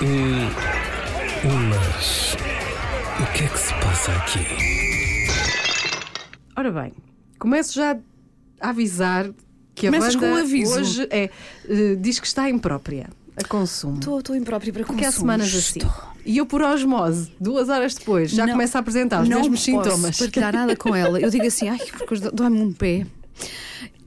Hum, 0.00 0.48
mas 1.70 2.34
o 3.20 3.32
que 3.32 3.44
é 3.44 3.48
que 3.48 3.58
se 3.58 3.72
passa 3.74 4.12
aqui? 4.12 4.46
Ora 6.56 6.70
bem, 6.70 6.92
começo 7.38 7.74
já 7.74 7.96
a 8.60 8.68
avisar 8.70 9.30
que 9.74 9.86
a 9.86 9.90
Começas 9.90 10.14
banda 10.16 10.26
com 10.28 10.34
um 10.34 10.36
aviso. 10.38 10.78
hoje 10.80 11.06
é, 11.10 11.30
eh, 11.68 11.96
diz 11.98 12.18
que 12.20 12.26
está 12.26 12.48
imprópria 12.48 13.08
a 13.36 13.44
consumo. 13.46 13.98
Estou 13.98 14.34
imprópria 14.36 14.72
para 14.72 14.84
Porque 14.84 15.02
há 15.04 15.06
consumo. 15.08 15.20
semanas 15.22 15.54
assim. 15.54 15.78
Estou. 15.80 16.08
E 16.24 16.36
eu, 16.36 16.46
por 16.46 16.62
osmose, 16.62 17.32
duas 17.40 17.68
horas 17.68 17.94
depois, 17.94 18.30
já 18.30 18.44
Não- 18.46 18.52
começo 18.52 18.76
a 18.76 18.80
apresentar 18.80 19.22
os 19.22 19.28
não 19.28 19.38
mesmos 19.40 19.66
posso 19.66 19.84
sintomas. 19.90 20.18
partilhar 20.18 20.52
nada 20.52 20.76
com 20.76 20.94
ela. 20.94 21.20
Eu 21.20 21.30
digo 21.30 21.46
assim, 21.46 21.68
ai, 21.68 21.78
porque 21.96 22.14
hoje 22.14 22.30
dói-me 22.32 22.60
um 22.60 22.72
pé. 22.72 23.06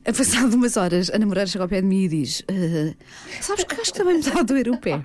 A 0.06 0.12
passado 0.12 0.54
umas 0.56 0.78
horas, 0.78 1.10
a 1.14 1.18
namorada 1.20 1.46
chega 1.48 1.64
ao 1.64 1.70
pé 1.70 1.80
de 1.80 1.88
mim 1.88 2.04
e 2.04 2.08
diz: 2.08 2.44
"Ah, 2.50 2.94
Sabes 3.40 3.64
que 3.66 3.76
acho 3.80 3.94
que 3.94 3.98
também 4.00 4.16
me 4.16 4.20
está 4.22 4.40
a 4.40 4.44
doer 4.44 4.68
o 4.70 4.78
pé. 4.78 5.00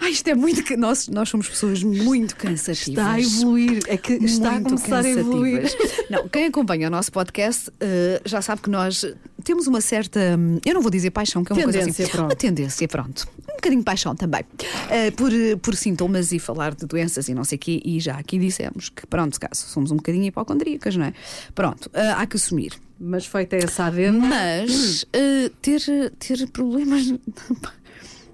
Ai, 0.00 0.10
isto 0.12 0.28
é 0.28 0.34
muito. 0.34 0.76
Nós, 0.76 1.08
nós 1.08 1.28
somos 1.28 1.48
pessoas 1.48 1.82
muito 1.82 2.36
cansativas. 2.36 2.88
Está 2.88 3.12
a 3.12 3.20
evoluir, 3.20 3.80
é 3.88 3.96
que 3.96 4.12
está 4.24 4.50
a 4.50 4.52
Muito 4.52 4.68
começar 4.68 5.04
a 5.04 5.08
evoluir. 5.08 5.62
Não, 6.08 6.28
quem 6.28 6.46
acompanha 6.46 6.86
o 6.86 6.90
nosso 6.90 7.10
podcast 7.10 7.70
eh, 7.80 8.22
já 8.24 8.40
sabe 8.40 8.62
que 8.62 8.70
nós 8.70 9.04
temos 9.44 9.66
uma 9.66 9.80
certa, 9.80 10.38
eu 10.64 10.74
não 10.74 10.82
vou 10.82 10.90
dizer 10.90 11.10
paixão, 11.10 11.42
que 11.42 11.52
é 11.52 11.56
uma 11.56 11.62
coisa 11.62 11.78
Tendência, 11.78 12.04
assim, 12.04 12.12
pronto. 12.12 12.30
uma 12.30 12.36
tendência, 12.36 12.88
pronto, 12.88 13.28
um 13.50 13.54
bocadinho 13.54 13.80
de 13.80 13.84
paixão 13.84 14.14
também, 14.14 14.44
eh, 14.90 15.10
por, 15.12 15.30
por 15.62 15.74
sintomas 15.74 16.32
e 16.32 16.38
falar 16.38 16.74
de 16.74 16.86
doenças 16.86 17.28
e 17.28 17.34
não 17.34 17.44
sei 17.44 17.56
o 17.56 17.58
quê, 17.58 17.80
e 17.84 17.98
já 17.98 18.18
aqui 18.18 18.38
dissemos 18.38 18.88
que, 18.90 19.06
pronto, 19.06 19.38
caso 19.40 19.66
somos 19.68 19.90
um 19.90 19.96
bocadinho 19.96 20.24
hipocondríacas, 20.24 20.96
não 20.96 21.06
é? 21.06 21.14
Pronto, 21.54 21.90
eh, 21.94 22.10
há 22.10 22.26
que 22.26 22.36
assumir. 22.36 22.72
Mas 23.00 23.26
feita 23.26 23.56
essa 23.56 23.84
adenda. 23.84 24.26
Mas 24.26 25.06
ter, 25.62 25.80
ter 26.18 26.48
problemas. 26.50 27.14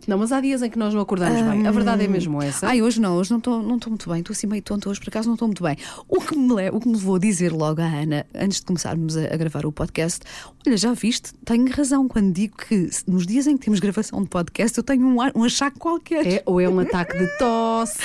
Não, 0.08 0.18
mas 0.18 0.32
há 0.32 0.40
dias 0.40 0.62
em 0.62 0.70
que 0.70 0.78
nós 0.78 0.94
não 0.94 1.00
acordamos 1.00 1.40
bem. 1.40 1.66
A 1.66 1.70
verdade 1.70 2.04
é 2.04 2.08
mesmo 2.08 2.42
essa. 2.42 2.66
Ai, 2.66 2.82
hoje 2.82 3.00
não, 3.00 3.16
hoje 3.16 3.30
não 3.30 3.38
estou 3.38 3.62
não 3.62 3.78
muito 3.86 4.08
bem, 4.10 4.20
estou 4.20 4.32
assim 4.32 4.46
meio 4.46 4.62
tonta 4.62 4.88
hoje, 4.88 5.00
por 5.00 5.08
acaso 5.08 5.28
não 5.28 5.34
estou 5.34 5.48
muito 5.48 5.62
bem. 5.62 5.76
O 6.08 6.20
que 6.20 6.36
me, 6.36 6.70
o 6.70 6.80
que 6.80 6.88
me 6.88 6.94
levou 6.94 7.16
a 7.16 7.18
dizer 7.18 7.52
logo 7.52 7.80
à 7.80 7.84
Ana, 7.84 8.26
antes 8.34 8.60
de 8.60 8.66
começarmos 8.66 9.16
a, 9.16 9.34
a 9.34 9.36
gravar 9.36 9.66
o 9.66 9.72
podcast, 9.72 10.20
olha, 10.66 10.76
já 10.76 10.92
viste, 10.92 11.32
tenho 11.44 11.70
razão 11.70 12.08
quando 12.08 12.32
digo 12.32 12.56
que 12.56 12.88
nos 13.06 13.26
dias 13.26 13.46
em 13.46 13.56
que 13.56 13.64
temos 13.64 13.80
gravação 13.80 14.22
de 14.22 14.28
podcast 14.28 14.76
eu 14.78 14.84
tenho 14.84 15.06
um, 15.06 15.16
um 15.34 15.44
achaque 15.44 15.78
qualquer. 15.78 16.26
É, 16.26 16.42
ou 16.46 16.60
é 16.60 16.68
um 16.68 16.78
ataque 16.78 17.18
de 17.18 17.26
tosse. 17.38 17.98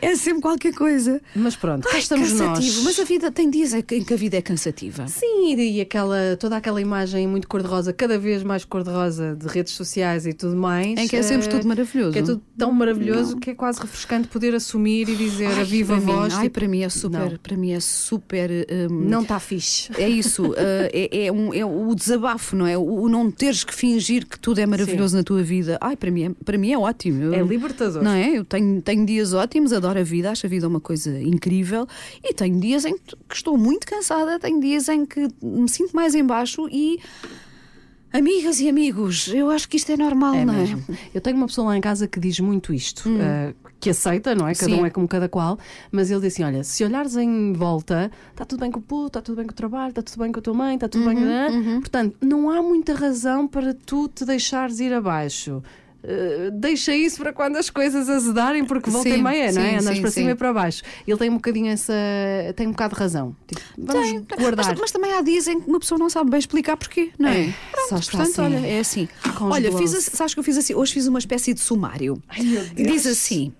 É 0.00 0.14
sempre 0.16 0.42
qualquer 0.42 0.72
coisa. 0.74 1.20
Mas 1.34 1.56
pronto, 1.56 1.84
cá 1.84 1.90
Ai, 1.94 1.98
estamos 1.98 2.30
cansativo, 2.32 2.76
nós. 2.76 2.84
mas 2.84 2.98
a 2.98 3.04
vida 3.04 3.30
tem 3.30 3.50
dias 3.50 3.72
em 3.74 3.82
que 3.82 3.96
em 3.96 4.04
que 4.04 4.14
a 4.14 4.16
vida 4.16 4.36
é 4.36 4.42
cansativa. 4.42 5.06
Sim, 5.08 5.54
e 5.56 5.80
aquela, 5.80 6.36
toda 6.38 6.56
aquela 6.56 6.80
imagem 6.80 7.26
muito 7.26 7.48
cor-de-rosa, 7.48 7.92
cada 7.92 8.18
vez 8.18 8.42
mais 8.42 8.64
cor-de-rosa 8.64 9.36
de 9.36 9.46
redes 9.48 9.72
sociais 9.72 10.26
e 10.26 10.32
tudo 10.32 10.56
mais. 10.56 10.98
Em 10.98 11.08
que 11.08 11.16
é 11.16 11.22
sempre 11.22 11.37
eh, 11.46 11.48
tudo 11.50 11.68
maravilhoso. 11.68 12.12
Que 12.12 12.18
é 12.18 12.22
tudo 12.22 12.42
tão 12.56 12.72
maravilhoso 12.72 13.36
que 13.36 13.50
é 13.50 13.54
quase 13.54 13.80
refrescante 13.80 14.28
poder 14.28 14.54
assumir 14.54 15.08
e 15.08 15.16
dizer 15.16 15.46
a 15.46 15.56
Ai, 15.58 15.64
viva 15.64 15.94
para 15.96 16.06
mim- 16.06 16.12
voz. 16.12 16.34
ai, 16.34 16.42
tipo, 16.44 16.54
para 16.58 16.68
mim 16.68 16.80
é 16.82 16.88
super, 16.88 17.18
Não. 17.30 17.36
para 17.38 17.56
mim 17.56 17.70
é 17.72 17.80
super. 17.80 18.50
hum, 18.50 19.04
Não 19.08 19.22
está 19.22 19.38
fixe. 19.38 19.90
É 19.96 20.08
isso, 20.08 20.54
eh, 20.58 20.90
é, 21.12 21.26
é 21.26 21.32
um- 21.32 21.52
é 21.54 21.64
o 21.64 21.94
desabafo, 21.94 22.56
não 22.56 22.66
é? 22.66 22.76
O, 22.76 23.08
não 23.08 23.30
teres 23.30 23.64
que 23.64 23.74
fingir 23.74 24.26
que 24.26 24.38
tudo 24.38 24.58
é 24.60 24.66
maravilhoso 24.66 25.16
na 25.16 25.22
tua 25.22 25.42
vida. 25.42 25.78
Ai, 25.80 25.96
para 25.96 26.10
mim 26.10 26.24
é, 26.24 26.30
para 26.44 26.58
mim 26.58 26.72
é 26.72 26.78
ótimo. 26.78 27.22
Eu- 27.22 27.34
É 27.34 27.42
libertador. 27.42 28.02
Não 28.02 28.12
é? 28.12 28.30
Eu 28.38 28.44
tenho, 28.44 28.80
tenho 28.82 29.04
dias 29.06 29.32
ótimos, 29.32 29.72
adoro 29.72 29.98
a 29.98 30.02
vida, 30.02 30.30
acho 30.30 30.46
a 30.46 30.48
vida 30.48 30.66
uma 30.66 30.80
coisa 30.80 31.18
incrível 31.20 31.86
e 32.24 32.32
tenho 32.34 32.58
dias 32.60 32.84
em 32.84 32.96
que 32.96 33.14
estou 33.34 33.56
muito 33.58 33.86
cansada, 33.86 34.38
tenho 34.38 34.60
dias 34.60 34.88
em 34.88 35.04
que 35.06 35.28
me 35.42 35.68
sinto 35.68 35.92
mais 35.94 36.14
em 36.14 36.24
baixo 36.24 36.68
e. 36.70 36.98
Amigas 38.12 38.58
e 38.60 38.68
amigos, 38.68 39.28
eu 39.28 39.50
acho 39.50 39.68
que 39.68 39.76
isto 39.76 39.92
é 39.92 39.96
normal, 39.96 40.34
É 40.34 40.44
não 40.44 40.54
é? 40.54 40.56
mesmo. 40.58 40.82
Eu 41.14 41.20
tenho 41.20 41.36
uma 41.36 41.46
pessoa 41.46 41.68
lá 41.68 41.76
em 41.76 41.80
casa 41.80 42.08
que 42.08 42.18
diz 42.18 42.40
muito 42.40 42.72
isto, 42.72 43.08
eh, 43.20 43.54
que 43.78 43.90
aceita, 43.90 44.34
não 44.34 44.48
é? 44.48 44.54
Cada 44.54 44.72
Sim. 44.74 44.80
um 44.80 44.86
é 44.86 44.90
como 44.90 45.06
cada 45.06 45.28
qual, 45.28 45.58
mas 45.92 46.10
ele 46.10 46.20
diz 46.22 46.32
assim: 46.32 46.42
olha, 46.44 46.64
se 46.64 46.82
olhares 46.84 47.16
em 47.16 47.52
volta, 47.52 48.10
está 48.30 48.44
tudo 48.46 48.60
bem 48.60 48.70
com 48.70 48.78
o 48.80 48.82
puto, 48.82 49.06
está 49.08 49.20
tudo 49.20 49.36
bem 49.36 49.46
com 49.46 49.52
o 49.52 49.54
trabalho, 49.54 49.90
está 49.90 50.02
tudo 50.02 50.18
bem 50.22 50.32
com 50.32 50.38
a 50.38 50.42
tua 50.42 50.54
mãe, 50.54 50.74
está 50.76 50.88
tudo 50.88 51.04
bem. 51.04 51.16
né? 51.16 51.48
Portanto, 51.80 52.16
não 52.22 52.48
há 52.50 52.62
muita 52.62 52.94
razão 52.94 53.46
para 53.46 53.74
tu 53.74 54.08
te 54.08 54.24
deixares 54.24 54.80
ir 54.80 54.92
abaixo. 54.94 55.62
Eh, 56.02 56.50
deixa 56.52 56.94
isso 56.94 57.18
para 57.18 57.32
quando 57.32 57.56
as 57.56 57.68
coisas 57.70 58.08
azedarem, 58.08 58.64
porque 58.64 58.88
volta 58.88 59.08
Sim, 59.08 59.16
e 59.16 59.22
meia, 59.22 59.50
não 59.52 59.62
é? 59.62 59.70
sim, 59.70 59.76
Andas 59.76 59.96
sim, 59.96 60.00
para 60.00 60.10
cima 60.10 60.26
sim. 60.26 60.32
e 60.32 60.34
para 60.36 60.52
baixo. 60.52 60.82
Ele 61.06 61.18
tem 61.18 61.30
um 61.30 61.34
bocadinho 61.34 61.68
essa. 61.68 61.92
tem 62.54 62.66
um 62.66 62.70
bocado 62.70 62.94
de 62.94 63.00
razão. 63.00 63.36
Tipo, 63.46 63.60
vamos 63.76 64.08
Tem, 64.08 64.26
guardar. 64.38 64.66
Mas, 64.66 64.80
mas 64.80 64.90
também 64.92 65.12
há 65.12 65.20
dias 65.22 65.48
em 65.48 65.60
que 65.60 65.68
uma 65.68 65.80
pessoa 65.80 65.98
não 65.98 66.08
sabe 66.08 66.30
bem 66.30 66.38
explicar 66.38 66.76
porquê, 66.76 67.10
não 67.18 67.28
é? 67.28 67.48
É, 67.48 67.54
Pronto, 67.72 67.90
portanto, 67.90 68.20
assim. 68.22 68.40
olha, 68.40 68.66
é 68.66 68.78
assim. 68.80 69.08
Olha, 69.40 69.76
fiz, 69.76 69.90
sabes 70.12 70.34
que 70.34 70.40
eu 70.40 70.44
fiz 70.44 70.56
assim? 70.56 70.74
Hoje 70.74 70.92
fiz 70.92 71.06
uma 71.06 71.18
espécie 71.18 71.52
de 71.52 71.60
sumário. 71.60 72.22
Ai, 72.28 72.42
meu 72.42 72.64
Deus. 72.64 72.92
Diz 72.92 73.06
assim. 73.06 73.52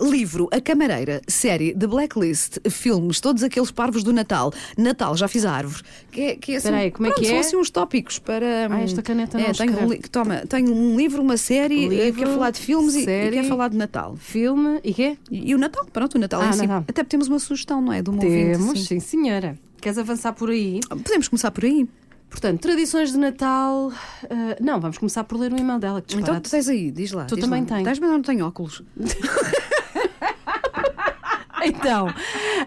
Uh, 0.00 0.10
livro 0.10 0.48
A 0.52 0.60
Camareira, 0.60 1.20
série 1.28 1.74
The 1.74 1.86
Blacklist, 1.86 2.58
filmes, 2.70 3.20
todos 3.20 3.42
aqueles 3.42 3.70
parvos 3.70 4.02
do 4.02 4.12
Natal. 4.12 4.52
Natal, 4.78 5.16
já 5.16 5.26
fiz 5.28 5.44
a 5.44 5.52
árvore. 5.52 5.82
Que 6.10 6.20
é, 6.20 6.36
que 6.36 6.52
é 6.52 6.56
assim, 6.56 6.68
Espera 6.68 6.82
aí, 6.84 6.90
como 6.90 7.06
é 7.06 7.10
pronto, 7.10 7.20
que 7.22 7.28
são 7.28 7.36
é? 7.36 7.40
assim 7.40 7.56
uns 7.56 7.70
tópicos 7.70 8.18
para. 8.18 8.68
Ah, 8.70 8.80
esta 8.82 9.02
caneta 9.02 9.36
não 9.38 9.44
é, 9.46 9.52
tenho, 9.52 9.72
um 9.72 10.00
Toma, 10.10 10.36
tenho 10.48 10.72
um 10.74 10.96
livro, 10.96 11.20
uma 11.22 11.36
série, 11.36 11.84
eh, 11.86 11.88
Livro, 12.06 12.20
quer 12.24 12.28
falar 12.32 12.50
de 12.50 12.60
filmes 12.60 12.94
e- 12.94 13.00
e, 13.00 13.04
série. 13.04 13.36
quer 13.36 13.44
falar 13.44 13.68
de 13.68 13.76
Natal. 13.76 14.16
Filme 14.16 14.80
e 14.84 14.94
quê? 14.94 15.16
E, 15.30 15.50
e 15.50 15.54
o 15.54 15.58
Natal, 15.58 15.84
pronto, 15.92 16.14
o 16.14 16.18
Natal 16.18 16.40
Ah, 16.40 16.46
é 16.46 16.48
assim. 16.50 16.66
Natal. 16.66 16.84
Até 16.88 17.02
temos 17.04 17.28
uma 17.28 17.38
sugestão, 17.38 17.80
não 17.80 17.92
é? 17.92 18.00
De 18.02 18.10
um 18.10 18.14
ouvinte, 18.14 18.58
Temos, 18.58 18.78
sim. 18.80 18.84
sim 18.84 19.00
senhora. 19.00 19.58
Queres 19.80 19.98
avançar 19.98 20.32
por 20.32 20.48
aí? 20.50 20.80
Podemos 20.88 21.28
começar 21.28 21.50
por 21.50 21.64
aí. 21.64 21.86
Portanto, 22.34 22.60
tradições 22.60 23.12
de 23.12 23.18
Natal. 23.18 23.92
ah, 24.28 24.56
não, 24.60 24.80
vamos 24.80 24.98
começar 24.98 25.22
por 25.22 25.38
ler 25.38 25.52
o 25.52 25.56
e-mail 25.56 25.78
dela. 25.78 26.02
Que 26.02 26.16
Então 26.16 26.40
tu 26.40 26.50
tens 26.50 26.68
aí, 26.68 26.90
diz 26.90 27.12
lá. 27.12 27.26
Tu 27.26 27.36
diz 27.36 27.44
também 27.44 27.60
lá. 27.62 27.68
tens. 27.68 27.84
Tens, 27.84 27.98
mas 28.00 28.10
eu 28.10 28.14
não 28.16 28.22
tenho 28.22 28.44
óculos. 28.44 28.82
Então, 31.66 32.12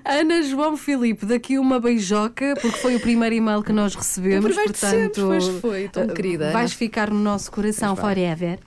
Ana 0.03 0.41
João 0.41 0.75
Filipe, 0.75 1.23
daqui 1.23 1.59
uma 1.59 1.79
beijoca, 1.79 2.55
porque 2.59 2.79
foi 2.79 2.95
o 2.95 2.99
primeiro 2.99 3.35
e-mail 3.35 3.61
que 3.61 3.71
nós 3.71 3.93
recebemos. 3.93 4.43
O 4.43 4.47
primeiro 4.47 4.71
portanto, 4.71 4.89
sempre, 4.89 5.21
pois 5.21 5.47
foi, 5.61 5.87
tão 5.87 6.03
ah, 6.03 6.07
querida, 6.07 6.51
Vais 6.51 6.73
ficar 6.73 7.11
no 7.11 7.19
nosso 7.19 7.51
coração 7.51 7.95
forever. 7.95 8.57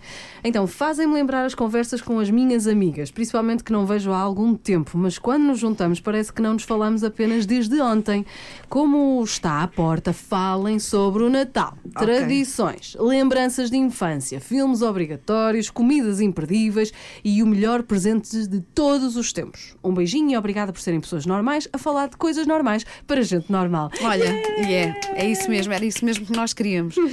Então, 0.43 0.67
fazem-me 0.67 1.15
lembrar 1.15 1.45
as 1.45 1.55
conversas 1.55 2.01
com 2.01 2.19
as 2.19 2.31
minhas 2.31 2.67
amigas, 2.67 3.11
principalmente 3.11 3.63
que 3.63 3.73
não 3.73 3.87
vejo 3.87 4.13
há 4.13 4.19
algum 4.19 4.55
tempo, 4.55 4.97
mas 4.97 5.19
quando 5.19 5.45
nos 5.45 5.59
juntamos 5.59 6.01
parece 6.01 6.33
que 6.33 6.43
não 6.43 6.55
nos 6.55 6.63
falamos 6.63 7.05
apenas 7.05 7.47
desde 7.47 7.81
ontem. 7.81 8.25
Como 8.69 9.23
está 9.23 9.63
à 9.63 9.69
porta, 9.69 10.13
falem 10.13 10.79
sobre 10.79 11.23
o 11.23 11.31
Natal. 11.31 11.77
Tradições, 11.95 12.97
lembranças 12.99 13.71
de 13.71 13.77
infância, 13.77 14.41
filmes 14.41 14.83
obrigatórios, 14.83 15.71
comidas 15.71 16.21
imperdíveis 16.21 16.93
e 17.25 17.43
o 17.43 17.47
melhor 17.47 17.83
presente 17.83 18.47
de 18.47 18.61
todos 18.61 19.17
os 19.17 19.33
tempos. 19.33 19.77
Um 19.83 19.93
beijinho 19.93 20.31
e 20.31 20.37
obrigada 20.37 20.73
por 20.73 20.81
serem 20.81 21.01
pessoas 21.01 21.27
normais 21.27 21.69
a 21.73 21.79
falar 21.79 22.09
de 22.09 22.17
coisas 22.17 22.47
normais 22.47 22.85
para 23.07 23.23
gente 23.23 23.51
normal. 23.51 23.91
Olha, 24.03 24.25
é, 24.25 24.95
é 25.15 25.27
isso 25.29 25.51
mesmo, 25.51 25.73
era 25.73 25.85
isso 25.85 26.05
mesmo 26.05 26.27
que 26.27 26.33
nós 26.33 26.53
queríamos. 26.53 26.95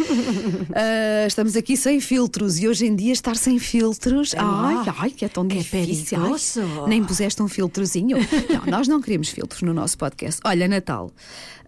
Ah, 0.74 1.26
estamos 1.26 1.56
aqui 1.56 1.76
sem 1.76 2.00
filtros 2.00 2.60
e 2.60 2.68
hoje 2.68 2.86
em 2.86 2.96
dia 2.96 3.12
estar 3.18 3.36
sem 3.36 3.60
filtros. 3.60 4.34
Ai, 4.38 4.94
ai, 4.98 5.10
que 5.12 5.26
é 5.26 5.30
tão 5.30 5.48
Que 5.48 5.58
difícil. 5.58 6.18
Ai, 6.18 6.24
perigoso. 6.24 6.88
nem 6.88 7.04
puseste 7.04 7.42
um 7.42 7.48
filtrozinho. 7.48 8.18
Não, 8.50 8.66
nós 8.72 8.88
não 8.88 9.02
queremos 9.02 9.30
filtros 9.30 9.62
no 9.62 9.74
nosso 9.74 9.98
podcast. 9.98 10.40
Olha, 10.46 10.68
Natal. 10.68 11.12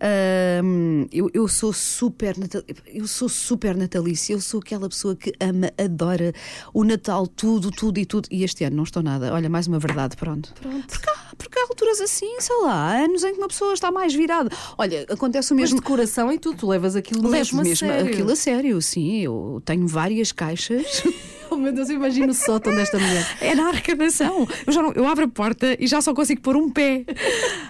Ahm, 0.01 1.07
eu, 1.11 1.29
eu 1.33 1.45
sou 1.47 1.73
super 1.73 2.37
natal, 2.37 2.61
eu 2.87 3.05
sou 3.05 3.27
super 3.27 3.75
natalícia, 3.75 4.33
eu 4.33 4.39
sou 4.39 4.61
aquela 4.61 4.87
pessoa 4.87 5.13
que 5.13 5.33
ama, 5.41 5.71
adora 5.77 6.33
o 6.73 6.85
Natal, 6.85 7.27
tudo, 7.27 7.69
tudo 7.69 7.99
e 7.99 8.05
tudo. 8.05 8.27
E 8.31 8.43
este 8.45 8.63
ano 8.63 8.77
não 8.77 8.83
estou 8.85 9.03
nada. 9.03 9.33
Olha, 9.33 9.49
mais 9.49 9.67
uma 9.67 9.77
verdade, 9.77 10.15
pronto. 10.15 10.53
Porque, 10.61 11.09
há, 11.09 11.35
porque 11.37 11.59
há 11.59 11.63
alturas 11.63 11.99
assim, 11.99 12.39
sei 12.39 12.55
lá, 12.61 12.73
há 12.73 13.03
anos 13.03 13.23
em 13.25 13.33
que 13.33 13.39
uma 13.39 13.47
pessoa 13.49 13.73
está 13.73 13.91
mais 13.91 14.13
virada. 14.13 14.49
Olha, 14.77 15.05
acontece 15.09 15.51
o 15.51 15.55
Mas 15.55 15.63
mesmo 15.63 15.79
de 15.81 15.85
coração 15.85 16.31
e 16.31 16.39
tu, 16.39 16.53
tu 16.55 16.67
levas 16.67 16.95
aquilo 16.95 17.27
mesmo, 17.29 17.61
mesmo 17.61 17.87
a 17.87 17.91
sério. 17.91 18.11
aquilo 18.13 18.31
a 18.31 18.35
sério, 18.37 18.81
sim. 18.81 19.19
Eu 19.19 19.61
tenho 19.65 19.85
várias 19.85 20.31
caixas. 20.31 21.03
Oh 21.51 21.55
meu 21.55 21.71
Deus, 21.73 21.89
eu 21.89 21.95
imagino 21.95 22.29
o 22.31 22.33
sótão 22.33 22.73
desta 22.75 22.97
mulher. 22.99 23.25
É 23.41 23.55
na 23.55 23.69
arrecadação. 23.69 24.47
Eu, 24.67 24.73
já 24.73 24.81
não- 24.81 24.91
eu 24.93 25.07
abro 25.07 25.25
a 25.25 25.27
porta 25.27 25.75
e 25.79 25.87
já 25.87 26.01
só 26.01 26.13
consigo 26.13 26.41
pôr 26.41 26.55
um 26.55 26.69
pé. 26.69 27.05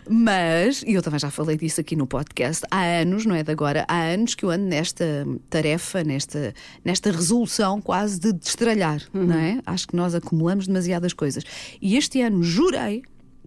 Mas, 0.10 0.84
e 0.86 0.94
eu 0.94 1.02
também 1.02 1.20
já 1.20 1.30
falei 1.32 1.58
disso 1.58 1.80
aqui 1.82 1.96
no 1.96 2.08
podcast, 2.08 2.66
há 2.72 2.82
anos, 2.84 3.26
não 3.26 3.36
é 3.36 3.44
de 3.44 3.52
agora, 3.52 3.86
há 3.88 4.02
anos 4.02 4.36
que 4.36 4.44
eu 4.44 4.50
ando 4.50 4.66
nesta 4.66 5.26
tarefa, 5.50 6.04
nesta, 6.04 6.54
nesta 6.84 7.12
resolução 7.12 7.82
quase 7.82 8.20
de 8.20 8.34
destralhar, 8.34 9.02
não 9.14 9.36
é? 9.38 9.60
Acho 9.66 9.88
que 9.88 9.96
nós 9.96 10.16
acumulamos 10.16 10.68
demasiadas 10.68 11.14
coisas. 11.14 11.44
E 11.82 11.96
este 11.98 12.22
ano 12.22 12.44
jurei 12.44 13.04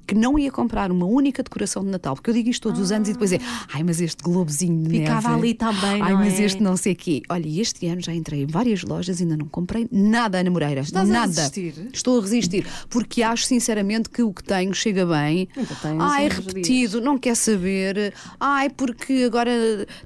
que 0.06 0.14
não 0.14 0.38
ia 0.38 0.50
comprar 0.50 0.90
uma 0.90 1.06
única 1.06 1.42
decoração 1.42 1.82
de 1.84 1.90
Natal, 1.90 2.14
porque 2.14 2.30
eu 2.30 2.34
digo 2.34 2.48
isto 2.50 2.62
todos 2.62 2.80
os 2.80 2.92
anos 2.92 3.08
e 3.08 3.12
depois 3.12 3.32
é, 3.32 3.38
ai, 3.72 3.82
mas 3.82 4.00
este 4.00 4.22
globozinho 4.22 4.82
de 4.82 4.98
Ficava 5.00 5.28
neve. 5.30 5.40
ali 5.40 5.54
também, 5.54 6.02
Ai, 6.02 6.14
mas 6.14 6.38
é? 6.40 6.44
este 6.44 6.62
não 6.62 6.76
sei 6.76 6.94
quê. 6.94 7.22
Olha, 7.28 7.46
e 7.46 7.60
este 7.60 7.86
ano 7.86 8.00
já 8.00 8.12
entrei 8.14 8.42
em 8.42 8.46
várias 8.46 8.82
lojas 8.82 9.20
e 9.20 9.22
ainda 9.22 9.36
não 9.36 9.46
comprei 9.46 9.88
nada, 9.90 10.38
Ana 10.38 10.50
Moreira. 10.50 10.80
Estás 10.80 11.08
a 11.08 11.12
nada. 11.12 11.26
resistir? 11.32 11.88
Estou 11.92 12.18
a 12.18 12.22
resistir, 12.22 12.66
porque 12.90 13.22
acho 13.22 13.44
sinceramente 13.44 14.08
que 14.10 14.22
o 14.22 14.32
que 14.32 14.42
tenho 14.42 14.74
chega 14.74 15.06
bem. 15.06 15.48
Ai, 16.00 16.28
repetido, 16.28 17.00
não 17.00 17.18
quer 17.18 17.34
saber. 17.36 18.12
Ai, 18.38 18.68
porque 18.70 19.24
agora 19.26 19.50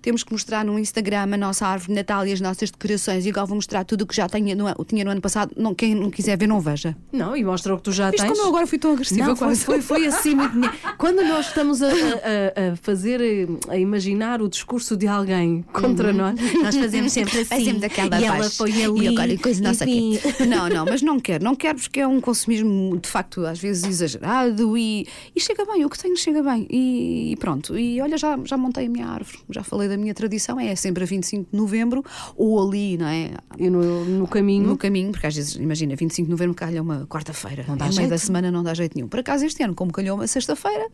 temos 0.02 0.22
que 0.22 0.32
mostrar 0.32 0.64
no 0.64 0.78
Instagram 0.78 1.22
a 1.34 1.36
nossa 1.36 1.66
árvore 1.66 1.88
de 1.92 1.94
Natal 1.94 2.26
e 2.26 2.32
as 2.32 2.40
nossas 2.40 2.70
decorações 2.70 3.24
e 3.26 3.30
agora 3.30 3.46
vou 3.46 3.56
mostrar 3.56 3.84
tudo 3.84 4.02
o 4.02 4.06
que 4.06 4.14
já 4.14 4.28
tinha 4.28 4.54
no, 4.54 4.72
tinha 4.84 5.04
no 5.04 5.10
ano 5.10 5.20
passado. 5.20 5.52
Não, 5.56 5.74
quem 5.74 5.94
não 5.94 6.10
quiser 6.10 6.36
ver, 6.38 6.46
não 6.46 6.60
veja. 6.60 6.96
Não, 7.12 7.36
e 7.36 7.44
mostra 7.44 7.74
o 7.74 7.76
que 7.76 7.82
tu 7.84 7.92
já 7.92 8.10
Isto 8.10 8.18
tens. 8.22 8.28
como 8.30 8.42
eu 8.42 8.48
agora 8.48 8.66
fui 8.66 8.78
tão 8.78 8.92
agressiva 8.92 9.26
Não, 9.28 9.36
quase. 9.36 9.64
foi, 9.64 9.80
foi 9.80 9.85
assim 10.06 10.34
muito. 10.34 10.54
Quando 10.98 11.22
nós 11.22 11.46
estamos 11.48 11.82
a, 11.82 11.88
a- 11.88 12.72
a 12.72 12.76
fazer, 12.76 13.20
a 13.68 13.76
imaginar 13.76 14.40
o 14.42 14.48
discurso 14.48 14.96
de 14.96 15.06
alguém 15.06 15.64
contra 15.72 16.12
nós, 16.12 16.34
nós 16.62 16.76
fazemos 16.76 17.12
sempre 17.12 17.38
assim. 17.40 17.44
Fazemos 17.44 17.82
aquela 17.82 18.20
e 18.20 18.24
ela 18.24 18.50
foi 18.50 18.70
ali. 18.84 19.04
E 19.04 19.08
agora 19.08 19.38
coisa 19.38 19.70
enfim. 19.70 20.18
quê. 20.18 20.44
Não, 20.46 20.68
não, 20.68 20.84
mas 20.84 21.02
não 21.02 21.20
quero, 21.20 21.44
não 21.44 21.54
quero 21.54 21.78
porque 21.78 22.00
é 22.00 22.06
um 22.06 22.20
consumismo 22.20 22.98
de 23.00 23.08
facto 23.08 23.44
às 23.46 23.58
vezes 23.58 23.84
exagerado 23.84 24.76
e, 24.76 25.06
e 25.34 25.40
chega 25.40 25.64
bem, 25.64 25.84
o 25.84 25.90
que 25.90 25.98
tenho 25.98 26.16
chega 26.16 26.42
bem. 26.42 26.66
E, 26.70 27.32
e 27.32 27.36
pronto, 27.36 27.78
e 27.78 28.00
olha, 28.00 28.16
já, 28.16 28.38
já 28.44 28.56
montei 28.56 28.86
a 28.86 28.88
minha 28.88 29.06
árvore, 29.06 29.38
já 29.50 29.62
falei 29.62 29.88
da 29.88 29.96
minha 29.96 30.14
tradição, 30.14 30.58
é 30.58 30.74
sempre 30.74 31.04
a 31.04 31.06
25 31.06 31.50
de 31.52 31.56
novembro 31.56 32.04
ou 32.36 32.66
ali, 32.66 32.96
não 32.96 33.06
é? 33.06 33.30
E 33.58 33.68
no, 33.70 34.04
no 34.04 34.26
caminho. 34.26 34.66
No 34.66 34.76
caminho, 34.76 35.10
porque 35.12 35.26
às 35.26 35.34
vezes, 35.34 35.54
imagina, 35.56 35.94
25 35.96 36.26
de 36.26 36.30
novembro 36.30 36.54
calha 36.54 36.82
uma 36.82 37.06
quarta-feira. 37.06 37.64
Não 37.68 37.76
dá 37.76 37.86
no 37.86 37.94
meio 37.94 38.08
da 38.08 38.18
semana 38.18 38.50
não 38.50 38.62
dá 38.62 38.74
jeito 38.74 38.94
nenhum. 38.96 39.08
Por 39.08 39.20
acaso 39.20 39.44
este 39.44 39.62
ano, 39.62 39.74
como 39.76 39.92
calhou 39.92 40.16
uma 40.16 40.26
sexta-feira, 40.26 40.88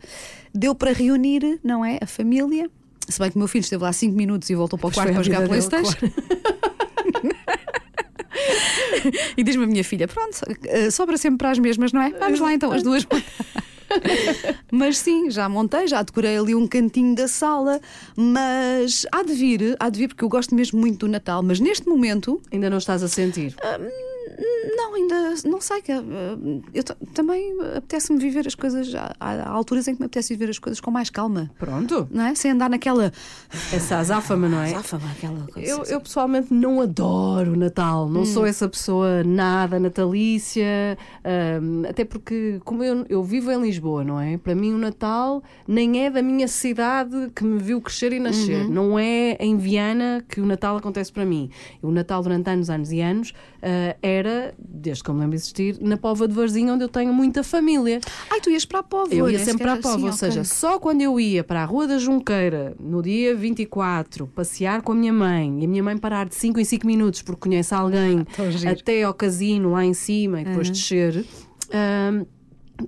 deu 0.53 0.75
para 0.75 0.93
reunir, 0.93 1.59
não 1.63 1.83
é? 1.83 1.97
A 2.01 2.05
família. 2.05 2.69
Se 3.07 3.19
bem 3.19 3.31
que 3.31 3.35
o 3.35 3.39
meu 3.39 3.47
filho 3.47 3.63
esteve 3.63 3.83
lá 3.83 3.91
5 3.91 4.15
minutos 4.15 4.49
e 4.49 4.55
voltou 4.55 4.77
para 4.77 4.87
o 4.87 4.91
Pois 4.91 4.95
quarto 4.95 5.13
para 5.13 5.23
jogar 5.23 5.47
Playstation. 5.47 5.97
E 9.35 9.43
diz-me 9.43 9.63
a 9.63 9.67
minha 9.67 9.83
filha: 9.83 10.07
pronto, 10.07 10.37
eh, 10.65 10.89
sobra 10.89 11.17
sempre 11.17 11.39
para 11.39 11.51
as 11.51 11.59
mesmas, 11.59 11.91
não 11.91 12.01
é? 12.01 12.11
Vamos 12.11 12.39
lá 12.39 12.53
então, 12.53 12.71
as 12.71 12.83
duas. 12.83 13.05
Mas 14.71 14.97
sim, 14.97 15.29
já 15.29 15.47
montei, 15.47 15.87
já 15.87 16.01
decorei 16.01 16.37
ali 16.37 16.55
um 16.55 16.67
cantinho 16.67 17.13
da 17.13 17.27
sala, 17.27 17.79
mas 18.15 19.05
há 19.11 19.21
de 19.21 19.33
vir, 19.33 19.75
há 19.79 19.87
de 19.87 19.99
vir, 19.99 20.07
porque 20.07 20.23
eu 20.23 20.29
gosto 20.29 20.55
mesmo 20.55 20.79
muito 20.79 21.05
do 21.05 21.11
Natal, 21.11 21.43
mas 21.43 21.59
neste 21.59 21.87
momento 21.87 22.41
Ainda 22.51 22.71
não 22.71 22.79
estás 22.79 23.03
a 23.03 23.07
sentir. 23.07 23.55
Não, 24.75 24.95
ainda 24.95 25.33
não 25.45 25.61
sei 25.61 25.81
que 25.81 25.91
eh, 25.91 26.01
eu 26.73 26.83
também 27.13 27.55
apetece-me 27.77 28.19
viver 28.19 28.47
as 28.47 28.55
coisas. 28.55 28.93
Há, 28.95 29.13
há 29.19 29.49
alturas 29.49 29.87
em 29.87 29.95
que 29.95 30.01
me 30.01 30.05
apetece 30.05 30.33
viver 30.33 30.49
as 30.49 30.59
coisas 30.59 30.79
com 30.79 30.91
mais 30.91 31.09
calma, 31.09 31.49
Pronto. 31.57 32.07
não 32.11 32.25
é? 32.25 32.35
Sem 32.35 32.51
andar 32.51 32.69
naquela 32.69 33.11
Essa 33.71 33.97
azáfama, 33.97 34.47
não 34.49 34.61
é? 34.61 34.69
záfama, 34.69 35.11
aquela 35.11 35.45
coisa. 35.47 35.69
Eu, 35.69 35.83
eu 35.83 36.01
pessoalmente 36.01 36.53
não 36.53 36.81
adoro 36.81 37.53
o 37.53 37.55
Natal, 37.55 38.09
não 38.09 38.21
Hum. 38.21 38.25
sou 38.25 38.45
essa 38.45 38.67
pessoa 38.69 39.23
nada 39.23 39.79
natalícia, 39.79 40.97
hum, 41.61 41.83
até 41.87 42.05
porque, 42.05 42.59
como 42.63 42.83
eu, 42.83 43.05
eu 43.09 43.23
vivo 43.23 43.51
em 43.51 43.61
Lisboa, 43.61 44.03
não 44.03 44.19
é? 44.19 44.37
Para 44.37 44.55
mim, 44.55 44.73
o 44.73 44.77
Natal 44.77 45.43
nem 45.67 46.05
é 46.05 46.09
da 46.09 46.21
minha 46.21 46.47
cidade 46.47 47.31
que 47.35 47.43
me 47.43 47.59
viu 47.61 47.81
crescer 47.81 48.13
e 48.13 48.19
nascer, 48.19 48.65
Uhum. 48.65 48.69
não 48.71 48.99
é 48.99 49.35
em 49.39 49.57
Viana 49.57 50.23
que 50.27 50.39
o 50.41 50.45
Natal 50.45 50.77
acontece 50.77 51.11
para 51.11 51.25
mim. 51.25 51.49
O 51.81 51.91
Natal, 51.91 52.21
durante 52.23 52.49
anos, 52.49 52.69
anos 52.69 52.91
e 52.91 53.01
anos, 53.01 53.33
ah, 53.61 53.95
era, 54.01 54.22
desde 54.59 55.03
que 55.03 55.09
eu 55.09 55.13
me 55.13 55.21
lembro 55.21 55.35
de 55.35 55.41
existir, 55.41 55.77
na 55.81 55.97
Pova 55.97 56.27
de 56.27 56.33
Varzim, 56.33 56.69
onde 56.69 56.83
eu 56.83 56.89
tenho 56.89 57.13
muita 57.13 57.43
família. 57.43 57.99
Ai, 58.29 58.39
tu 58.41 58.49
ias 58.49 58.65
para 58.65 58.79
a 58.79 58.83
Póvoa. 58.83 59.13
Eu 59.15 59.29
ia 59.29 59.37
nem 59.37 59.45
sempre 59.45 59.63
para 59.63 59.73
a 59.73 59.75
sequer- 59.77 59.91
Póvoa, 59.91 60.11
sim, 60.11 60.25
ou 60.25 60.31
seja, 60.31 60.43
só 60.43 60.79
quando 60.79 61.01
eu 61.01 61.19
ia 61.19 61.43
para 61.43 61.61
a 61.63 61.65
Rua 61.65 61.87
da 61.87 61.97
Junqueira, 61.97 62.75
no 62.79 63.01
dia 63.01 63.35
24, 63.35 64.27
passear 64.27 64.81
com 64.81 64.91
a 64.91 64.95
minha 64.95 65.13
mãe, 65.13 65.61
e 65.61 65.65
a 65.65 65.67
minha 65.67 65.83
mãe 65.83 65.97
parar 65.97 66.27
de 66.27 66.35
5 66.35 66.59
em 66.59 66.65
5 66.65 66.85
minutos 66.87 67.21
porque 67.21 67.41
conhece 67.41 67.73
alguém, 67.73 68.25
giro. 68.51 68.71
até 68.71 69.03
ao 69.03 69.13
casino 69.13 69.71
lá 69.71 69.83
em 69.85 69.93
cima 69.93 70.41
e 70.41 70.45
depois 70.45 70.69
descer, 70.69 71.25
hum, 71.73 72.25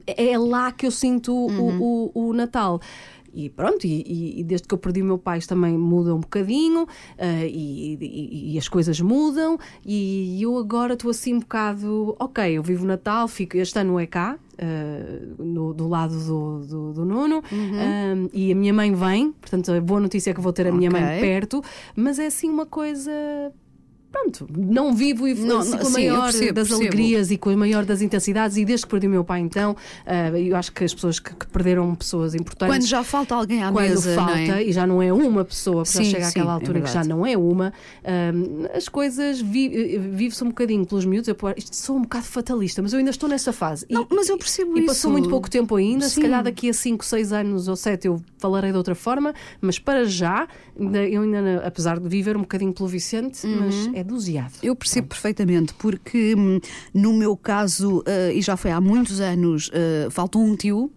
é 0.08 0.38
lá 0.38 0.72
que 0.72 0.86
eu 0.86 0.92
sinto 0.92 1.34
o- 1.34 1.48
Uhum. 1.50 1.82
o, 2.16 2.30
o, 2.30 2.34
Natal. 2.34 2.80
E 3.38 3.50
pronto, 3.50 3.86
e, 3.86 4.40
e- 4.40 4.44
desde 4.46 4.66
que 4.68 4.74
eu 4.74 4.78
perdi 4.78 5.02
o 5.02 5.06
meu 5.06 5.18
pai 5.18 5.40
isto 5.40 5.50
também 5.50 5.78
muda 5.78 6.16
um 6.16 6.20
bocadinho 6.22 6.88
ah, 7.20 7.46
e, 7.46 7.98
e- 8.00 8.54
e 8.54 8.58
as 8.58 8.70
coisas 8.70 9.00
mudam 9.02 9.58
e 9.86 10.42
eu 10.42 10.58
agora 10.58 10.94
estou 10.94 11.12
assim 11.12 11.34
um 11.36 11.40
bocado, 11.40 12.16
ok, 12.18 12.58
eu 12.58 12.64
vivo 12.64 12.86
Natal, 12.86 13.28
fico, 13.28 13.58
este 13.58 13.78
ano 13.78 14.00
é 14.00 14.06
cá, 14.08 14.40
ah, 14.58 15.36
no- 15.38 15.74
do 15.74 15.88
lado 15.90 16.18
do, 16.18 16.60
do, 16.66 16.94
do 16.94 17.06
Nuno, 17.06 17.44
ah, 17.52 18.30
e 18.34 18.52
a 18.52 18.56
minha 18.56 18.74
mãe 18.74 18.94
vem, 18.94 19.34
portanto 19.34 19.72
a 19.72 19.82
boa 19.82 20.00
notícia 20.00 20.32
é 20.32 20.34
que 20.34 20.40
vou 20.42 20.54
ter 20.54 20.68
a 20.68 20.72
minha 20.72 20.90
Ok. 20.90 21.02
mãe 21.02 21.20
perto, 21.20 21.62
mas 21.96 22.18
é 22.20 22.28
assim 22.28 22.50
uma 22.50 22.66
coisa. 22.66 23.12
Pronto, 24.16 24.48
não 24.58 24.94
vivo 24.96 25.28
e 25.28 25.34
Não, 25.36 25.60
assim, 25.60 25.72
com 25.72 25.82
a 25.82 25.86
sim, 25.86 25.92
maior 25.92 26.24
percebo, 26.32 26.54
das 26.54 26.68
percebo. 26.70 26.82
alegrias 26.90 27.32
e 27.32 27.38
com 27.38 27.50
a 27.50 27.58
maior 27.58 27.84
das 27.84 28.02
intensidades. 28.02 28.56
E 28.56 28.64
desde 28.64 28.86
que 28.86 28.90
perdi 28.90 29.08
o 29.08 29.10
meu 29.10 29.26
pai, 29.26 29.42
então, 29.42 29.76
ah, 30.06 30.30
eu 30.40 30.56
acho 30.56 30.72
que 30.72 30.86
as 30.86 30.94
pessoas 30.94 31.20
que, 31.20 31.36
que 31.36 31.46
perderam 31.48 31.94
pessoas 31.96 32.34
importantes. 32.34 32.74
Quando 32.78 32.88
já 32.88 33.04
falta 33.04 33.36
alguém 33.36 33.62
à 33.62 33.72
Quando 33.74 33.90
mesa, 33.90 34.16
falta, 34.16 34.32
não 34.32 34.54
é? 34.56 34.64
e 34.64 34.72
já 34.72 34.88
não 34.88 35.02
é 35.02 35.12
uma 35.12 35.44
pessoa, 35.44 35.84
porque 35.84 35.98
já 35.98 36.04
Sim, 36.06 36.10
chega 36.12 36.24
sim, 36.26 36.30
àquela 36.30 36.52
é 36.52 36.54
altura 36.56 36.80
que 36.82 36.88
já 36.88 37.02
verdade. 37.02 37.10
não 37.10 37.26
é 37.26 37.38
uma, 37.38 37.74
hum, 38.34 38.66
as 38.74 38.88
coisas 38.88 39.42
vi- 39.42 39.98
vive-se 39.98 40.44
um 40.44 40.48
bocadinho 40.48 40.86
pelos 40.86 41.04
miúdos. 41.04 41.28
Eu, 41.28 41.36
isto 41.58 41.76
sou 41.76 41.98
um 41.98 42.02
bocado 42.04 42.26
fatalista, 42.26 42.82
mas 42.82 42.94
eu 42.94 43.00
ainda 43.00 43.12
estou 43.12 43.28
nessa 43.28 43.52
fase. 43.52 43.86
Não, 43.90 44.08
mas 44.10 44.30
eu 44.30 44.38
percebo 44.38 44.78
e 44.78 44.80
isso. 44.80 44.88
passou 44.88 45.12
muito 45.12 45.28
pouco 45.28 45.50
tempo 45.50 45.76
ainda, 45.76 46.08
se 46.08 46.16
Sim. 46.16 46.22
calhar 46.22 46.42
daqui 46.42 46.70
a 46.70 46.74
5, 46.74 47.04
6 47.04 47.34
anos 47.34 47.68
ou 47.68 47.76
7 47.76 48.08
eu 48.08 48.22
falarei 48.38 48.72
de 48.72 48.78
outra 48.78 48.96
forma, 48.96 49.34
mas 49.60 49.78
para 49.78 50.06
já, 50.06 50.48
eu 51.12 51.22
ainda, 51.24 51.62
apesar 51.66 52.00
de 52.00 52.08
viver 52.08 52.38
um 52.38 52.42
bocadinho 52.42 52.72
pelo 52.74 52.88
Vicente, 52.88 53.46
Uhum. 53.46 53.60
mas 53.66 53.90
é 53.94 54.04
Eu 54.64 54.76
percebo 54.76 55.08
perfeitamente, 55.08 55.74
porque 55.76 56.36
hum, 56.36 56.60
no 56.94 57.14
meu 57.14 57.36
caso, 57.36 58.04
eh, 58.06 58.34
e 58.34 58.42
já 58.42 58.56
foi 58.56 58.72
há 58.72 58.80
muitos 58.80 59.20
anos, 59.20 59.70
eh, 59.74 60.08
faltou 60.10 60.44
um 60.44 60.56
tio 60.56 60.92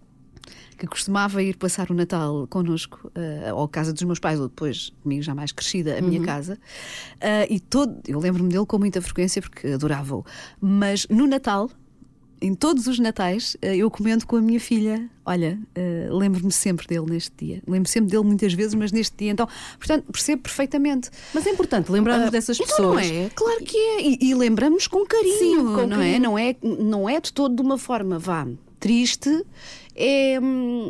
que 0.79 0.87
costumava 0.87 1.43
ir 1.43 1.57
passar 1.57 1.91
o 1.91 1.93
Natal 1.93 2.47
connosco, 2.47 3.11
eh, 3.13 3.53
ou 3.53 3.65
à 3.65 3.69
casa 3.69 3.91
dos 3.91 4.01
meus 4.03 4.17
pais, 4.17 4.39
ou 4.39 4.47
depois 4.47 4.91
comigo 5.03 5.21
já 5.21 5.35
mais 5.35 5.51
crescida, 5.51 5.97
a 5.97 6.01
minha 6.01 6.21
casa. 6.23 6.57
Eh, 7.19 7.53
e 7.55 7.59
todo, 7.59 7.99
eu 8.07 8.17
lembro-me 8.17 8.49
dele 8.49 8.65
com 8.65 8.79
muita 8.79 9.01
frequência 9.01 9.41
porque 9.41 9.67
adorava-o. 9.67 10.25
Mas 10.61 11.05
no 11.09 11.27
Natal, 11.27 11.69
em 12.41 12.53
todos 12.53 12.87
os 12.87 12.99
Natais, 12.99 13.55
eh, 13.61 13.75
eu 13.77 13.89
comento 13.91 14.25
com 14.25 14.35
a 14.35 14.41
minha 14.41 14.59
filha. 14.59 15.09
Olha, 15.25 15.59
eh, 15.75 16.07
lembro-me 16.11 16.51
sempre 16.51 16.87
dele 16.87 17.05
neste 17.09 17.31
dia. 17.45 17.61
Lembro 17.67 17.89
sempre 17.89 18.09
dele 18.11 18.23
muitas 18.23 18.53
vezes, 18.53 18.73
mas 18.73 18.91
neste 18.91 19.15
dia. 19.17 19.31
Então, 19.31 19.47
portanto, 19.77 20.05
percebo 20.11 20.41
perfeitamente. 20.43 21.09
Mas 21.33 21.45
é 21.45 21.51
importante 21.51 21.91
lembrarmos 21.91 22.31
dessas 22.31 22.57
Então 22.59 22.67
pessoas. 22.75 23.07
não 23.09 23.15
é? 23.17 23.29
Claro 23.35 23.63
que 23.63 23.77
é. 23.77 24.01
E, 24.01 24.17
e 24.21 24.33
lembramos 24.35 24.87
com 24.87 25.05
carinho, 25.05 25.37
Sim, 25.37 25.55
com 25.57 25.87
não, 25.87 26.01
É? 26.01 26.11
carinho. 26.13 26.19
não 26.21 26.37
é? 26.37 26.55
Não 26.61 27.09
é 27.09 27.19
de 27.21 27.31
todo 27.33 27.55
de 27.55 27.61
uma 27.61 27.77
forma, 27.77 28.17
vá, 28.17 28.47
triste. 28.79 29.45
É, 29.95 30.35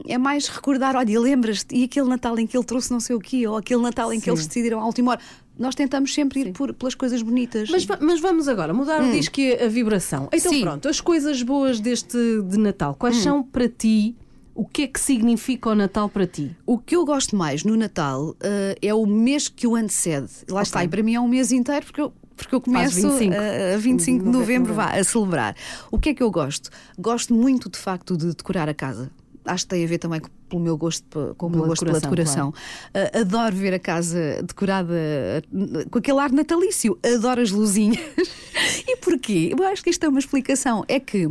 é 0.07 0.17
mais 0.19 0.47
recordar, 0.47 0.95
olha, 0.95 1.19
lembras-te, 1.19 1.75
e 1.75 1.83
aquele 1.85 2.07
Natal 2.07 2.37
em 2.37 2.45
que 2.45 2.55
ele 2.55 2.63
trouxe 2.63 2.91
não 2.91 2.99
sei 2.99 3.15
o 3.15 3.19
quê, 3.19 3.47
ou 3.47 3.57
aquele 3.57 3.81
Natal 3.81 4.13
em 4.13 4.19
que 4.19 4.25
Sim. 4.25 4.31
eles 4.31 4.45
decidiram 4.45 4.79
à 4.79 4.85
última 4.85 5.11
hora. 5.11 5.21
Nós 5.59 5.75
tentamos 5.75 6.13
sempre 6.13 6.39
ir 6.39 6.53
por- 6.53 6.73
pelas 6.73 6.95
coisas 6.95 7.21
bonitas. 7.21 7.69
Mas, 7.69 7.85
mas 7.99 8.19
vamos 8.21 8.47
agora 8.47 8.73
mudar 8.73 9.03
o 9.03 9.11
disco 9.11 9.39
e 9.41 9.53
a 9.61 9.67
vibração. 9.67 10.29
Então 10.31 10.51
Sim. 10.51 10.61
pronto, 10.61 10.87
as 10.87 11.01
coisas 11.01 11.41
boas 11.43 11.79
deste 11.81 12.17
de 12.47 12.57
Natal, 12.57 12.95
quais 12.97 13.17
são 13.17 13.43
para 13.43 13.67
ti? 13.67 14.15
O 14.55 14.65
que 14.65 14.83
é 14.83 14.87
que 14.87 14.99
significa 14.99 15.69
o 15.69 15.75
Natal 15.75 16.09
para 16.09 16.25
ti? 16.27 16.55
O 16.65 16.77
que 16.77 16.95
eu 16.95 17.05
gosto 17.05 17.35
mais 17.35 17.63
no 17.63 17.75
Natal 17.77 18.35
eh, 18.41 18.75
é 18.81 18.93
o 18.93 19.05
mês 19.05 19.47
que 19.47 19.67
o 19.67 19.75
antecede. 19.75 20.29
Lá 20.49 20.61
está, 20.63 20.83
e 20.83 20.87
para 20.87 21.01
mim 21.03 21.13
é 21.15 21.19
um 21.19 21.27
mês 21.29 21.51
inteiro 21.53 21.85
porque 21.85 22.01
eu, 22.01 22.11
porque 22.35 22.55
eu 22.55 22.59
começo 22.61 22.95
25. 23.09 23.33
eh, 23.33 23.75
a 23.75 23.77
25 23.77 24.19
de 24.19 24.25
Nove- 24.25 24.37
novembro 24.37 24.73
novembro. 24.73 24.73
vá, 24.73 24.99
a 24.99 25.03
celebrar. 25.03 25.55
O 25.91 25.97
que 25.99 26.09
é 26.09 26.13
que 26.13 26.21
eu 26.23 26.29
gosto? 26.31 26.69
Gosto 26.97 27.33
muito 27.33 27.69
de 27.69 27.77
facto 27.77 28.17
de 28.17 28.27
decorar 28.35 28.67
a 28.67 28.73
casa. 28.73 29.09
Acho 29.51 29.65
que 29.65 29.69
tem 29.69 29.83
a 29.83 29.87
ver 29.87 29.97
também 29.97 30.19
com 30.19 30.29
pelo 30.49 30.61
meu 30.61 30.75
gosto, 30.75 31.35
com 31.37 31.47
o 31.47 31.49
meu 31.49 31.65
gosto 31.65 31.85
pela 31.85 31.99
decoração, 31.99 32.51
decoração. 32.51 33.17
Uh, 33.17 33.21
adoro 33.21 33.55
ver 33.55 33.73
a 33.73 33.79
casa 33.79 34.41
decorada 34.43 34.93
uh, 35.53 35.89
com 35.89 35.99
aquele 35.99 36.19
ar 36.19 36.31
natalício. 36.31 36.97
Adoro 37.03 37.39
as 37.39 37.51
luzinhas. 37.51 37.99
e 38.87 38.97
porquê? 38.97 39.53
Eu 39.57 39.63
acho 39.67 39.83
que 39.83 39.89
isto 39.89 40.03
é 40.03 40.09
uma 40.09 40.19
explicação. 40.19 40.83
É 40.87 40.99
que 40.99 41.27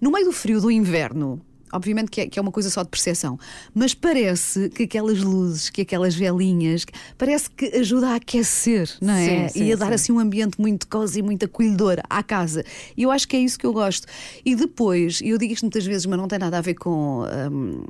no 0.00 0.10
meio 0.10 0.24
do 0.24 0.32
frio 0.32 0.60
do 0.60 0.70
inverno. 0.70 1.40
Obviamente 1.74 2.10
que 2.10 2.20
é, 2.20 2.26
que 2.26 2.38
é 2.38 2.42
uma 2.42 2.52
coisa 2.52 2.70
só 2.70 2.82
de 2.82 2.88
percepção, 2.88 3.38
mas 3.74 3.94
parece 3.94 4.68
que 4.70 4.84
aquelas 4.84 5.20
luzes, 5.20 5.70
que 5.70 5.82
aquelas 5.82 6.14
velinhas, 6.14 6.86
parece 7.18 7.50
que 7.50 7.66
ajuda 7.76 8.10
a 8.10 8.14
aquecer, 8.16 8.88
não 9.00 9.14
é? 9.14 9.48
Sim, 9.48 9.58
sim, 9.58 9.64
e 9.64 9.72
a 9.72 9.76
dar 9.76 9.88
sim. 9.88 9.94
assim 9.94 10.12
um 10.12 10.18
ambiente 10.18 10.60
muito 10.60 10.86
cozy, 10.86 11.22
muito 11.22 11.44
acolhedor 11.44 12.00
à 12.08 12.22
casa. 12.22 12.64
E 12.96 13.02
eu 13.02 13.10
acho 13.10 13.26
que 13.26 13.36
é 13.36 13.40
isso 13.40 13.58
que 13.58 13.66
eu 13.66 13.72
gosto. 13.72 14.06
E 14.44 14.54
depois, 14.54 15.20
e 15.20 15.30
eu 15.30 15.38
digo 15.38 15.52
isto 15.52 15.64
muitas 15.64 15.84
vezes, 15.84 16.06
mas 16.06 16.18
não 16.18 16.28
tem 16.28 16.38
nada 16.38 16.58
a 16.58 16.60
ver 16.60 16.74
com. 16.74 17.24
hum, 17.50 17.82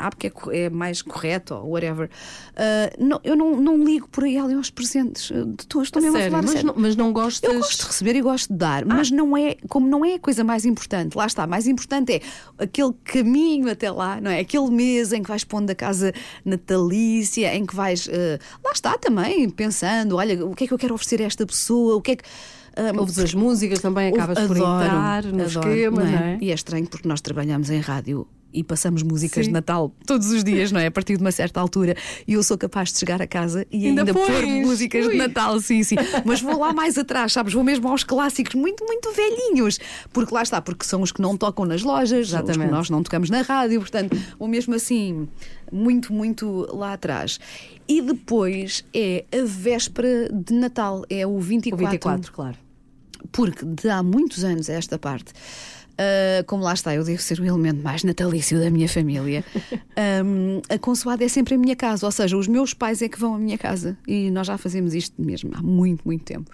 ah, 0.00 0.10
porque 0.10 0.26
é, 0.52 0.62
é 0.64 0.70
mais 0.70 1.02
correto 1.02 1.54
ou 1.54 1.70
whatever. 1.70 2.08
Ah, 2.56 2.90
não, 2.98 3.20
eu 3.22 3.36
não, 3.36 3.60
não 3.60 3.84
ligo 3.84 4.08
por 4.08 4.24
aí 4.24 4.36
além 4.38 4.56
aos 4.56 4.70
presentes. 4.70 5.30
Ah, 5.30 5.44
De 5.44 5.66
tu, 5.66 5.82
estou 5.82 6.00
mesmo 6.02 6.16
a 6.16 6.20
Sério, 6.20 6.32
falar 6.32 6.40
a 6.40 6.46
mas, 6.46 6.52
sério. 6.52 6.66
não, 6.68 6.74
mas 6.76 6.96
não 6.96 7.12
gostas. 7.12 7.50
Eu 7.52 7.58
gosto 7.60 7.80
de 7.82 7.86
receber 7.86 8.16
e 8.16 8.20
gosto 8.22 8.48
de 8.52 8.58
dar, 8.58 8.84
mas 8.84 9.10
não 9.10 9.36
é, 9.36 9.56
como 9.68 9.86
não 9.86 10.04
é 10.04 10.14
a 10.14 10.18
coisa 10.18 10.42
mais 10.42 10.64
importante, 10.64 11.16
lá 11.16 11.26
está, 11.26 11.46
mais 11.46 11.66
importante 11.66 12.12
é 12.14 12.20
aquele 12.58 12.92
caminho 13.04 13.70
até 13.70 13.90
lá, 13.90 14.20
não 14.20 14.30
é? 14.30 14.40
Aquele 14.40 14.70
mês 14.70 15.12
em 15.12 15.22
que 15.22 15.28
vais 15.28 15.44
pondo 15.44 15.70
a 15.70 15.74
casa 15.74 16.12
natalícia, 16.44 17.54
em 17.54 17.64
que 17.66 17.74
vais, 17.74 18.08
eh, 18.10 18.38
lá 18.64 18.72
está 18.72 18.96
também, 18.98 19.48
pensando, 19.50 20.16
olha, 20.16 20.44
o 20.46 20.54
que 20.54 20.64
é 20.64 20.66
que 20.66 20.74
eu 20.74 20.78
quero 20.78 20.94
oferecer 20.94 21.20
a 21.22 21.24
esta 21.26 21.46
pessoa, 21.46 21.96
o 21.96 22.00
que 22.00 22.12
é 22.12 22.16
que. 22.16 22.24
ah, 22.76 22.92
Ouves 22.98 23.18
as 23.18 23.34
músicas 23.34 23.80
também, 23.80 24.12
acabas 24.12 24.38
por 24.46 24.56
Adoro, 24.56 24.84
entrar 24.84 25.24
no 25.24 25.44
adoro, 25.44 25.68
esquema, 25.70 26.04
não 26.04 26.10
não 26.12 26.18
é? 26.18 26.32
é? 26.34 26.38
E 26.40 26.50
é 26.50 26.54
estranho 26.54 26.86
porque 26.86 27.08
nós 27.08 27.20
trabalhamos 27.20 27.70
em 27.70 27.80
rádio 27.80 28.26
e 28.52 28.62
passamos 28.64 29.02
músicas 29.02 29.44
Sim. 29.44 29.50
de 29.50 29.52
Natal 29.52 29.94
todos 30.06 30.30
os 30.30 30.42
dias, 30.44 30.72
não 30.72 30.80
é? 30.80 30.86
A 30.86 30.90
partir 30.90 31.16
de 31.16 31.22
uma 31.22 31.32
certa 31.32 31.60
altura. 31.60 31.96
E 32.26 32.34
eu 32.34 32.42
sou 32.42 32.56
capaz 32.58 32.92
de 32.92 32.98
chegar 32.98 33.20
a 33.22 33.26
casa 33.26 33.66
e 33.70 33.86
Ainda 33.86 34.02
ainda, 34.02 34.14
pôr 34.14 34.46
músicas 34.46 35.06
Ui. 35.06 35.12
de 35.12 35.18
Natal, 35.18 35.58
sim, 35.60 35.82
sim. 35.82 35.96
Mas 36.24 36.40
vou 36.40 36.58
lá 36.58 36.72
mais 36.72 36.98
atrás, 36.98 37.32
sabes? 37.32 37.52
Vou 37.52 37.64
mesmo 37.64 37.88
aos 37.88 38.04
clássicos 38.04 38.54
muito, 38.54 38.84
muito 38.84 39.12
velhinhos. 39.12 39.78
Porque 40.12 40.34
lá 40.34 40.42
está, 40.42 40.60
porque 40.60 40.84
são 40.84 41.02
os 41.02 41.12
que 41.12 41.20
não 41.20 41.36
tocam 41.36 41.64
nas 41.64 41.82
lojas, 41.82 42.28
os 42.28 42.34
que 42.34 42.36
Exatamente. 42.36 42.70
nós 42.70 42.90
não 42.90 43.02
tocamos 43.02 43.30
na 43.30 43.42
rádio, 43.42 43.80
portanto, 43.80 44.16
vou 44.38 44.48
mesmo 44.48 44.74
assim, 44.74 45.28
muito, 45.72 46.12
muito 46.12 46.68
lá 46.74 46.92
atrás. 46.92 47.38
E 47.88 48.00
depois 48.00 48.84
é 48.94 49.24
a 49.32 49.44
véspera 49.44 50.28
de 50.32 50.54
Natal, 50.54 51.04
é 51.10 51.26
o 51.26 51.30
O 51.30 51.40
24 51.40 51.90
24, 51.90 52.32
claro. 52.32 52.56
porque 53.32 53.64
de 53.64 53.88
há 53.88 54.02
muitos 54.02 54.44
anos 54.44 54.70
a 54.70 54.74
esta 54.74 54.98
parte, 54.98 55.32
ah, 55.98 56.42
como 56.46 56.62
lá 56.62 56.72
está, 56.72 56.94
eu 56.94 57.04
devo 57.04 57.20
ser 57.20 57.40
o 57.40 57.44
elemento 57.44 57.82
mais 57.82 58.04
natalício 58.04 58.58
da 58.58 58.70
minha 58.70 58.88
família, 58.88 59.44
ahm, 59.96 60.60
a 60.68 60.78
consoada 60.78 61.24
é 61.24 61.28
sempre 61.28 61.54
a 61.54 61.58
minha 61.58 61.76
casa, 61.76 62.06
ou 62.06 62.12
seja, 62.12 62.36
os 62.36 62.48
meus 62.48 62.74
pais 62.74 63.02
é 63.02 63.08
que 63.08 63.18
vão 63.18 63.34
à 63.34 63.38
minha 63.38 63.58
casa 63.58 63.96
e 64.06 64.30
nós 64.30 64.46
já 64.46 64.56
fazemos 64.56 64.94
isto 64.94 65.20
mesmo 65.20 65.50
há 65.54 65.62
muito, 65.62 66.02
muito 66.04 66.24
tempo. 66.24 66.50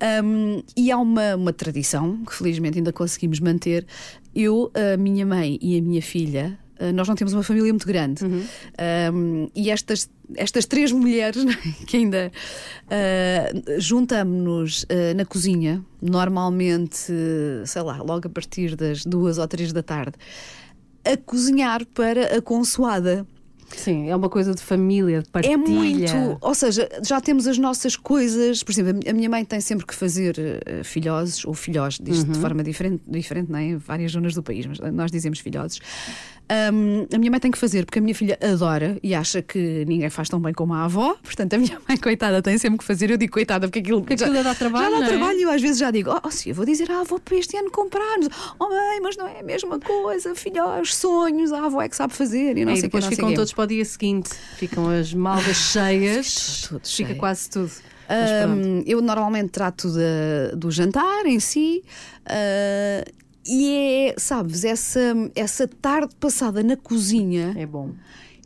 Ahm, 0.00 0.62
e 0.76 0.92
há 0.92 0.98
uma, 0.98 1.34
uma 1.34 1.52
tradição 1.52 2.24
que 2.24 2.34
felizmente 2.34 2.78
ainda 2.78 2.92
conseguimos 2.92 3.40
manter. 3.40 3.84
Eu, 4.34 4.70
a 4.74 4.96
minha 4.96 5.26
mãe 5.26 5.58
e 5.60 5.76
a 5.76 5.82
minha 5.82 6.00
filha, 6.00 6.56
nós 6.94 7.08
não 7.08 7.14
temos 7.14 7.32
uma 7.32 7.42
família 7.42 7.72
muito 7.72 7.86
grande. 7.86 8.24
Ahm, 8.78 9.48
e 9.54 9.70
estas, 9.70 10.08
estas 10.36 10.64
três 10.66 10.92
mulheres 10.92 11.42
não 11.44 11.52
é, 11.52 11.56
que 11.86 11.96
ainda 11.96 12.30
ah, 12.90 13.78
juntamos-nos 13.78 14.86
ah, 14.88 15.14
na 15.14 15.24
cozinha, 15.24 15.82
normalmente, 16.00 17.12
sei 17.66 17.82
lá, 17.82 17.96
logo 18.02 18.26
a 18.26 18.30
partir 18.30 18.76
das 18.76 19.04
duas 19.04 19.38
ou 19.38 19.48
três 19.48 19.72
da 19.72 19.82
tarde, 19.82 20.14
a 21.04 21.16
cozinhar 21.16 21.84
para 21.86 22.36
a 22.36 22.42
consoada. 22.42 23.26
Sim, 23.76 24.08
é 24.08 24.16
uma 24.16 24.30
coisa 24.30 24.54
de 24.54 24.62
família, 24.62 25.22
de 25.22 25.28
partilha. 25.28 25.52
É 25.52 25.56
muito. 25.56 26.38
Ou 26.40 26.54
seja, 26.54 26.88
já 27.06 27.20
temos 27.20 27.46
as 27.46 27.58
nossas 27.58 27.96
coisas. 27.96 28.62
Por 28.62 28.72
exemplo, 28.72 29.02
a 29.06 29.12
minha 29.12 29.28
mãe 29.28 29.44
tem 29.44 29.60
sempre 29.60 29.84
que 29.84 29.94
fazer 29.94 30.36
filhoses, 30.84 31.44
ou 31.44 31.52
filhós, 31.52 31.98
diz 32.02 32.22
Uhum. 32.22 32.32
de 32.32 32.38
forma 32.38 32.64
diferente, 32.64 33.02
diferente 33.06 33.52
não 33.52 33.58
é? 33.58 33.64
em 33.64 33.76
várias 33.76 34.12
zonas 34.12 34.34
do 34.34 34.42
país, 34.42 34.64
mas 34.64 34.78
nós 34.90 35.10
dizemos 35.10 35.38
filhoses. 35.40 35.80
Ahm, 36.50 37.06
a 37.14 37.18
minha 37.18 37.30
mãe 37.30 37.38
tem 37.40 37.50
que 37.50 37.58
fazer, 37.58 37.84
porque 37.84 37.98
a 37.98 38.02
minha 38.02 38.14
filha 38.14 38.38
adora 38.42 38.98
e 39.02 39.14
acha 39.14 39.42
que 39.42 39.84
ninguém 39.86 40.08
faz 40.08 40.28
tão 40.30 40.40
bem 40.40 40.54
como 40.54 40.72
a 40.72 40.84
avó. 40.84 41.14
Portanto, 41.22 41.52
a 41.54 41.58
minha 41.58 41.78
mãe, 41.86 41.96
coitada, 41.98 42.40
tem 42.40 42.56
sempre 42.56 42.78
que 42.78 42.84
fazer. 42.84 43.10
Eu 43.10 43.18
digo 43.18 43.32
coitada, 43.32 43.66
porque 43.68 43.80
aquilo, 43.80 44.00
Porque 44.00 44.14
aquilo 44.14 44.34
já, 44.34 44.42
dá 44.42 44.54
trabalho, 44.54 44.90
Já 44.94 44.98
dá 45.00 45.04
é? 45.04 45.08
trabalho 45.08 45.38
e 45.38 45.42
eu 45.42 45.50
às 45.50 45.60
vezes 45.60 45.78
já 45.78 45.90
digo: 45.90 46.10
Oh, 46.24 46.30
sim, 46.30 46.48
eu 46.50 46.54
vou 46.54 46.64
dizer 46.64 46.90
à 46.90 47.00
avó 47.00 47.18
para 47.18 47.36
este 47.36 47.56
ano 47.56 47.70
comprarmos. 47.70 48.28
Oh, 48.58 48.68
mãe, 48.68 49.00
mas 49.02 49.16
não 49.16 49.26
é 49.28 49.40
a 49.40 49.42
mesma 49.42 49.78
coisa, 49.78 50.34
filhós, 50.34 50.94
sonhos, 50.94 51.52
a 51.52 51.64
avó 51.66 51.82
é 51.82 51.88
que 51.88 51.96
sabe 51.96 52.14
fazer. 52.14 52.56
E 52.56 52.64
não 52.64 52.74
sei 52.76 52.80
o 52.80 52.82
que, 52.82 52.82
depois 52.88 53.04
não 53.04 53.10
ficam 53.10 53.34
todos 53.34 53.52
para 53.52 53.64
o 53.64 53.66
dia 53.66 53.84
seguinte. 53.84 54.30
Ficam 54.56 54.88
as 54.88 55.12
malgas 55.12 55.56
cheias. 55.72 56.62
Fica 56.62 56.68
tudo 56.68 56.80
Fica 56.88 57.08
cheio. 57.08 57.18
quase 57.18 57.50
tudo. 57.50 57.70
Hum, 58.10 58.82
eu 58.86 59.02
normalmente 59.02 59.50
trato 59.50 59.88
da- 59.92 60.56
do 60.56 60.70
jantar 60.70 61.26
em 61.26 61.38
si. 61.38 61.84
ah, 62.24 63.04
e 63.48 64.10
é, 64.10 64.14
sabes, 64.18 64.62
essa, 64.64 65.00
essa 65.34 65.66
tarde 65.66 66.14
passada 66.20 66.62
na 66.62 66.76
cozinha 66.76 67.54
É 67.56 67.64
bom. 67.64 67.92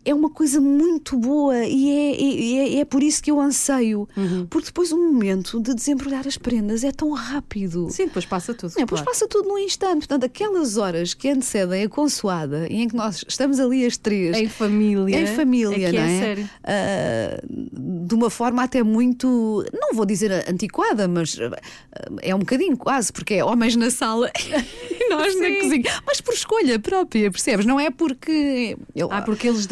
É 0.05 0.15
uma 0.15 0.31
coisa 0.31 0.61
muito 0.61 1.17
boa 1.17 1.65
e 1.65 1.91
é, 1.91 2.77
é, 2.77 2.81
é 2.81 2.85
por 2.85 3.03
isso 3.03 3.23
que 3.23 3.31
eu 3.31 3.41
anseio. 3.41 4.09
Uhum. 4.17 4.47
Porque 4.47 4.67
depois 4.67 4.91
o 4.93 4.97
momento 4.97 5.61
de 5.61 5.75
desembrulhar 5.75 6.27
as 6.27 6.37
prendas 6.37 6.83
é 6.83 6.91
tão 6.91 7.11
rápido. 7.13 7.89
Sim, 7.91 8.07
depois 8.07 8.25
passa 8.25 8.53
tudo. 8.53 8.71
Não, 8.71 8.83
depois 8.83 9.01
claro. 9.01 9.13
passa 9.13 9.29
tudo 9.29 9.49
num 9.49 9.59
instante. 9.59 9.99
Portanto, 9.99 10.25
aquelas 10.25 10.77
horas 10.77 11.15
que 11.15 11.29
antecedem 11.29 11.85
a 11.85 11.89
consoada 11.89 12.67
e 12.69 12.83
em 12.83 12.89
que 12.89 12.97
nós 12.97 13.25
estamos 13.27 13.61
ali 13.61 13.87
as 13.87 13.97
três. 13.97 14.37
Em 14.37 14.49
família. 14.49 15.21
Em 15.21 15.27
família, 15.27 15.89
é 15.89 15.91
que 15.91 15.97
não 15.97 16.05
é? 16.05 16.17
é? 16.17 16.21
sério. 16.21 16.51
Ah, 16.65 17.41
de 17.49 18.15
uma 18.15 18.31
forma 18.31 18.63
até 18.63 18.83
muito, 18.83 19.65
não 19.73 19.95
vou 19.95 20.05
dizer 20.05 20.33
antiquada, 20.49 21.07
mas 21.07 21.39
ah, 21.41 21.51
é 22.21 22.35
um 22.35 22.41
bocadinho 22.41 22.77
quase, 22.77 23.13
porque 23.13 23.35
é 23.35 23.45
homens 23.45 23.77
na 23.77 23.91
sala 23.91 24.31
e 24.91 25.09
nós 25.09 25.39
na 25.39 25.47
Sim. 25.47 25.61
cozinha. 25.61 26.03
Mas 26.07 26.21
por 26.21 26.35
escolha 26.35 26.79
própria, 26.79 27.31
percebes? 27.31 27.65
Não 27.65 27.79
é 27.79 27.91
porque. 27.91 28.77
Eu, 28.95 29.09
Ah, 29.13 29.23
porque 29.23 29.49
eles 29.49 29.67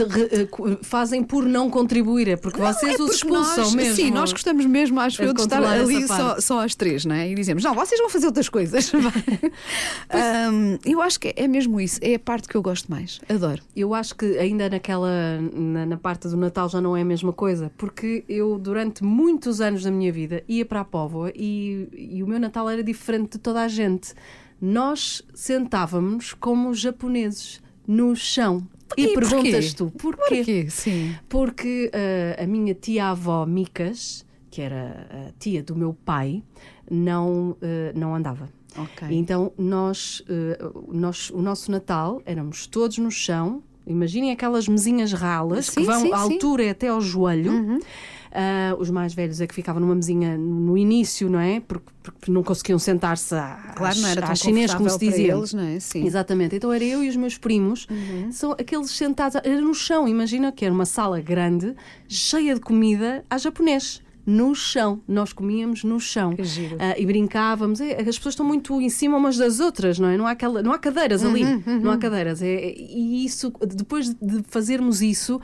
fazem 0.82 1.22
por 1.22 1.44
não 1.44 1.70
contribuir, 1.70 2.28
é 2.28 2.36
porque 2.36 2.60
Não, 2.60 2.72
vocês 2.72 2.98
é 2.98 3.02
os 3.02 3.16
expulsam 3.16 3.64
nós, 3.64 3.74
mesmo. 3.74 3.94
Sim, 3.94 4.10
nós 4.10 4.32
gostamos 4.32 4.66
mesmo, 4.66 5.00
acho 5.00 5.22
É 5.22 5.26
eu, 5.26 5.32
de 5.32 5.42
estar 5.42 5.62
ali 5.62 6.06
só, 6.06 6.40
só 6.40 6.60
às 6.60 6.74
três, 6.74 7.04
não 7.04 7.14
é? 7.14 7.30
E 7.30 7.34
dizemos, 7.34 7.62
não, 7.62 7.74
vocês 7.74 8.00
vão 8.00 8.08
fazer 8.08 8.26
outras 8.26 8.48
coisas. 8.48 8.92
Ahm, 10.10 10.78
eu 10.84 11.00
acho 11.00 11.20
que 11.20 11.32
é 11.36 11.46
mesmo 11.46 11.80
isso, 11.80 11.98
é 12.02 12.14
a 12.14 12.18
parte 12.18 12.48
que 12.48 12.56
eu 12.56 12.62
gosto 12.62 12.90
mais. 12.90 13.20
Adoro. 13.28 13.62
Eu 13.76 13.94
acho 13.94 14.14
que 14.14 14.38
ainda 14.38 14.68
naquela 14.68 15.40
na, 15.40 15.86
na 15.86 15.96
parte 15.96 16.28
do 16.28 16.36
Natal 16.36 16.68
já 16.68 16.80
não 16.80 16.96
é 16.96 17.02
a 17.02 17.04
mesma 17.04 17.32
coisa, 17.32 17.70
porque 17.76 18.24
eu 18.28 18.58
durante 18.58 19.02
muitos 19.04 19.60
anos 19.60 19.82
da 19.82 19.90
minha 19.90 20.12
vida 20.12 20.42
ia 20.48 20.64
para 20.64 20.80
a 20.80 20.84
Póvoa 20.84 21.32
e, 21.34 21.88
e 21.92 22.22
o 22.22 22.26
meu 22.26 22.38
Natal 22.38 22.68
era 22.68 22.82
diferente 22.82 23.32
de 23.32 23.38
toda 23.38 23.62
a 23.62 23.68
gente. 23.68 24.14
Nós 24.60 25.22
sentávamos 25.34 26.34
como 26.34 26.74
japoneses 26.74 27.62
no 27.86 28.14
chão. 28.14 28.66
E, 28.97 29.02
E 29.02 29.14
porquê? 29.14 29.28
perguntas 29.30 29.75
tu, 29.75 29.90
porquê? 29.97 30.37
Porquê? 30.37 30.66
Sim. 30.70 31.14
Porque 31.28 31.90
ah, 31.92 32.42
a 32.42 32.47
minha 32.47 32.75
tia-avó 32.75 33.47
Micas, 33.47 34.26
que 34.50 34.61
era 34.61 35.06
a 35.28 35.32
tia 35.38 35.62
do 35.62 35.76
meu 35.76 35.94
pai, 36.04 36.42
não, 36.90 37.56
ah, 37.62 37.92
não 37.94 38.14
andava. 38.14 38.49
Ok. 38.76 39.09
E 39.09 39.14
Então 39.16 39.52
nós, 39.59 40.23
ah, 40.28 40.70
nós, 40.92 41.30
o 41.30 41.40
nosso 41.40 41.70
Natal 41.70 42.20
éramos 42.25 42.66
todos 42.66 42.99
no 42.99 43.11
chão. 43.11 43.62
Imaginem 43.87 44.30
aquelas 44.30 44.68
mesinhas 44.68 45.12
ralas 45.12 45.66
Sim, 45.66 45.80
que 45.80 45.87
vão 45.87 46.00
sim, 46.02 46.12
à. 46.12 46.16
Uhum. 46.16 46.23
altura 46.32 46.70
até 46.70 46.88
ao 46.88 47.00
joelho. 47.00 47.80
Ah, 48.32 48.76
os 48.78 48.90
mais 48.90 49.12
velhos 49.12 49.40
é 49.40 49.46
que 49.46 49.54
ficavam 49.54 49.80
numa 49.80 49.94
mesinha 49.94 50.38
no 50.38 50.78
início, 50.78 51.28
não 51.28 51.40
é? 51.40 51.58
Porque, 51.60 51.87
porque 52.02 52.30
não 52.30 52.42
conseguiam 52.44 52.78
sentar-se 52.78 53.34
à, 53.34 53.72
Claro, 53.76 53.99
não 54.00 54.08
era 54.08 54.22
tão 54.22 54.37
chinês, 54.37 54.72
como 54.72 54.88
se 54.88 54.99
dizia. 54.99 55.34
eles, 55.34 55.52
não 55.52 55.64
é? 55.64 55.80
Sim. 55.80 56.06
Exatamente. 56.06 56.54
Então 56.54 56.72
era 56.72 56.84
eu 56.84 57.02
e 57.02 57.08
os 57.08 57.16
meus 57.16 57.37
primos, 57.37 57.87
Uhum. 57.90 58.30
são 58.30 58.52
aqueles 58.52 58.90
sentados, 58.92 59.34
era 59.42 59.60
no 59.60 59.75
chão. 59.75 60.06
Imagina 60.06 60.52
que 60.52 60.64
era 60.64 60.72
uma 60.72 60.87
sala 60.87 61.20
grande, 61.20 61.75
cheia 62.08 62.54
de 62.54 62.60
comida 62.60 63.25
a 63.28 63.37
japonês. 63.37 64.00
No 64.25 64.54
chão, 64.54 65.00
nós 65.08 65.32
comíamos 65.32 65.82
no 65.82 65.99
chão. 65.99 66.32
Ah, 66.78 66.94
e 66.96 67.04
brincávamos. 67.06 67.80
É, 67.80 67.94
as 68.00 68.16
pessoas 68.16 68.34
estão 68.34 68.46
muito 68.46 68.80
em 68.80 68.88
cima 68.90 69.16
umas 69.16 69.37
das 69.37 69.58
outras, 69.58 69.99
não 69.99 70.08
é? 70.08 70.16
Não 70.16 70.26
há, 70.26 70.32
aquela, 70.32 70.62
não 70.62 70.72
há 70.72 70.78
cadeiras 70.78 71.25
ali, 71.25 71.42
Uhum, 71.42 71.80
não 71.82 71.90
há 71.90 71.96
cadeiras. 71.99 72.40
É- 72.42 72.75
e 72.78 73.25
isso, 73.25 73.50
depois 73.75 74.10
de 74.14 74.42
fazermos 74.46 75.02
isso, 75.02 75.40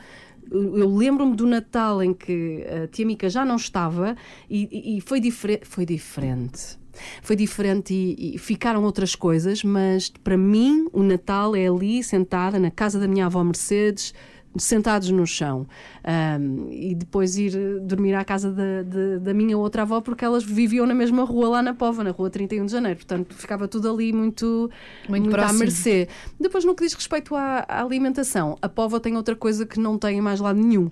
eu 0.50 0.94
lembro-me 0.94 1.34
do 1.36 1.46
Natal 1.46 2.02
em 2.02 2.12
que 2.14 2.64
a 2.84 2.86
tia 2.86 3.06
Mica 3.06 3.28
já 3.28 3.44
não 3.44 3.56
estava 3.56 4.16
e, 4.48 4.96
e- 4.96 5.00
foi, 5.00 5.20
difere 5.20 5.60
foi 5.64 5.84
diferente. 5.84 6.78
Foi 7.22 7.36
diferente 7.36 7.92
e, 7.92 8.36
e 8.36 8.38
ficaram 8.38 8.82
outras 8.82 9.14
coisas, 9.14 9.62
mas 9.62 10.08
para 10.08 10.36
mim 10.36 10.88
o 10.92 11.02
Natal 11.02 11.54
é 11.54 11.66
ali, 11.66 12.02
sentada 12.02 12.58
na 12.58 12.70
casa 12.70 12.98
da 12.98 13.06
minha 13.06 13.26
avó 13.26 13.44
Mercedes, 13.44 14.14
sentados 14.58 15.10
no 15.10 15.26
chão. 15.26 15.66
Ahm, 16.04 16.68
e 16.70 16.94
depois 16.94 17.36
ir 17.36 17.54
eh, 17.56 17.80
dormir 17.80 18.14
à 18.14 18.24
casa 18.24 18.50
da, 18.50 18.82
da, 18.82 19.18
da 19.20 19.34
minha 19.34 19.56
outra 19.58 19.82
avó, 19.82 20.00
porque 20.00 20.24
elas 20.24 20.44
viviam 20.44 20.86
na 20.86 20.94
mesma 20.94 21.24
rua 21.24 21.48
lá 21.48 21.62
na 21.62 21.74
Pova, 21.74 22.02
na 22.04 22.10
rua 22.10 22.30
31 22.30 22.66
de 22.66 22.72
Janeiro. 22.72 22.98
Portanto, 22.98 23.34
ficava 23.34 23.66
tudo 23.68 23.90
ali 23.90 24.12
muito, 24.12 24.70
Muito 25.08 25.28
à 25.28 25.32
próximo. 25.32 25.58
mercê. 25.60 26.08
Depois, 26.38 26.64
no 26.64 26.74
que 26.74 26.84
diz 26.84 26.94
respeito 26.94 27.34
à, 27.34 27.64
à 27.68 27.82
alimentação, 27.82 28.56
a 28.62 28.68
Pova 28.68 29.00
tem 29.00 29.16
outra 29.16 29.34
coisa 29.36 29.66
que 29.66 29.78
não 29.80 29.98
tem 29.98 30.18
em 30.18 30.20
mais 30.20 30.40
lado 30.40 30.58
nenhum. 30.60 30.90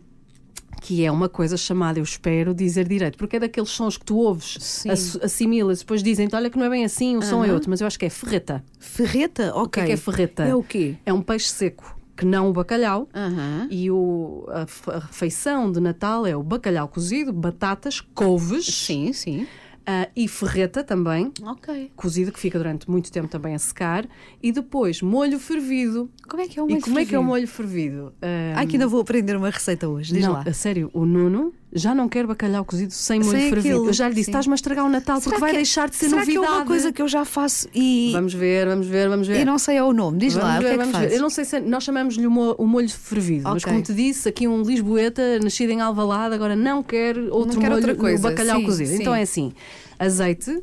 Que 0.83 1.02
é 1.04 1.11
uma 1.11 1.28
coisa 1.30 1.56
chamada, 1.56 1.99
eu 1.99 2.02
espero 2.02 2.52
dizer 2.52 2.87
direito, 2.87 3.16
porque 3.16 3.37
é 3.37 3.40
daqueles 3.40 3.71
sons 3.71 3.97
que 3.97 4.04
tu 4.04 4.16
ouves, 4.18 4.59
Sim. 4.61 4.90
ass- 4.90 5.18
assimilas, 5.23 5.78
depois 5.78 6.02
dizem-te: 6.02 6.35
olha 6.37 6.50
que 6.50 6.59
não 6.59 6.66
é 6.66 6.68
bem 6.68 6.85
assim, 6.85 7.16
o 7.16 7.23
som 7.23 7.42
é 7.44 7.50
outro, 7.52 7.71
mas 7.71 7.80
eu 7.80 7.87
acho 7.87 7.99
que 7.99 8.04
é 8.04 8.11
ferreta. 8.11 8.62
Ferreta? 8.78 9.52
Ok. 9.54 9.62
O 9.64 9.68
que 9.68 9.80
é, 9.80 9.87
que 9.87 9.92
é 9.92 9.97
ferreta? 9.97 10.42
É 10.42 10.54
o 10.54 10.62
quê? 10.62 10.97
É 11.06 11.12
um 11.12 11.23
peixe 11.23 11.49
seco, 11.49 11.97
que 12.16 12.25
não 12.25 12.49
o 12.49 12.52
bacalhau. 12.52 13.09
Aham. 13.14 13.66
E 13.71 13.90
o, 13.90 14.47
a, 14.49 14.99
refeição 15.00 15.71
de 15.71 15.80
Natal 15.80 16.26
é 16.26 16.37
o 16.37 16.42
bacalhau 16.42 16.88
cozido, 16.88 17.33
batatas, 17.33 18.00
couves, 18.00 18.66
Sim, 18.66 19.12
sim. 19.12 19.47
Ah, 19.87 20.09
e 20.16 20.26
ferreta 20.26 20.83
também, 20.83 21.30
Ok. 21.42 21.92
cozido, 21.94 22.33
que 22.33 22.40
fica 22.40 22.56
durante 22.56 22.90
muito 22.90 23.12
tempo 23.12 23.28
também 23.28 23.54
a 23.54 23.59
secar. 23.59 24.09
E 24.42 24.50
depois 24.50 25.02
molho 25.02 25.38
fervido. 25.38 26.11
Como 26.26 26.40
é 26.42 26.49
que 26.49 26.59
é 26.59 26.62
o 26.62 26.66
e 26.66 26.71
molho 26.71 26.83
como 26.83 26.99
é 26.99 27.04
que 27.04 27.14
é 27.14 27.18
o 27.18 27.21
fervido? 27.21 27.28
molho 27.28 27.49
fervido? 27.49 28.14
Ah, 28.23 28.54
Ai, 28.61 28.66
que 28.66 28.76
ainda 28.76 28.87
vou 28.87 29.02
aprender 29.02 29.37
uma 29.37 29.50
receita 29.50 29.87
hoje. 29.87 30.14
Diz 30.14 30.25
não, 30.25 30.33
lá. 30.33 30.42
a 30.47 30.52
sério, 30.54 30.90
o 30.94 31.04
Nuno 31.04 31.52
já 31.75 31.95
não 31.95 32.09
quer 32.09 32.26
bacalhau 32.26 32.64
cozido 32.64 32.93
sem 32.93 33.19
molho 33.21 33.31
Sem 33.33 33.50
fervido. 33.50 33.75
aquilo, 33.76 33.88
Eu 33.88 33.93
já 33.93 34.09
lhe 34.09 34.14
disse: 34.14 34.31
estás-me 34.31 34.52
a 34.52 34.54
estragar 34.54 34.85
o 34.87 34.88
Natal 34.88 35.16
porque 35.16 35.28
Será 35.31 35.40
vai 35.40 35.50
que 35.50 35.57
é- 35.57 35.59
deixar 35.59 35.88
de 35.90 35.97
ser 35.97 36.09
será 36.09 36.21
novidade. 36.21 36.47
que 36.47 36.52
é 36.52 36.57
uma 36.57 36.64
coisa 36.66 36.93
que 36.93 37.02
eu 37.02 37.09
já 37.09 37.25
faço 37.25 37.69
e, 37.75 38.11
Vamos 38.12 38.33
ver, 38.33 38.66
vamos 38.69 38.87
ver, 38.87 39.09
vamos 39.09 39.26
ver. 39.26 39.40
e 39.40 39.45
não 39.45 39.59
sei 39.59 39.76
é 39.76 39.83
o 39.83 39.93
nome? 39.93 40.19
Diz 40.19 40.35
Vamos 40.35 40.49
lá, 40.49 40.59
ver, 40.61 40.64
o 40.64 40.69
que 40.69 40.81
é 40.83 40.87
que 40.87 40.93
faz? 40.93 41.11
ver. 41.11 41.16
Eu 41.16 41.23
não 41.23 41.31
sei 41.31 41.45
se 41.45 41.61
nós 41.61 41.83
chamamos-lhe 41.85 42.26
o, 42.26 42.31
mo- 42.31 42.54
o 42.59 42.66
molho 42.66 42.88
fervido, 42.88 43.45
mas 43.45 43.62
Ok. 43.62 43.73
como 43.73 43.83
te 43.85 43.93
disse, 43.93 44.28
aqui 44.28 44.47
um 44.47 44.62
Lisboeta 44.62 45.38
nascido 45.40 45.71
em 45.71 45.81
Alvalade 45.81 46.35
agora 46.35 46.54
não 46.54 46.83
quer 46.83 47.19
outro 47.19 47.59
quer 47.59 47.66
molho 47.69 47.75
outra 47.76 47.93
no 47.95 47.99
coisa, 47.99 48.23
bacalhau 48.31 48.61
sim, 48.61 48.64
cozido. 48.66 48.90
sim. 48.90 48.97
Então 49.00 49.14
é 49.14 49.23
assim: 49.23 49.52
azeite 49.99 50.62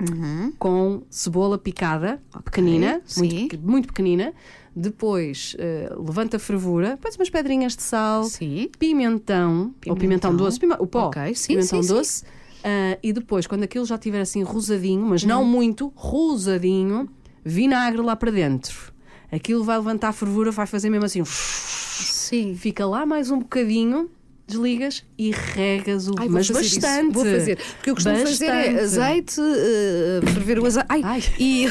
Uhum. 0.00 0.52
com 0.58 1.02
cebola 1.10 1.58
picada, 1.58 2.22
pequenina, 2.44 3.02
sim. 3.04 3.20
muito, 3.20 3.58
muito 3.60 3.86
pequenina. 3.88 4.32
Depois 4.74 5.56
eh, 5.58 5.92
levanta 5.98 6.36
a 6.36 6.40
fervura, 6.40 6.96
pões 7.00 7.16
umas 7.16 7.28
pedrinhas 7.28 7.74
de 7.76 7.82
sal, 7.82 8.24
Sim. 8.24 8.68
pimentão, 8.78 9.74
ou 9.86 9.96
pimentão 9.96 9.96
Pimentão. 9.96 10.36
doce, 10.36 10.60
pima- 10.60 10.76
o 10.78 10.86
pó, 10.86 11.06
Ok, 11.08 11.34
sim, 11.34 11.54
pimentão 11.54 11.82
sim, 11.82 11.88
doce. 11.88 12.24
Ah, 12.62 12.96
e 13.02 13.12
depois, 13.12 13.46
quando 13.46 13.64
aquilo 13.64 13.84
já 13.84 13.96
estiver 13.96 14.20
assim 14.20 14.42
rosadinho, 14.42 15.04
mas 15.06 15.22
Uhum. 15.22 15.28
não 15.28 15.44
muito, 15.44 15.92
rosadinho, 15.96 17.08
vinagre 17.44 18.00
lá 18.02 18.14
para 18.14 18.30
dentro. 18.30 18.92
Aquilo 19.32 19.64
vai 19.64 19.76
levantar 19.78 20.08
a 20.08 20.12
fervura, 20.12 20.50
vai 20.50 20.66
fazer 20.66 20.90
mesmo 20.90 21.04
assim. 21.06 21.22
Sim. 21.24 22.54
Fica 22.54 22.86
lá 22.86 23.04
mais 23.06 23.30
um 23.30 23.38
bocadinho, 23.38 24.08
desligas 24.50 25.04
e 25.18 25.30
regas 25.30 26.08
o. 26.08 26.12
Ai, 26.18 26.26
vou 26.26 26.34
mas 26.34 26.46
fazer 26.48 26.60
isso. 26.66 26.80
bastante. 26.80 27.14
Vou 27.14 27.24
fazer. 27.24 27.56
Porque 27.76 27.90
eu 27.90 27.94
costumo 27.94 28.16
fazer 28.18 28.44
é 28.46 28.72
Bastante. 28.72 28.80
azeite, 28.80 29.40
eh, 29.40 30.20
ferver 30.32 30.58
o 30.58 30.66
azeite. 30.66 30.86
Ai, 30.88 31.00
Ai. 31.04 31.22
E, 31.38 31.66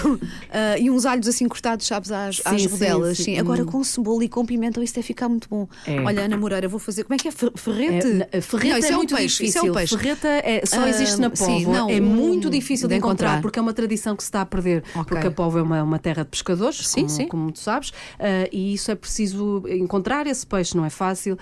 eh, 0.51 0.79
e 0.81 0.89
uns 0.89 1.05
alhos 1.05 1.27
assim 1.27 1.47
cortados, 1.47 1.85
sabes, 1.85 2.11
às, 2.11 2.41
às 2.45 2.61
Sim, 2.61 2.67
rodelas. 2.67 3.17
sim, 3.17 3.23
Sim, 3.23 3.33
sim. 3.35 3.39
Agora 3.39 3.63
Hum. 3.63 3.65
com 3.65 3.83
cebola 3.83 4.23
e 4.23 4.29
com 4.29 4.45
pimenta, 4.45 4.83
isso 4.83 4.95
deve 4.95 5.05
ficar 5.07 5.27
muito 5.29 5.47
bom. 5.49 5.67
É. 5.85 5.99
Olha, 6.01 6.23
Ana 6.23 6.37
Moreira, 6.37 6.67
vou 6.67 6.79
fazer. 6.79 7.03
Como 7.03 7.15
é 7.15 7.17
que 7.17 7.27
é? 7.27 7.31
Fer- 7.31 7.51
Ferrete? 7.55 8.07
É, 8.07 8.13
na- 8.13 8.41
ferreta 8.41 8.69
Não, 8.73 8.77
isso 8.79 8.87
é, 8.87 8.91
um 8.93 8.97
muito 8.97 9.15
peixe, 9.15 9.37
difícil. 9.43 9.47
Isso 9.61 9.67
é 9.67 9.71
um 9.71 9.73
peixe. 9.73 9.97
Ferreta 9.97 10.27
é- 10.27 10.61
só 10.65 10.81
Ah, 10.81 10.89
existe 10.89 11.19
na 11.19 11.29
sim, 11.35 11.45
Póvoa. 11.65 11.73
não, 11.73 11.89
é 11.89 11.95
um- 11.99 12.03
muito 12.03 12.49
difícil 12.49 12.87
de, 12.87 12.93
de 12.95 12.99
encontrar, 12.99 13.27
encontrar. 13.27 13.41
porque 13.41 13.59
é 13.59 13.61
uma 13.61 13.73
tradição 13.73 14.15
que 14.15 14.23
se 14.23 14.27
está 14.27 14.41
a 14.41 14.45
perder. 14.45 14.83
Ok. 14.95 15.03
Porque 15.05 15.27
a 15.27 15.31
Póvoa 15.31 15.59
é 15.59 15.63
uma, 15.63 15.83
uma 15.83 15.99
terra 15.99 16.23
de 16.23 16.29
pescadores, 16.29 16.77
Sim, 16.87 17.01
como, 17.01 17.09
sim. 17.09 17.27
como 17.27 17.51
tu 17.51 17.59
sabes, 17.59 17.91
ah, 18.19 18.47
e 18.51 18.73
isso 18.73 18.89
é 18.91 18.95
preciso 18.95 19.63
encontrar 19.67 20.25
esse 20.27 20.45
peixe, 20.45 20.75
não 20.75 20.85
é 20.85 20.89
fácil. 20.89 21.37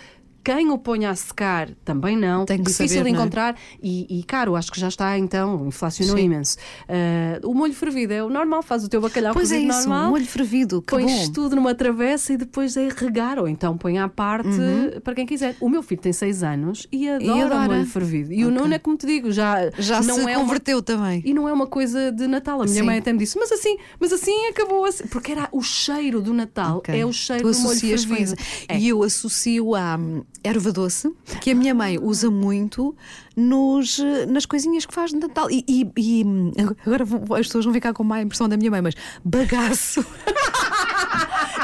Quem 0.47 0.71
o 0.71 0.77
ponha 0.77 1.09
a 1.09 1.15
secar 1.15 1.69
também 1.83 2.15
não. 2.15 2.45
Tem 2.45 2.57
que 2.57 2.63
Difícil 2.71 2.99
saber, 2.99 3.03
de 3.03 3.09
é? 3.09 3.19
encontrar 3.19 3.57
e, 3.83 4.19
e 4.19 4.23
caro, 4.23 4.55
acho 4.55 4.71
que 4.71 4.79
já 4.79 4.87
está 4.87 5.17
então, 5.19 5.67
inflacionou 5.67 6.15
Sim. 6.15 6.23
imenso. 6.23 6.55
Ah, 6.87 7.39
o 7.43 7.53
molho 7.53 7.73
fervido 7.73 8.13
é 8.13 8.23
o 8.23 8.29
normal, 8.29 8.63
faz 8.63 8.81
o 8.83 8.87
teu 8.87 9.01
bacalhau 9.01 9.33
Pois 9.33 9.51
é 9.51 9.59
isso, 9.59 9.89
normal. 9.89 10.09
molho 10.11 10.25
fervido. 10.25 10.81
Que 10.81 10.91
Pões 10.91 11.27
bom. 11.27 11.33
tudo 11.33 11.55
numa 11.57 11.75
travessa 11.75 12.31
e 12.31 12.37
depois 12.37 12.77
é 12.77 12.87
regar, 12.95 13.37
ou 13.39 13.47
então 13.49 13.77
põe 13.77 13.97
à 13.99 14.07
parte 14.07 14.47
para 15.03 15.13
quem 15.15 15.25
quiser. 15.25 15.53
O 15.59 15.67
meu 15.67 15.83
filho 15.83 15.99
tem 15.99 16.13
6 16.13 16.43
anos 16.43 16.87
e 16.93 17.09
adora, 17.09 17.33
Uhum. 17.33 17.41
adora. 17.45 17.65
molho 17.75 17.85
fervido. 17.85 18.31
E 18.31 18.45
o 18.45 18.49
Nuno 18.49 18.73
é 18.73 18.79
como 18.79 18.95
te 18.95 19.05
digo, 19.05 19.29
já, 19.33 19.69
Já 19.77 20.01
não 20.01 20.15
se 20.15 20.21
é 20.21 20.37
uma- 20.37 20.39
converteu 20.45 20.81
também. 20.81 21.21
E 21.25 21.33
não 21.33 21.49
é 21.49 21.51
uma 21.51 21.67
coisa 21.67 22.09
de 22.09 22.25
Natal. 22.25 22.61
A 22.61 22.63
minha 22.63 22.75
Sim. 22.75 22.83
mãe 22.83 22.99
até 22.99 23.11
me 23.11 23.19
disse, 23.19 23.37
mas 23.37 23.51
assim, 23.51 23.75
mas 23.99 24.13
assim 24.13 24.47
acabou 24.47 24.85
assim. 24.85 25.07
Porque 25.07 25.33
era 25.33 25.49
o 25.51 25.61
cheiro 25.61 26.21
do 26.21 26.33
Natal, 26.33 26.77
Ok. 26.77 26.97
é 26.97 27.05
o 27.05 27.11
cheiro 27.11 27.43
tu 27.43 27.51
do 27.51 27.59
molho 27.63 27.77
fervido. 27.79 28.33
É. 28.69 28.77
E 28.79 28.87
eu 28.87 29.03
associo 29.03 29.75
à 29.75 29.97
hum, 29.97 30.23
erva 30.43 30.71
doce, 30.71 31.11
que 31.41 31.51
a 31.51 31.55
minha 31.55 31.73
mãe 31.73 31.97
usa 31.99 32.29
muito 32.31 32.95
nos, 33.35 33.99
nas 34.29 34.45
coisinhas 34.45 34.85
que 34.85 34.93
faz 34.93 35.11
de 35.11 35.17
Natal. 35.17 35.49
E, 35.51 35.63
e- 35.67 35.91
e, 35.97 36.25
agora 36.85 37.03
as 37.39 37.47
pessoas 37.47 37.65
vão 37.65 37.73
ficar 37.73 37.93
com 37.93 38.03
má 38.03 38.21
impressão 38.21 38.47
da 38.49 38.57
minha 38.57 38.71
mãe, 38.71 38.81
mas 38.81 38.95
bagaço. 39.23 40.03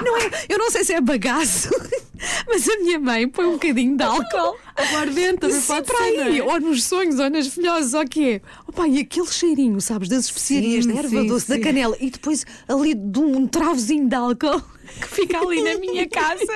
Não 0.04 0.18
é, 0.18 0.30
eu 0.50 0.58
não 0.58 0.70
sei 0.72 0.84
se 0.84 0.92
é 0.94 1.00
bagaço, 1.00 1.70
mas 2.48 2.68
a 2.68 2.78
minha 2.80 3.00
mãe 3.00 3.28
põe 3.28 3.46
um 3.46 3.54
bocadinho 3.54 3.96
de 3.96 4.04
álcool. 4.04 4.58
Aguardente, 4.76 5.38
também 5.38 5.62
Sim, 5.62 5.68
pode 5.68 5.86
para 5.88 5.98
ser, 5.98 6.20
aí, 6.20 6.40
é? 6.40 6.44
ou 6.44 6.60
nos 6.60 6.84
sonhos, 6.84 7.20
ou 7.20 7.30
nas 7.30 7.48
filhosas, 7.48 7.94
ou 7.94 8.02
o 8.02 8.08
que 8.08 8.32
é. 8.34 8.42
Opa, 8.68 8.88
e 8.88 9.00
aquele 9.00 9.28
cheirinho, 9.28 9.80
sabes, 9.80 10.10
das 10.10 10.26
especiarias, 10.26 10.84
Sim, 10.86 10.92
da 10.94 10.98
erva 11.00 11.10
sim, 11.22 11.28
doce, 11.28 11.48
da 11.48 11.56
sim. 11.56 11.62
canela, 11.62 11.96
e 12.02 12.10
depois 12.10 12.44
ali 12.68 12.96
de 12.96 13.20
um 13.20 13.48
travozinho 13.48 14.10
de 14.10 14.16
álcool 14.16 14.62
que 15.02 15.08
fica 15.08 15.40
ali 15.40 15.62
na 15.64 15.78
minha 15.80 16.08
casa. 16.08 16.46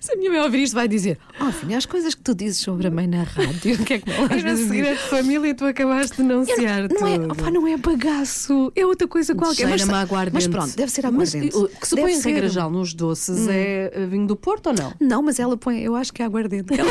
Se 0.00 0.12
a 0.12 0.16
minha 0.16 0.30
mãe 0.30 0.40
ouvir 0.40 0.62
isto, 0.62 0.74
vai 0.74 0.86
dizer: 0.86 1.18
Oh, 1.40 1.50
filha, 1.50 1.76
as 1.78 1.84
coisas 1.84 2.14
que 2.14 2.22
tu 2.22 2.32
dizes 2.32 2.58
sobre 2.58 2.86
a 2.86 2.90
mãe 2.92 3.08
na 3.08 3.24
rádio, 3.24 3.74
o 3.74 3.84
que 3.84 3.94
é 3.94 3.98
que 3.98 4.08
ela 4.10 4.26
às 4.32 4.44
Era 4.44 4.54
diz? 4.54 4.68
segredo 4.68 4.96
de 4.96 5.08
família 5.08 5.48
e 5.50 5.54
tu 5.54 5.64
acabaste 5.64 6.16
de 6.16 6.22
denunciar 6.22 6.88
Não 6.88 7.06
é, 7.06 7.16
opa, 7.18 7.50
não 7.50 7.66
é 7.66 7.76
bagaço, 7.76 8.72
é 8.76 8.86
outra 8.86 9.08
coisa 9.08 9.34
qualquer. 9.34 9.66
Mas, 9.68 9.82
a 9.82 10.06
mas 10.32 10.46
pronto, 10.46 10.76
deve 10.76 10.92
ser 10.92 11.02
Mas, 11.10 11.34
aguardente. 11.34 11.56
o 11.56 11.68
que 11.68 11.88
se 11.88 11.94
Deve 11.96 12.06
põe 12.06 12.14
ser. 12.20 12.28
Hum. 12.28 12.32
regra 12.34 12.48
geral 12.48 12.70
nos 12.70 12.94
doces 12.94 13.48
é 13.48 13.90
eh, 13.92 14.06
vinho 14.06 14.28
do 14.28 14.36
Porto 14.36 14.68
ou 14.68 14.74
não? 14.74 14.92
Não, 15.00 15.22
mas 15.22 15.40
ela 15.40 15.56
põe, 15.56 15.80
eu 15.80 15.96
acho 15.96 16.12
que 16.12 16.22
é 16.22 16.24
aguardente. 16.24 16.72
Ela- 16.78 16.88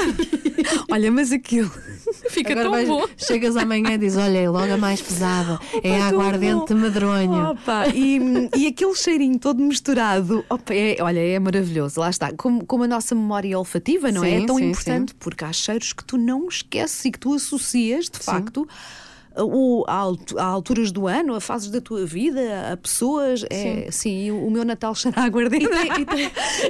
Olha, 0.92 1.10
mas 1.10 1.32
aquilo 1.32 1.72
fica 2.30 2.52
Agora 2.54 2.64
tão 2.66 2.72
vais- 2.72 2.88
bom. 2.88 3.06
chegas 3.18 3.56
amanhã 3.56 3.94
e 3.94 3.98
dizes: 3.98 4.18
Olha, 4.18 4.38
é 4.38 4.50
logo 4.50 4.72
a 4.74 4.78
mais 4.78 5.02
pesada, 5.04 5.60
é 5.84 6.00
a 6.02 6.08
aguardente 6.08 6.74
bom. 6.74 6.80
medronho. 6.80 7.52
Opa, 7.52 7.88
e, 7.94 8.20
e 8.56 8.68
aquele 8.68 8.96
cheirinho 8.96 9.40
todo 9.40 9.62
misturado, 9.62 10.44
opa, 10.50 10.74
é, 10.74 10.98
olha, 11.02 11.20
é 11.20 11.40
maravilhoso. 11.40 12.00
Lá 12.00 12.10
está. 12.10 12.32
Como, 12.34 12.66
como 12.66 12.84
a 12.84 12.88
nossa 12.88 13.14
memória 13.16 13.58
olfativa, 13.58 14.12
não 14.12 14.24
é? 14.24 14.38
Sim, 14.38 14.44
É 14.44 14.46
tão 14.46 14.58
sim, 14.58 14.70
importante 14.70 15.16
porque 15.16 15.44
há 15.44 15.54
cheiros 15.54 15.94
que 15.94 16.04
tu 16.04 16.18
não 16.18 16.48
esqueces 16.48 17.06
e 17.06 17.12
que 17.12 17.20
tu 17.20 17.34
associas, 17.34 18.10
de 18.10 18.20
facto. 18.20 18.68
O, 19.44 19.84
a, 19.88 19.94
altu- 19.94 20.38
a 20.40 20.44
alturas 20.44 20.92
do 20.92 21.08
ano, 21.08 21.34
a 21.36 21.40
fases 21.42 21.70
da 21.70 21.80
tua 21.82 22.06
vida, 22.06 22.72
a 22.72 22.78
pessoas, 22.78 23.44
é, 23.50 23.88
sim, 23.92 24.26
e 24.26 24.32
o, 24.32 24.50
meu 24.50 24.64
Natal 24.66 24.94
a 25.16 25.22
aguardente. 25.24 25.66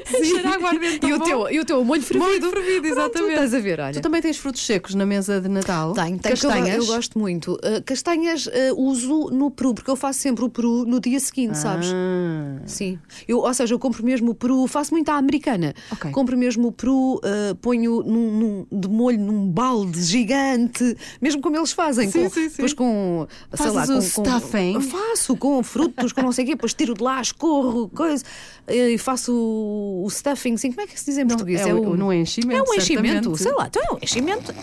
Sim. 0.06 0.38
A 0.46 0.54
aguardente 0.56 1.00
tão 1.00 1.10
e, 1.10 1.14
o 1.14 1.20
teu, 1.20 1.50
e 1.52 1.60
o 1.60 1.66
teu 1.66 1.84
molho 1.84 2.02
fervido. 2.02 2.26
Molho 2.30 2.50
fervido, 2.52 2.82
Pronto, 2.88 3.00
exatamente. 3.00 3.34
Estás 3.34 3.54
a 3.54 3.60
ver, 3.60 3.80
olha. 3.80 3.94
Tu 3.94 4.02
também 4.02 4.22
tens 4.22 4.38
frutos 4.38 4.66
secos 4.66 4.96
na 4.96 5.06
mesa 5.06 5.40
de 5.42 5.48
Natal? 5.48 5.94
Tenho, 5.94 6.20
tenho, 6.20 6.22
Castanhas? 6.36 6.76
Eu, 6.76 6.82
eu 6.84 6.86
gosto 6.88 7.20
muito. 7.20 7.54
Uh, 7.56 7.82
castanhas 7.86 8.48
uh, 8.48 8.52
uso 8.76 9.30
no 9.32 9.50
peru, 9.52 9.74
porque 9.74 9.90
eu 9.90 9.96
faço 9.96 10.20
sempre 10.20 10.44
o 10.46 10.50
peru 10.50 10.86
no 10.86 11.00
dia 11.00 11.20
seguinte, 11.20 11.58
sabes? 11.58 11.88
Ah. 11.94 12.62
Sim. 12.66 13.00
Eu, 13.28 13.40
ou 13.40 13.54
seja, 13.54 13.74
eu 13.74 13.80
compro 13.80 14.04
mesmo 14.06 14.32
o 14.32 14.36
peru, 14.36 14.66
faço 14.68 14.94
muito 14.94 15.10
à 15.10 15.16
americana. 15.16 15.74
Ok. 15.92 16.12
Compro 16.12 16.38
mesmo 16.38 16.68
o 16.68 16.72
peru, 16.72 17.16
uh, 17.24 17.56
ponho 17.62 18.04
num, 18.04 18.32
num- 18.72 18.80
de 18.80 18.88
molho 18.88 19.20
num 19.20 19.48
balde 19.50 20.02
gigante, 20.04 20.96
mesmo 21.22 21.42
como 21.42 21.56
eles 21.58 21.72
fazem. 21.72 22.10
Sim, 22.12 22.24
com, 22.24 22.30
sim, 22.30 22.50
sim. 22.50 22.57
Depois 22.58 22.74
com, 22.74 23.28
sei 23.54 23.70
lá, 23.72 23.86
com, 23.88 23.94
o 23.98 24.02
stuffing? 24.02 24.82
Faço 24.82 25.38
com 25.38 25.64
frutos, 25.64 26.12
com 26.12 26.22
não 26.22 26.32
sei 26.32 26.44
o 26.44 26.48
quê, 26.48 26.54
depois 26.56 26.74
tiro 26.74 26.94
de 26.94 27.04
lá, 27.04 27.22
escorro, 27.22 27.88
coisa, 27.90 28.24
e 28.68 28.98
faço 28.98 29.34
o, 29.34 30.04
o 30.06 30.10
stuffing, 30.10 30.58
sim. 30.58 30.72
Como 30.72 30.82
é 30.82 30.88
que 30.88 31.00
se 31.00 31.06
diz 31.06 31.18
em 31.18 31.28
português? 31.28 31.62
é 31.62 31.74
o- 31.74 31.96
não 31.96 32.12
é 32.12 32.18
enchimento, 32.18 32.58
É 32.60 32.62
um 32.70 32.74
enchimento, 32.76 33.38
sei 33.38 33.52
lá, 33.54 33.68
então 33.68 33.82
é 33.84 33.94
um 33.94 33.98
enchimento. 34.02 34.54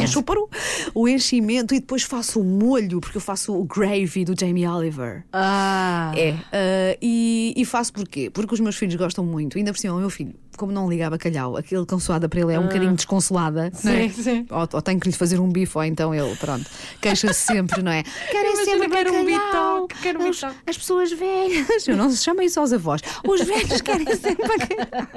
Enche 0.00 0.18
o 0.18 0.22
peru. 0.22 0.48
O 0.94 1.08
enchimento 1.08 1.74
e 1.74 1.80
depois 1.80 2.02
faço 2.02 2.40
o 2.40 2.44
molho, 2.44 3.00
porque 3.00 3.16
eu 3.16 3.20
faço 3.22 3.54
o 3.54 3.64
gravy 3.64 4.24
do 4.24 4.38
Jamie 4.38 4.66
Oliver. 4.66 5.24
Ah. 5.32 6.12
É, 6.16 6.34
ah, 6.52 6.98
e, 7.02 7.54
e 7.56 7.64
faço 7.64 7.92
porquê? 7.92 8.30
Porque 8.30 8.54
os 8.54 8.60
meus 8.60 8.76
filhos 8.76 8.94
gostam 8.96 9.24
muito, 9.24 9.58
ainda 9.58 9.72
por 9.72 9.78
cima 9.78 9.94
o 9.94 9.98
meu 9.98 10.10
filho, 10.10 10.34
como 10.58 10.72
não 10.72 10.88
liga 10.90 11.06
a 11.06 11.10
bacalhau, 11.10 11.56
aquele 11.56 11.86
consoada 11.86 12.28
para 12.28 12.40
ele 12.40 12.52
é 12.52 12.58
um 12.58 12.64
bocadinho 12.64 12.94
desconsolada, 12.94 13.66
é? 13.66 13.68
Ah. 13.68 13.76
Sim, 13.76 14.08
sim. 14.10 14.46
Ou, 14.50 14.68
ou 14.72 14.82
tenho 14.82 15.00
que 15.00 15.08
lhe 15.08 15.14
fazer 15.14 15.38
um 15.40 15.48
bife, 15.48 15.78
ou 15.78 15.84
então 15.84 16.14
ele, 16.14 16.34
pronto, 16.36 16.66
queixa-se 17.00 17.40
sempre, 17.40 17.80
não 17.82 17.90
é? 17.92 18.02
Querem 18.30 18.56
sempre 18.64 18.88
quero 18.90 19.10
um 19.14 19.24
bacalhau. 19.24 19.86
bitoque, 19.86 20.02
quero 20.02 20.22
um 20.22 20.28
as, 20.28 20.36
bitoque. 20.36 20.56
as 20.66 20.76
pessoas 20.78 21.12
velhas, 21.12 21.88
eu 21.88 21.96
não 21.96 22.10
se 22.10 22.22
chama 22.22 22.44
isso 22.44 22.60
aos 22.60 22.72
avós, 22.72 23.00
os 23.26 23.40
velhos 23.42 23.80
querem 23.80 24.06
sempre 24.16 24.46
bacalhau. 24.46 25.08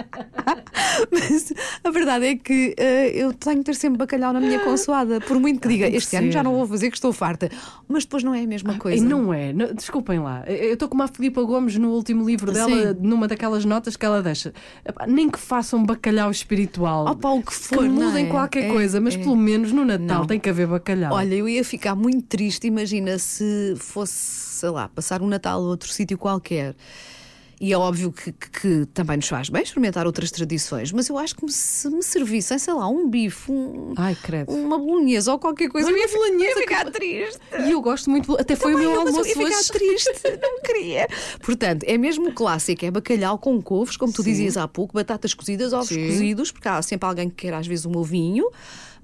Mas 1.11 1.53
a 1.83 1.89
verdade 1.89 2.25
é 2.25 2.35
que 2.35 2.73
eh, 2.77 3.11
eu 3.15 3.33
tenho 3.33 3.57
que 3.57 3.63
ter 3.65 3.75
sempre 3.75 3.97
bacalhau 3.97 4.31
na 4.33 4.39
minha 4.39 4.59
consoada, 4.59 5.19
por 5.21 5.39
muito 5.39 5.61
que 5.61 5.67
diga, 5.67 5.85
tem 5.85 5.91
que 5.91 5.97
este 5.97 6.15
ano 6.15 6.31
já 6.31 6.43
não 6.43 6.53
vou 6.55 6.67
fazer 6.67 6.89
que 6.89 6.97
estou 6.97 7.11
farta, 7.11 7.49
mas 7.87 8.03
depois 8.03 8.23
não 8.23 8.33
é 8.33 8.43
a 8.43 8.47
mesma 8.47 8.77
coisa. 8.77 8.97
E 8.97 9.01
não 9.07 9.33
é, 9.33 9.51
não- 9.53 9.73
desculpem 9.73 10.19
lá. 10.19 10.43
Eu 10.47 10.73
estou 10.73 10.87
como 10.87 11.03
a 11.03 11.07
Filipa 11.07 11.41
Gomes 11.43 11.75
no 11.77 11.89
último 11.89 12.25
livro 12.25 12.51
dela, 12.51 12.93
Sim. 12.93 12.99
numa 13.01 13.27
daquelas 13.27 13.65
notas 13.65 13.95
que 13.95 14.05
ela 14.05 14.21
deixa. 14.21 14.53
Epá, 14.85 15.05
Que 15.31 15.39
façam 15.39 15.83
bacalhau 15.85 16.29
espiritual. 16.29 17.05
Opa, 17.07 17.29
o 17.29 17.41
que 17.41 17.53
for, 17.53 17.77
que 17.79 17.89
mudem 17.89 18.25
é? 18.25 18.29
qualquer 18.29 18.65
É, 18.65 18.69
coisa, 18.71 18.99
mas 18.99 19.15
é. 19.15 19.17
pelo 19.17 19.35
menos 19.37 19.71
no 19.71 19.85
Natal 19.85 20.19
Não. 20.19 20.27
tem 20.27 20.39
que 20.39 20.49
haver 20.49 20.67
bacalhau. 20.67 21.13
Olha, 21.13 21.35
eu 21.35 21.47
ia 21.47 21.63
ficar 21.63 21.95
muito 21.95 22.23
triste, 22.27 22.67
imagina 22.67 23.17
se 23.17 23.75
fosse, 23.77 24.13
sei 24.13 24.69
lá, 24.69 24.89
passar 24.89 25.21
um 25.21 25.27
Natal 25.27 25.59
a 25.59 25.63
outro 25.63 25.89
sítio 25.89 26.17
qualquer. 26.17 26.75
E 27.63 27.71
é 27.71 27.77
óbvio 27.77 28.11
que, 28.11 28.31
que- 28.31 28.49
que 28.49 28.85
também 28.87 29.17
nos 29.17 29.27
faz 29.27 29.47
bem 29.47 29.61
experimentar 29.61 30.07
outras 30.07 30.31
tradições, 30.31 30.91
mas 30.91 31.07
eu 31.09 31.15
acho 31.19 31.35
que 31.35 31.47
se 31.51 31.87
me 31.91 32.01
servissem, 32.01 32.57
sei 32.57 32.73
lá, 32.73 32.87
um 32.89 33.07
bife, 33.07 33.51
um- 33.51 33.93
Ai, 33.95 34.15
credo. 34.15 34.51
uma 34.51 34.79
bolonhesa 34.79 35.31
ou 35.31 35.37
qualquer 35.37 35.69
coisa, 35.69 35.87
eu 35.91 35.95
ia, 35.95 36.07
fi- 36.07 36.15
eu 36.17 36.39
ia 36.39 36.55
ficar 36.57 36.85
triste. 36.91 37.39
E 37.67 37.71
eu 37.71 37.79
gosto 37.79 38.09
muito, 38.09 38.33
até 38.35 38.55
foi 38.55 38.71
Também 38.73 38.87
o 38.87 38.89
meu 38.89 38.99
eu, 38.99 39.05
mas 39.05 39.13
eu 39.13 39.19
almoço 39.21 39.29
ia 39.39 39.45
ficar 39.45 39.59
hoje. 39.59 39.71
triste, 39.71 40.39
não 40.41 40.61
queria. 40.63 41.07
Portanto, 41.45 41.83
é 41.87 41.97
mesmo 41.99 42.33
clássico, 42.33 42.83
é 42.83 42.89
bacalhau 42.89 43.37
com 43.37 43.61
couves, 43.61 43.95
como 43.95 44.11
tu 44.11 44.23
dizias 44.23 44.57
há 44.57 44.67
pouco, 44.67 44.95
batatas 44.95 45.35
cozidas, 45.35 45.71
ovos 45.71 45.89
Sim. 45.89 46.07
cozidos, 46.07 46.51
porque 46.51 46.67
há 46.67 46.81
sempre 46.81 47.07
alguém 47.07 47.29
que 47.29 47.35
quer 47.47 47.53
às 47.53 47.67
vezes 47.67 47.85
um 47.85 47.95
ovinho. 47.95 48.45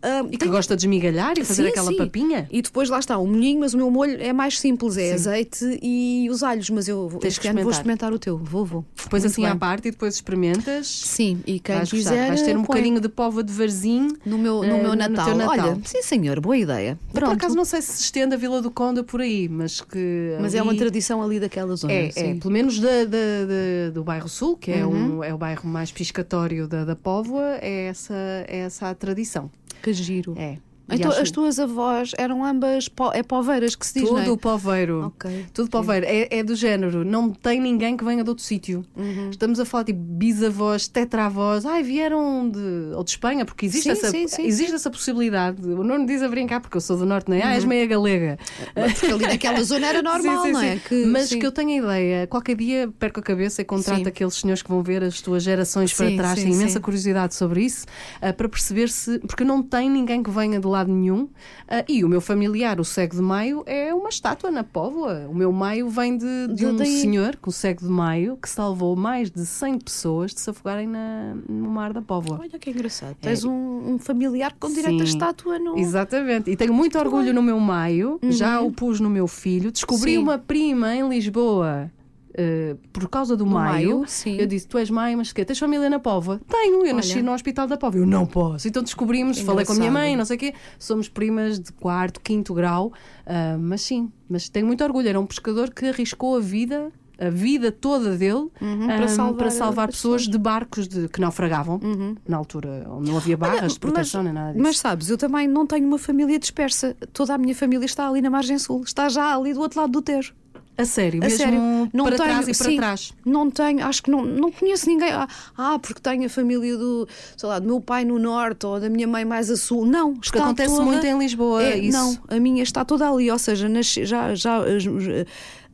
Ah, 0.01 0.21
E 0.27 0.31
que 0.31 0.37
tenho- 0.37 0.51
gosta 0.51 0.75
de 0.75 0.83
esmigalhar 0.83 1.33
e 1.37 1.43
fazer 1.43 1.63
Sim, 1.63 1.69
aquela 1.69 1.91
sim. 1.91 1.97
papinha. 1.97 2.47
E 2.51 2.61
depois 2.61 2.89
lá 2.89 2.99
está 2.99 3.17
o 3.17 3.25
molhinho, 3.25 3.59
mas 3.61 3.73
o 3.73 3.77
meu 3.77 3.89
molho 3.89 4.17
é 4.21 4.31
mais 4.31 4.59
simples, 4.59 4.95
é 4.97 5.13
azeite 5.13 5.79
e 5.81 6.27
os 6.29 6.43
alhos. 6.43 6.69
Mas 6.69 6.87
eu 6.87 7.09
vou- 7.09 7.19
Tens 7.19 7.33
este 7.33 7.47
ano 7.47 7.61
vou 7.61 7.71
experimentar. 7.71 8.13
o 8.13 8.19
teu, 8.19 8.37
vou, 8.37 8.63
vou. 8.65 8.85
Depois 8.95 9.23
Muito 9.23 9.33
assim 9.33 9.41
bem. 9.43 9.51
à 9.51 9.55
parte 9.55 9.87
e 9.87 9.91
depois 9.91 10.13
experimentas. 10.15 10.87
Sim, 10.87 11.41
e 11.47 11.59
quem 11.59 11.75
Vais 11.75 11.91
gostar. 11.91 12.11
quiser. 12.11 12.27
Vais 12.27 12.41
ter 12.41 12.51
um 12.55 12.63
põe 12.63 12.77
bocadinho 12.77 12.99
de 13.01 13.09
pova 13.09 13.43
de 13.43 13.51
varzim 13.51 14.09
no 14.25 14.37
meu, 14.37 14.61
no 14.61 14.77
meu 14.77 14.89
no 14.89 14.95
Natal. 14.95 15.25
teu 15.25 15.35
Natal. 15.35 15.69
Olha, 15.71 15.79
sim 15.83 16.01
senhor, 16.03 16.39
boa 16.39 16.57
ideia. 16.57 16.97
Por 17.11 17.19
Pronto. 17.21 17.33
acaso 17.33 17.55
não 17.55 17.65
sei 17.65 17.81
se 17.81 17.87
se 17.93 18.03
estende 18.03 18.35
a 18.35 18.37
Vila 18.37 18.61
do 18.61 18.69
Conde 18.69 19.01
por 19.03 19.21
aí, 19.21 19.47
mas 19.49 19.81
que. 19.81 20.37
Mas 20.39 20.53
é 20.53 20.59
ali- 20.59 20.67
uma 20.69 20.75
tradição 20.77 21.23
ali 21.23 21.39
daquela 21.39 21.75
zona. 21.75 21.91
É, 21.93 22.07
é, 22.07 22.11
sim. 22.11 22.39
pelo 22.39 22.53
menos 22.53 22.79
da, 22.79 22.87
da- 23.05 23.05
da- 23.05 23.89
do 23.93 24.03
bairro 24.03 24.29
Sul, 24.29 24.57
que 24.57 24.71
é, 24.71 24.85
Uhum. 24.85 25.17
um, 25.17 25.23
é 25.23 25.33
o 25.33 25.37
bairro 25.37 25.67
mais 25.67 25.91
piscatório 25.91 26.67
da, 26.67 26.85
da 26.85 26.95
Póvoa, 26.95 27.57
é 27.61 27.85
essa, 27.87 28.13
é 28.47 28.59
essa 28.59 28.89
a 28.89 28.95
tradição. 28.95 29.49
Que 29.81 29.93
giro. 29.93 30.35
É. 30.37 30.57
Então, 30.89 31.11
acho 31.11 31.21
as 31.21 31.31
tuas 31.31 31.59
avós 31.59 32.11
eram 32.17 32.45
ambas 32.45 32.87
po 32.87 33.11
é 33.13 33.21
poveiras 33.21 33.75
que 33.75 33.85
se 33.85 33.99
diz, 33.99 34.09
não 34.09 34.19
é? 34.19 34.23
Tudo 34.23 34.37
poveiro. 34.37 35.07
Ok, 35.07 35.45
Tudo 35.53 35.69
poveiro. 35.69 36.05
É, 36.05 36.39
é 36.39 36.43
do 36.43 36.55
género. 36.55 37.03
Não 37.03 37.29
tem 37.29 37.59
ninguém 37.59 37.97
que 37.97 38.03
venha 38.03 38.23
de 38.23 38.29
outro 38.29 38.43
sítio. 38.43 38.85
Uhum. 38.95 39.29
Estamos 39.29 39.59
a 39.59 39.65
falar 39.65 39.83
de 39.83 39.93
bisavós, 39.93 40.87
tetravós. 40.87 41.65
Ai, 41.65 41.83
vieram 41.83 42.49
de, 42.49 42.95
ou 42.95 43.03
de 43.03 43.11
Espanha, 43.11 43.45
porque 43.45 43.65
existe, 43.65 43.83
Sim, 43.83 43.91
essa, 43.91 44.09
sim, 44.09 44.27
sim, 44.27 44.45
existe 44.45 44.75
essa 44.75 44.89
possibilidade. 44.89 45.61
O 45.61 45.83
Nuno 45.83 46.05
diz 46.05 46.21
a 46.21 46.27
brincar, 46.27 46.61
porque 46.61 46.77
eu 46.77 46.81
sou 46.81 46.97
do 46.97 47.05
Norte, 47.05 47.29
não 47.29 47.37
é? 47.37 47.43
Ah, 47.43 47.53
és 47.55 47.65
meia 47.65 47.85
galega. 47.85 48.37
Porque 48.73 49.05
ali 49.11 49.27
naquela 49.27 49.63
zona 49.63 49.87
era 49.87 50.01
normal, 50.03 50.47
não 50.47 50.61
é? 50.61 50.77
Que, 50.77 51.05
Mas 51.05 51.29
que 51.29 51.45
eu 51.45 51.51
tenho 51.51 51.69
a 51.69 51.85
ideia, 51.85 52.27
qualquer 52.27 52.55
dia 52.55 52.89
perco 52.97 53.19
a 53.19 53.23
cabeça 53.23 53.61
e 53.61 53.65
contrato 53.65 54.07
aqueles 54.07 54.35
senhores 54.35 54.61
que 54.61 54.69
vão 54.69 54.81
ver 54.81 55.03
as 55.03 55.21
tuas 55.21 55.43
gerações 55.43 55.93
para 55.93 56.15
trás, 56.15 56.41
têm 56.41 56.53
imensa 56.53 56.79
curiosidade 56.79 57.35
sobre 57.35 57.61
isso, 57.63 57.85
ah, 58.21 58.31
para 58.31 58.47
perceber 58.47 58.89
se. 58.89 59.19
Porque 59.19 59.43
não 59.43 59.61
tem 59.61 59.89
ninguém 59.89 60.23
que 60.23 60.29
venha 60.29 60.59
de 60.59 60.67
lado 60.77 60.91
nenhum. 60.91 61.27
ah, 61.67 61.83
e 61.87 62.03
o 62.03 62.09
meu 62.09 62.21
familiar, 62.21 62.79
o 62.79 62.85
cego 62.85 63.15
de 63.15 63.21
maio, 63.21 63.63
é 63.65 63.93
uma 63.93 64.09
estátua 64.09 64.49
na 64.51 64.63
Póvoa. 64.63 65.27
O 65.29 65.35
meu 65.35 65.51
maio 65.51 65.89
vem 65.89 66.17
de, 66.17 66.47
de 66.47 66.55
De- 66.55 66.65
um 66.67 66.75
daí. 66.75 67.01
senhor, 67.01 67.35
com 67.37 67.49
o 67.49 67.53
cego 67.53 67.81
de 67.81 67.89
maio, 67.91 68.37
que 68.37 68.49
salvou 68.49 68.95
mais 68.95 69.29
de 69.29 69.45
100 69.45 69.79
pessoas 69.79 70.33
de 70.33 70.39
se 70.39 70.49
afogarem 70.49 70.87
na- 70.87 71.35
no 71.49 71.69
mar 71.69 71.91
da 71.93 72.01
Póvoa. 72.01 72.39
Olha 72.41 72.59
que 72.59 72.69
engraçado. 72.69 73.15
Tens 73.21 73.43
um, 73.43 73.51
um 73.93 73.99
familiar 73.99 74.53
com 74.59 74.67
direito 74.71 74.99
É. 74.99 75.01
A 75.01 75.05
estátua 75.05 75.59
no. 75.59 75.77
Exatamente. 75.77 76.49
E 76.51 76.55
tenho 76.55 76.73
muito 76.73 76.97
orgulho 76.97 77.33
no 77.33 77.41
meu 77.41 77.59
maio, 77.59 78.19
já 78.23 78.61
Uhum. 78.61 78.67
o 78.67 78.71
pus 78.71 78.99
no 78.99 79.09
meu 79.09 79.27
filho. 79.27 79.71
Descobri 79.71 80.11
Sim. 80.11 80.17
uma 80.19 80.37
prima 80.37 80.95
em 80.95 81.07
Lisboa. 81.09 81.91
Eh, 82.37 82.75
por 82.93 83.09
causa 83.09 83.35
do 83.35 83.45
No 83.45 83.51
maio, 83.51 84.01
maio, 84.01 84.39
eu 84.39 84.45
disse: 84.45 84.67
Tu 84.67 84.77
és 84.77 84.89
maio, 84.91 85.17
mas 85.17 85.33
que 85.33 85.43
tens 85.43 85.57
família 85.57 85.89
na 85.89 85.97
Póvoa? 85.99 86.39
Tenho, 86.47 86.85
eu 86.85 86.95
nasci 86.95 87.13
Olha. 87.15 87.23
no 87.23 87.33
Hospital 87.33 87.67
da 87.67 87.77
Póvoa. 87.77 88.01
Eu 88.01 88.05
não 88.05 88.27
posso. 88.27 88.67
Então 88.67 88.83
descobrimos, 88.83 89.39
falei 89.39 89.65
com 89.65 89.71
a 89.71 89.75
minha 89.75 89.87
Engraçado. 89.89 90.07
mãe, 90.07 90.15
não 90.15 90.25
sei 90.25 90.35
o 90.35 90.39
quê, 90.39 90.53
somos 90.77 91.09
primas 91.09 91.59
de 91.59 91.71
quarto, 91.73 92.21
quinto 92.21 92.53
grau, 92.53 92.93
ah, 93.25 93.57
mas 93.59 93.81
sim, 93.81 94.11
mas 94.29 94.47
tenho 94.49 94.67
muito 94.67 94.83
orgulho. 94.83 95.09
Era 95.09 95.19
um 95.19 95.25
pescador 95.25 95.71
que 95.71 95.87
arriscou 95.87 96.37
a 96.37 96.39
vida. 96.39 96.91
A 97.19 97.31
vida 97.31 97.71
toda 97.71 98.15
dele 98.15 98.47
Uhum, 98.61 98.83
ah, 98.83 98.95
para 98.95 99.07
salvar 99.07 99.37
para 99.37 99.49
salvar 99.49 99.89
as 99.89 99.95
pessoas 99.95 100.21
pessoas. 100.21 100.25
Uhum. 100.27 100.31
de 100.33 100.37
barcos 100.37 100.87
de, 100.87 101.09
que 101.09 101.19
naufragavam. 101.19 101.79
Na 102.27 102.37
altura, 102.37 102.85
onde 102.91 103.09
não 103.09 103.17
havia 103.17 103.35
barras 103.35 103.73
de 103.73 103.79
proteção 103.79 104.21
nem 104.21 104.31
nada 104.31 104.51
disso. 104.51 104.61
mas 104.61 104.77
sabes, 104.77 105.09
eu 105.09 105.17
também 105.17 105.47
não 105.47 105.65
tenho 105.65 105.87
uma 105.87 105.97
família 105.97 106.37
dispersa. 106.37 106.95
Toda 107.11 107.33
a 107.33 107.37
minha 107.39 107.55
família 107.55 107.87
está 107.87 108.07
ali 108.07 108.21
na 108.21 108.29
margem 108.29 108.59
sul. 108.59 108.83
Está 108.83 109.09
já 109.09 109.35
ali 109.35 109.51
do 109.51 109.61
outro 109.61 109.81
lado 109.81 109.91
do 109.93 109.99
Tejo. 110.03 110.35
A 110.77 110.85
sério, 110.85 111.19
A 111.21 111.25
mesmo 111.25 111.37
sério, 111.37 111.59
não 111.91 112.05
para 112.05 112.17
tenho, 112.17 112.29
trás 112.29 112.47
e 112.47 112.51
para 112.57 112.69
sim, 112.69 112.77
trás. 112.77 113.13
Não 113.25 113.49
tenho, 113.49 113.83
acho 113.83 114.03
que 114.03 114.11
não, 114.11 114.23
não 114.23 114.51
conheço 114.51 114.87
ninguém. 114.87 115.11
Ah, 115.11 115.27
ah, 115.57 115.79
porque 115.79 115.99
tenho 115.99 116.25
a 116.25 116.29
família 116.29 116.77
do, 116.77 117.07
sei 117.35 117.49
lá, 117.49 117.57
do 117.57 117.65
meu 117.65 117.81
pai 117.81 118.05
no 118.05 118.19
norte 118.19 118.65
ou 118.65 118.79
da 118.79 118.87
minha 118.89 119.07
mãe 119.07 119.25
mais 119.25 119.49
a 119.49 119.57
sul. 119.57 119.85
Não, 119.85 120.13
Porque 120.13 120.27
está 120.27 120.43
acontece 120.45 120.69
toda- 120.75 120.83
muito 120.85 121.03
em 121.05 121.17
Lisboa. 121.17 121.63
É, 121.63 121.77
isso. 121.79 121.97
Não, 121.97 122.17
a 122.27 122.39
minha 122.39 122.61
está 122.61 122.85
toda 122.85 123.09
ali, 123.09 123.31
ou 123.31 123.39
seja, 123.39 123.67
já, 123.81 124.35
já, 124.35 124.77
já- 124.77 125.25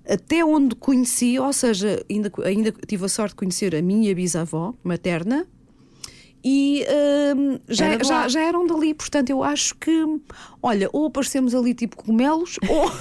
até 0.07 0.43
onde 0.43 0.75
conheci, 0.75 1.37
ou 1.39 1.51
seja, 1.53 2.03
ainda, 2.09 2.31
ainda 2.43 2.73
tive 2.87 3.05
a 3.05 3.09
sorte 3.09 3.31
de 3.31 3.35
conhecer 3.37 3.75
a 3.75 3.81
minha 3.81 4.13
bisavó 4.15 4.73
materna. 4.83 5.45
E 6.43 6.85
hum, 7.37 7.57
já, 7.69 7.85
Era 7.85 8.03
já, 8.03 8.27
já 8.27 8.41
eram 8.41 8.67
dali, 8.67 8.93
portanto 8.93 9.29
eu 9.29 9.41
acho 9.41 9.75
que, 9.75 10.05
olha, 10.61 10.89
ou 10.91 11.05
aparecemos 11.05 11.55
ali 11.55 11.73
tipo 11.73 11.95
cogumelos, 11.95 12.59
ou, 12.67 12.91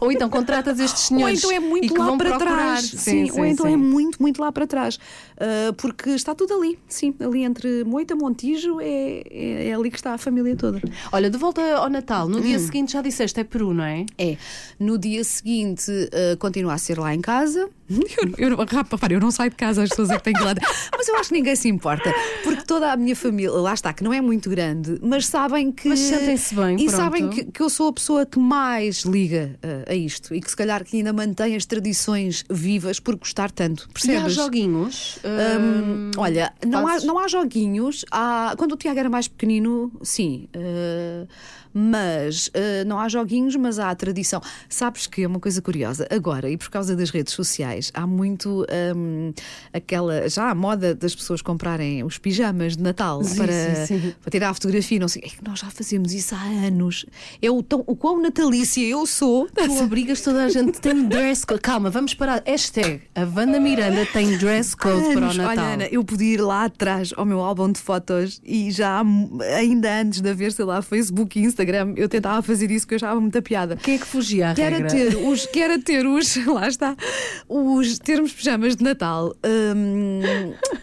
Ou 0.00 0.12
então 0.12 0.30
contratas 0.30 0.78
estes 0.78 1.10
ou 1.10 1.18
senhores 1.18 1.38
então 1.38 1.50
é 1.50 1.58
muito 1.58 1.96
lá 1.98 2.16
para 2.16 2.30
procurar. 2.30 2.38
trás. 2.38 2.84
Sim, 2.84 3.30
ou 3.32 3.44
então 3.44 3.66
é 3.66 3.76
muito, 3.76 4.22
muito 4.22 4.40
lá 4.40 4.52
para 4.52 4.66
trás. 4.66 4.98
Ah, 5.38 5.72
porque 5.76 6.10
está 6.10 6.34
tudo 6.34 6.54
ali, 6.54 6.78
sim, 6.88 7.14
ali 7.20 7.42
entre 7.42 7.84
Moita, 7.84 8.14
Montijo, 8.14 8.80
é, 8.80 9.22
é, 9.30 9.68
é 9.68 9.74
ali 9.74 9.90
que 9.90 9.96
está 9.96 10.14
a 10.14 10.18
família 10.18 10.54
toda. 10.56 10.80
Olha, 11.12 11.28
de 11.30 11.36
volta 11.38 11.60
ao 11.76 11.88
Natal, 11.90 12.28
no 12.28 12.38
Hum. 12.38 12.42
dia 12.42 12.58
seguinte 12.58 12.92
já 12.92 13.02
disseste 13.02 13.40
é 13.40 13.44
Peru, 13.44 13.74
não 13.74 13.84
é? 13.84 14.06
É, 14.18 14.36
no 14.78 14.96
dia 14.98 15.24
seguinte 15.24 15.90
uh, 15.90 16.36
continua 16.38 16.74
a 16.74 16.78
ser 16.78 16.98
lá 16.98 17.14
em 17.14 17.20
casa. 17.20 17.68
Eu, 18.38 18.48
eu, 18.48 18.56
rapaz, 18.64 19.12
eu 19.12 19.20
não 19.20 19.30
saio 19.30 19.50
de 19.50 19.56
casa, 19.56 19.82
as 19.82 19.90
pessoas 19.90 20.08
é 20.10 20.16
que 20.16 20.24
têm 20.24 20.32
que 20.32 20.40
ir 20.40 20.44
lá. 20.44 20.54
Mas 20.96 21.06
eu 21.06 21.16
acho 21.16 21.28
que 21.28 21.34
ninguém 21.34 21.54
se 21.54 21.68
importa, 21.68 22.10
porque 22.42 22.62
toda 22.62 22.90
a 22.90 22.96
minha 22.96 23.14
família, 23.14 23.50
lá 23.52 23.74
está, 23.74 23.92
que 23.92 24.02
não 24.02 24.10
é 24.12 24.22
muito 24.22 24.48
grande, 24.48 24.98
mas 25.02 25.26
sabem 25.26 25.70
que. 25.70 25.88
Mas 25.88 25.98
sentem-se 25.98 26.54
bem, 26.54 26.76
E 26.76 26.86
pronto. 26.86 26.90
sabem 26.96 27.28
que, 27.28 27.44
que 27.44 27.60
eu 27.62 27.68
sou 27.68 27.88
a 27.88 27.92
pessoa 27.92 28.24
que 28.24 28.38
mais 28.38 29.00
liga 29.04 29.54
uh, 29.62 29.90
a 29.90 29.94
isto 29.94 30.34
e 30.34 30.40
que 30.40 30.48
se 30.48 30.56
calhar 30.56 30.82
que 30.82 30.96
ainda 30.96 31.12
mantém 31.12 31.54
as 31.56 31.66
tradições 31.66 32.42
vivas 32.50 32.98
por 32.98 33.16
gostar 33.16 33.50
tanto. 33.50 33.82
E 33.82 33.86
há 33.86 33.92
Percebes? 33.92 34.32
joguinhos. 34.34 35.18
Hum, 35.24 36.10
olha, 36.18 36.52
não 36.66 36.86
há, 36.86 37.00
não 37.00 37.18
há 37.18 37.26
joguinhos. 37.28 38.04
Há, 38.10 38.54
quando 38.58 38.72
o 38.72 38.76
Tiago 38.76 38.98
era 38.98 39.08
mais 39.08 39.26
pequenino, 39.26 39.90
sim. 40.02 40.48
eh, 40.52 41.26
mas 41.74 42.48
eh, 42.54 42.84
não 42.84 42.98
há 43.00 43.08
joguinhos, 43.08 43.56
mas 43.56 43.78
há 43.80 43.90
a 43.90 43.94
tradição. 43.94 44.40
Sabes 44.68 45.06
que 45.08 45.22
é 45.22 45.26
uma 45.26 45.40
coisa 45.40 45.60
curiosa. 45.60 46.06
Agora, 46.10 46.48
e 46.48 46.56
por 46.56 46.70
causa 46.70 46.94
das 46.94 47.10
redes 47.10 47.34
sociais, 47.34 47.90
há 47.92 48.06
muito 48.06 48.64
hum, 48.96 49.32
aquela. 49.72 50.28
Já 50.28 50.50
a 50.50 50.54
moda 50.54 50.94
das 50.94 51.14
pessoas 51.14 51.42
comprarem 51.42 52.04
os 52.04 52.16
pijamas 52.16 52.76
de 52.76 52.82
Natal 52.82 53.22
Sim, 53.24 53.36
para, 53.36 53.86
sim, 53.86 54.00
sim. 54.00 54.14
para 54.22 54.30
tirar 54.30 54.50
a 54.50 54.54
fotografia. 54.54 54.98
Não 55.00 55.08
sei, 55.08 55.22
é 55.24 55.28
que 55.28 55.44
nós 55.46 55.58
já 55.58 55.68
fazemos 55.70 56.12
isso 56.12 56.34
há 56.34 56.42
anos. 56.66 57.04
É 57.42 57.50
o, 57.50 57.62
tão, 57.62 57.82
o 57.86 57.96
quão 57.96 58.22
natalícia 58.22 58.86
eu 58.86 59.04
sou. 59.06 59.48
Tu 59.48 59.82
obrigas 59.82 60.20
toda 60.20 60.44
a 60.44 60.48
gente, 60.48 60.80
tem 60.80 61.04
dress 61.08 61.44
code. 61.44 61.60
Calma, 61.60 61.90
vamos 61.90 62.14
parar. 62.14 62.42
Hashtag, 62.46 63.02
a 63.14 63.22
Wanda 63.22 63.58
Miranda 63.58 64.06
tem 64.12 64.36
dress 64.38 64.76
code 64.76 65.00
para 65.12 65.14
o 65.14 65.16
Anos. 65.24 65.36
Natal. 65.36 65.50
Olha, 65.64 65.74
Ana, 65.74 65.84
eu 65.90 66.04
podia 66.04 66.34
ir 66.34 66.40
lá 66.40 66.66
atrás 66.66 67.12
ao 67.16 67.24
meu 67.24 67.40
álbum 67.40 67.72
de 67.72 67.80
fotos 67.80 68.40
e 68.44 68.70
já, 68.70 69.00
há- 69.00 69.56
ainda 69.56 70.00
antes 70.00 70.20
de 70.20 70.28
haver, 70.30 70.52
sei 70.52 70.64
lá, 70.64 70.80
Facebook 70.82 71.38
e 71.38 71.42
Instagram, 71.42 71.63
eu 71.96 72.08
tentava 72.08 72.42
fazer 72.42 72.70
isso 72.70 72.86
que 72.86 72.94
eu 72.94 72.96
achava 72.96 73.20
muita 73.20 73.40
piada. 73.42 73.76
Quem 73.76 73.94
é 73.94 73.98
que 73.98 74.06
fugia 74.06 74.50
à 74.50 74.54
Que 74.54 74.62
era, 74.62 74.76
regra? 74.76 74.90
ter 74.90 75.16
os, 75.16 75.46
que 75.46 75.60
era 75.60 75.78
ter 75.78 76.06
os, 76.06 76.36
lá 76.46 76.68
está, 76.68 76.96
os 77.48 77.98
termos 77.98 78.32
pijamas 78.32 78.76
de 78.76 78.84
Natal. 78.84 79.34
Hum, 79.44 80.20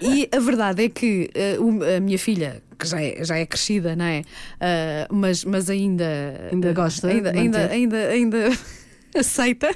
e 0.01 0.29
a 0.35 0.39
verdade 0.39 0.85
é 0.85 0.89
que 0.89 1.29
uh, 1.59 1.95
a 1.97 1.99
minha 1.99 2.17
filha, 2.17 2.61
que 2.77 2.87
já 2.87 3.01
é, 3.01 3.23
já 3.23 3.37
é 3.37 3.45
crescida, 3.45 3.95
não 3.95 4.05
é? 4.05 4.21
Uh, 4.21 5.13
mas, 5.15 5.43
mas 5.45 5.69
ainda. 5.69 6.05
Ainda 6.51 6.73
gosta 6.73 7.07
Ainda, 7.07 7.31
ainda, 7.31 7.67
ainda, 7.67 7.97
ainda 8.07 8.37
aceita. 9.15 9.69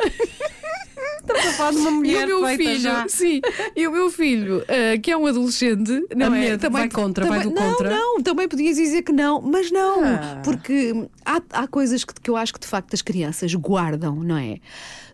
Estamos 1.22 1.46
a 1.48 1.52
falar 1.54 1.72
de 1.72 1.78
uma 1.78 1.89
E 1.89 1.94
mulher 1.94 2.26
o 2.34 2.41
meu 2.41 2.58
filho, 2.58 2.80
já. 2.80 3.06
sim, 3.08 3.41
e 3.76 3.88
o 3.88 3.91
meu 3.91 4.12
filho, 4.12 4.63
ah, 4.68 4.98
que 5.00 5.12
é 5.12 5.18
um 5.18 5.26
adolescente, 5.26 6.06
não 6.15 6.32
A 6.32 6.38
é? 6.38 6.41
medo, 6.52 6.70
vai 6.70 6.89
contra, 6.89 7.26
vai 7.26 7.41
do 7.41 7.50
não, 7.52 7.72
contra? 7.72 7.89
Não, 7.89 8.22
também 8.22 8.48
podias 8.48 8.76
dizer 8.78 9.02
que 9.02 9.12
não, 9.12 9.41
mas 9.41 9.72
não, 9.72 10.04
Ah. 10.04 10.41
porque 10.44 11.08
há, 11.26 11.41
há 11.52 11.68
coisas 11.68 12.04
que, 12.04 12.13
que 12.22 12.30
eu 12.30 12.38
acho 12.38 12.54
que 12.54 12.60
de 12.60 12.68
facto 12.68 12.94
as 12.94 13.02
crianças 13.02 13.54
guardam, 13.56 14.15
não 14.18 14.38
é? 14.38 14.58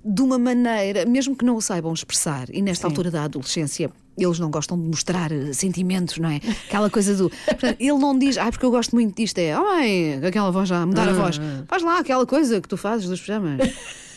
De 0.03 0.21
uma 0.21 0.37
maneira, 0.39 1.05
mesmo 1.05 1.35
que 1.35 1.45
não 1.45 1.55
o 1.55 1.61
saibam 1.61 1.93
expressar, 1.93 2.47
e 2.51 2.61
nesta 2.61 2.87
altura 2.87 3.09
da 3.11 3.23
adolescência. 3.23 3.89
Eles 4.17 4.39
não 4.39 4.51
gostam 4.51 4.77
de 4.77 4.85
mostrar 4.85 5.31
eh, 5.31 5.53
sentimentos, 5.53 6.17
não 6.17 6.29
é? 6.29 6.41
Aquela 6.67 6.89
coisa 6.89 7.15
do. 7.15 7.29
Portanto, 7.29 7.77
ele 7.79 7.97
não 7.97 8.17
diz, 8.19 8.37
ai, 8.37 8.51
porque 8.51 8.65
eu 8.65 8.69
gosto 8.69 8.93
muito 8.93 9.15
disto, 9.15 9.37
é, 9.39 9.53
ai, 9.53 10.19
aquela 10.27 10.51
voz 10.51 10.67
já, 10.67 10.85
mudar 10.85 11.07
a 11.07 11.13
voz. 11.13 11.39
Ah. 11.41 11.63
Faz 11.65 11.81
lá 11.81 11.97
aquela 11.99 12.25
coisa 12.25 12.59
que 12.59 12.67
tu 12.67 12.75
fazes 12.75 13.07
dos 13.07 13.21
pijamas. 13.21 13.61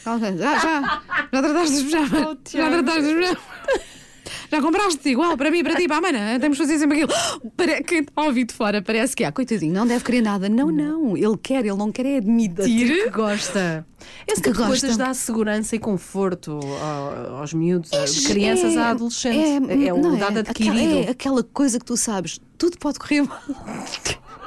Já, 0.04 0.18
já, 0.58 1.02
já 1.32 1.42
trataste 1.42 1.74
dos 1.74 1.82
pijamas. 1.84 2.10
já 2.20 2.36
Tiago. 2.44 2.70
trataste 2.70 3.02
dos 3.02 3.12
pijamas. 3.14 3.38
Já 4.50 4.60
compraste 4.62 5.08
igual 5.08 5.36
para 5.36 5.50
mim, 5.50 5.64
para 5.64 5.74
ti, 5.74 5.88
para 5.88 5.96
a 5.96 6.00
mana. 6.00 6.38
Temos 6.38 6.56
de 6.58 6.64
fazer 6.64 6.78
sempre 6.78 7.02
aquilo. 7.02 7.12
Para 7.56 7.80
a 8.14 8.22
ouvir 8.26 8.44
de 8.44 8.54
fora, 8.54 8.80
parece 8.82 9.16
que 9.16 9.24
há, 9.24 9.32
coitadinho, 9.32 9.72
não 9.72 9.86
deve 9.86 10.04
querer 10.04 10.20
nada. 10.22 10.48
Não, 10.48 10.70
não. 10.70 11.16
Ele 11.16 11.36
quer, 11.42 11.60
ele 11.64 11.76
não 11.76 11.90
quer 11.90 12.06
é 12.06 12.16
admitir. 12.18 13.04
que 13.04 13.10
gosta. 13.10 13.84
Esse 14.28 14.40
Que 14.42 14.50
tipo 14.50 14.62
de 14.62 14.68
coisas 14.68 14.96
dá 14.96 15.12
segurança 15.14 15.74
e 15.74 15.78
conforto 15.78 16.60
ao- 16.80 17.38
aos 17.38 17.52
miúdos, 17.54 17.90
É, 17.92 18.04
de 18.04 18.22
crianças 18.28 18.76
é, 18.76 18.78
a 18.78 18.90
adolescentes. 18.90 19.86
É, 19.88 19.92
um 19.94 20.00
não 20.02 20.16
dado 20.18 20.36
é? 20.36 20.40
adquirido. 20.40 21.08
É 21.08 21.10
aquela 21.10 21.42
coisa 21.42 21.78
que 21.78 21.84
tu 21.84 21.96
sabes, 21.96 22.38
tudo 22.58 22.78
pode 22.78 22.98
correr 22.98 23.22
mal. 23.22 23.40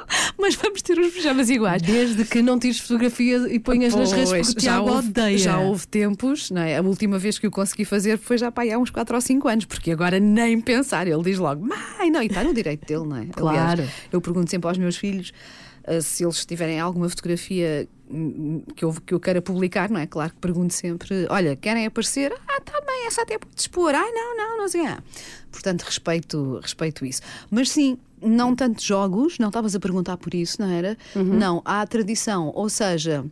Mas 0.38 0.54
vamos 0.54 0.82
ter 0.82 0.98
os 0.98 1.12
pijamas 1.12 1.50
iguais. 1.50 1.82
Desde 1.82 2.24
que 2.24 2.42
não 2.42 2.58
tires 2.58 2.78
fotografia 2.78 3.36
e 3.48 3.58
ponhas 3.58 3.94
nas 3.94 4.12
redes 4.12 4.30
Pois, 4.30 4.46
porque 4.48 4.60
o 4.60 4.62
Tiago 4.62 4.90
houve, 4.90 5.08
odeia. 5.08 5.38
já 5.38 5.58
houve 5.58 5.86
tempos, 5.86 6.50
não 6.50 6.62
é? 6.62 6.78
A 6.78 6.82
última 6.82 7.18
vez 7.18 7.38
que 7.38 7.46
o 7.46 7.50
consegui 7.50 7.84
fazer 7.84 8.18
foi 8.18 8.38
já 8.38 8.50
pá, 8.50 8.62
há 8.64 8.78
uns 8.78 8.90
4 8.90 9.14
ou 9.14 9.20
5 9.20 9.48
anos, 9.48 9.64
porque 9.64 9.90
agora 9.90 10.18
nem 10.18 10.60
pensar. 10.60 11.06
Ele 11.06 11.22
diz 11.22 11.38
logo, 11.38 11.64
mãe, 11.64 12.10
não, 12.10 12.22
e 12.22 12.26
está 12.26 12.42
no 12.42 12.54
direito 12.54 12.86
dele, 12.86 13.06
não 13.06 13.16
é? 13.16 13.26
Claro. 13.26 13.58
Aliás, 13.58 13.90
eu 14.12 14.20
pergunto 14.20 14.50
sempre 14.50 14.68
aos 14.68 14.78
meus 14.78 14.96
filhos. 14.96 15.32
Uh, 15.86 16.02
se 16.02 16.22
eles 16.22 16.44
tiverem 16.44 16.78
alguma 16.78 17.08
fotografia 17.08 17.88
hum, 18.10 18.62
que 18.76 18.84
eu, 18.84 18.92
que 18.92 19.14
eu 19.14 19.18
queira 19.18 19.40
publicar, 19.40 19.88
não 19.88 19.98
é? 19.98 20.06
Claro 20.06 20.32
que 20.32 20.38
pergunto 20.38 20.74
sempre: 20.74 21.26
olha, 21.30 21.56
querem 21.56 21.86
aparecer? 21.86 22.30
Ah, 22.46 22.60
tá 22.60 22.78
bem, 22.86 23.06
essa 23.06 23.22
até 23.22 23.38
pode 23.38 23.58
expor. 23.58 23.94
Ai, 23.94 24.10
não, 24.12 24.36
não, 24.36 24.58
não 24.58 24.68
sei. 24.68 24.84
Ah. 24.86 25.02
Portanto, 25.50 25.82
respeito, 25.82 26.60
respeito 26.62 27.06
isso. 27.06 27.22
Mas 27.50 27.70
sim, 27.70 27.96
não 28.22 28.54
tanto 28.54 28.82
jogos, 28.82 29.38
não 29.38 29.48
estavas 29.48 29.74
a 29.74 29.80
perguntar 29.80 30.16
por 30.16 30.34
isso, 30.34 30.60
não 30.60 30.68
era? 30.68 30.96
Não, 31.14 31.62
há 31.64 31.80
a 31.82 31.86
tradição, 31.86 32.52
ou 32.54 32.68
seja. 32.68 33.24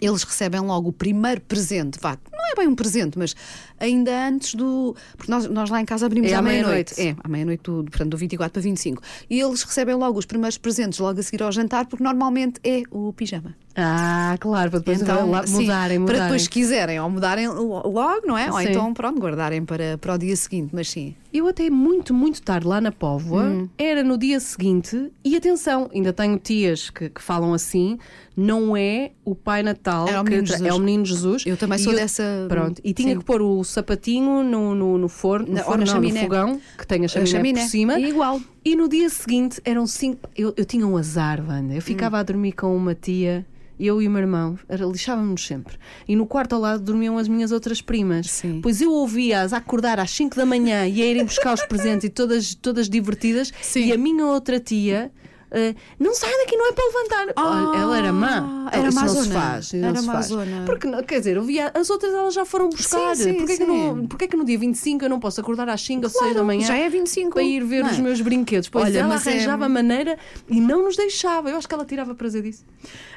Eles 0.00 0.22
recebem 0.22 0.60
logo 0.60 0.88
o 0.88 0.92
primeiro 0.92 1.40
presente, 1.42 1.98
vá, 2.00 2.16
não 2.32 2.52
é 2.52 2.54
bem 2.54 2.66
um 2.68 2.74
presente, 2.74 3.18
mas 3.18 3.34
ainda 3.78 4.28
antes 4.28 4.54
do. 4.54 4.96
Porque 5.16 5.30
nós, 5.30 5.46
nós 5.48 5.70
lá 5.70 5.80
em 5.80 5.84
casa 5.84 6.06
abrimos 6.06 6.30
É 6.30 6.34
à 6.34 6.40
meia-noite. 6.40 6.94
meia-noite. 6.96 7.20
É, 7.20 7.24
à 7.24 7.28
meia-noite, 7.28 7.62
do, 7.64 7.84
portanto, 7.84 8.10
do 8.10 8.16
24 8.16 8.52
para 8.52 8.62
25. 8.62 9.02
E 9.28 9.40
eles 9.40 9.62
recebem 9.62 9.94
logo 9.96 10.18
os 10.18 10.24
primeiros 10.24 10.56
presentes 10.56 10.98
logo 10.98 11.18
a 11.18 11.22
seguir 11.22 11.42
ao 11.42 11.52
jantar, 11.52 11.86
porque 11.86 12.02
normalmente 12.02 12.60
é 12.64 12.82
o 12.90 13.12
pijama. 13.12 13.54
Ah, 13.74 14.36
claro, 14.38 14.70
para 14.70 14.80
depois 14.80 15.00
Então, 15.00 15.30
lá- 15.30 15.46
sim, 15.46 15.62
mudarem, 15.62 15.98
mudarem. 15.98 16.04
Para 16.18 16.24
depois, 16.26 16.42
se 16.42 16.50
quiserem, 16.50 17.00
ou 17.00 17.08
mudarem 17.08 17.48
lo- 17.48 17.88
logo, 17.88 18.26
não 18.26 18.36
é? 18.36 18.50
Ou 18.52 18.58
Sim. 18.58 18.68
então, 18.68 18.92
pronto, 18.92 19.18
guardarem 19.20 19.64
para, 19.64 19.96
para 19.98 20.14
o 20.14 20.18
dia 20.18 20.36
seguinte, 20.36 20.70
mas 20.74 20.90
sim. 20.90 21.14
Eu 21.32 21.48
até 21.48 21.70
muito, 21.70 22.12
muito 22.12 22.42
tarde 22.42 22.66
lá 22.66 22.78
na 22.82 22.92
Póvoa, 22.92 23.44
Hum. 23.44 23.68
era 23.78 24.04
no 24.04 24.18
dia 24.18 24.38
seguinte, 24.40 25.10
e 25.24 25.34
atenção, 25.34 25.88
ainda 25.94 26.12
tenho 26.12 26.38
tias 26.38 26.90
que, 26.90 27.08
que 27.08 27.22
falam 27.22 27.54
assim, 27.54 27.98
não 28.36 28.76
é 28.76 29.12
o 29.24 29.34
Pai 29.34 29.62
Natal, 29.62 30.06
Era 30.06 30.20
o 30.20 30.24
que 30.24 30.30
Menino 30.32 30.46
Jesus. 30.48 30.66
é 30.68 30.74
o 30.74 30.78
Menino 30.78 31.04
Jesus. 31.06 31.42
Eu 31.46 31.56
também 31.56 31.78
sou 31.78 31.94
dessa- 31.94 32.44
Pronto, 32.48 32.78
e 32.84 32.92
tinha 32.92 33.14
sim. 33.14 33.18
que 33.20 33.24
pôr 33.24 33.40
o 33.40 33.64
sapatinho 33.64 34.42
no, 34.44 34.74
no, 34.74 34.98
no 34.98 35.08
forno, 35.08 35.46
no, 35.48 35.54
Na- 35.54 35.60
ou 35.60 35.66
forno 35.66 35.86
não, 35.86 36.00
no 36.02 36.10
fogão, 36.18 36.60
que 36.76 36.86
tem 36.86 37.06
a 37.06 37.08
chaminé, 37.08 37.30
chaminé. 37.30 37.60
por 37.62 37.68
cima. 37.70 37.98
E 37.98 38.08
igual. 38.10 38.38
E 38.62 38.76
no 38.76 38.86
dia 38.86 39.08
seguinte 39.08 39.58
eram 39.64 39.86
cinco. 39.86 40.28
Eu, 40.36 40.52
eu 40.58 40.64
tinha 40.66 40.86
um 40.86 40.96
azar, 40.98 41.42
Wanda. 41.46 41.72
Eu 41.74 41.80
ficava 41.82 42.18
a 42.18 42.22
dormir 42.22 42.52
com 42.52 42.76
uma 42.76 42.94
tia. 42.94 43.46
Eu 43.84 44.00
e 44.00 44.06
o 44.06 44.10
meu 44.10 44.20
irmão, 44.20 44.56
lixávamos-nos 44.70 45.44
sempre. 45.44 45.76
E 46.06 46.14
no 46.14 46.24
quarto 46.24 46.54
ao 46.54 46.60
lado 46.60 46.84
dormiam 46.84 47.18
as 47.18 47.26
minhas 47.26 47.50
outras 47.50 47.82
primas. 47.82 48.30
Sim. 48.30 48.60
Pois 48.62 48.80
eu 48.80 48.92
ouvia-as 48.92 49.52
acordar 49.52 49.98
às 49.98 50.12
5 50.12 50.36
da 50.36 50.46
manhã 50.46 50.86
e 50.86 51.02
a 51.02 51.04
irem 51.04 51.24
buscar 51.24 51.52
os 51.52 51.66
presentes 51.66 52.04
e 52.04 52.08
todas, 52.08 52.54
todas 52.54 52.88
divertidas. 52.88 53.52
Sim. 53.60 53.86
E 53.86 53.92
a 53.92 53.98
minha 53.98 54.24
outra 54.24 54.60
tia. 54.60 55.10
Eh, 55.52 55.74
não 55.98 56.14
sai 56.14 56.30
daqui, 56.38 56.56
não 56.56 56.68
é 56.68 56.72
para 56.72 56.84
levantar. 56.86 57.32
Olha, 57.36 57.78
ela 57.78 57.98
era 57.98 58.12
má. 58.12 58.68
era 58.72 58.88
Isso 58.88 59.00
não 59.00 59.08
se 59.08 59.28
faz. 59.30 59.72
não 59.72 59.94
faz. 59.94 60.06
mazona. 60.06 60.62
Porque, 60.66 60.90
quer 61.02 61.18
dizer, 61.18 61.36
eu 61.36 61.42
via, 61.42 61.70
as 61.74 61.90
outras 61.90 62.12
elas 62.12 62.34
já 62.34 62.44
foram 62.44 62.68
buscar. 62.70 63.14
sim, 63.14 63.34
Porquê, 63.34 63.56
Que 63.58 63.64
sim. 63.64 63.66
não, 63.66 64.06
porquê 64.06 64.26
que 64.28 64.36
no 64.36 64.44
dia 64.44 64.58
25 64.58 65.04
eu 65.04 65.08
não 65.08 65.20
posso 65.20 65.40
acordar 65.40 65.68
às 65.68 65.80
5 65.82 66.04
ou 66.04 66.10
6 66.10 66.20
da 66.22 66.30
Claro, 66.30 66.46
manhã? 66.46 66.66
já 66.66 66.76
é 66.76 66.88
25. 66.88 67.32
Para 67.32 67.42
ir 67.42 67.64
ver 67.64 67.82
não 67.82 67.90
é? 67.90 67.92
os 67.92 67.98
meus 67.98 68.20
brinquedos. 68.20 68.68
Pois 68.68 68.86
Olha, 68.86 68.98
ela 69.00 69.08
mas 69.08 69.26
é- 69.26 69.30
arranjava 69.32 69.68
maneira 69.68 70.18
e 70.48 70.60
não 70.60 70.84
nos 70.84 70.96
deixava. 70.96 71.50
Eu 71.50 71.56
acho 71.56 71.68
que 71.68 71.74
ela 71.74 71.84
tirava 71.84 72.14
prazer 72.14 72.42
disso. 72.42 72.64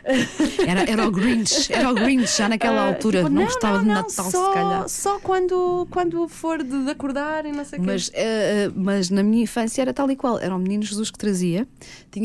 Era, 0.67 0.81
era 0.89 1.07
o 1.07 1.11
Grinch, 1.11 1.71
era 1.73 1.89
o 1.91 1.95
Grinch 1.95 2.37
já 2.37 2.47
naquela 2.47 2.81
Ah, 2.81 2.87
altura. 2.89 3.19
tipo, 3.23 3.29
não, 3.33 3.43
gostava 3.45 3.79
de 3.79 3.85
Natal, 3.85 4.29
só, 4.31 4.47
se 4.47 4.53
calhar. 4.53 4.89
Só 4.89 5.19
quando, 5.19 5.87
quando 5.89 6.27
for 6.27 6.61
de, 6.61 6.83
de 6.85 6.91
acordar 6.91 7.45
e 7.45 7.51
não 7.51 7.65
sei 7.65 7.79
o 7.79 7.81
quê. 7.81 7.87
Mas, 7.87 8.11
eh, 8.13 8.69
mas 8.75 9.09
na 9.09 9.23
minha 9.23 9.43
infância 9.43 9.81
era 9.81 9.91
tal 9.93 10.09
e 10.11 10.15
qual. 10.15 10.37
Era 10.39 10.55
o 10.55 10.59
menino 10.59 10.83
Jesus 10.83 11.09
que 11.09 11.17
trazia. 11.17 11.67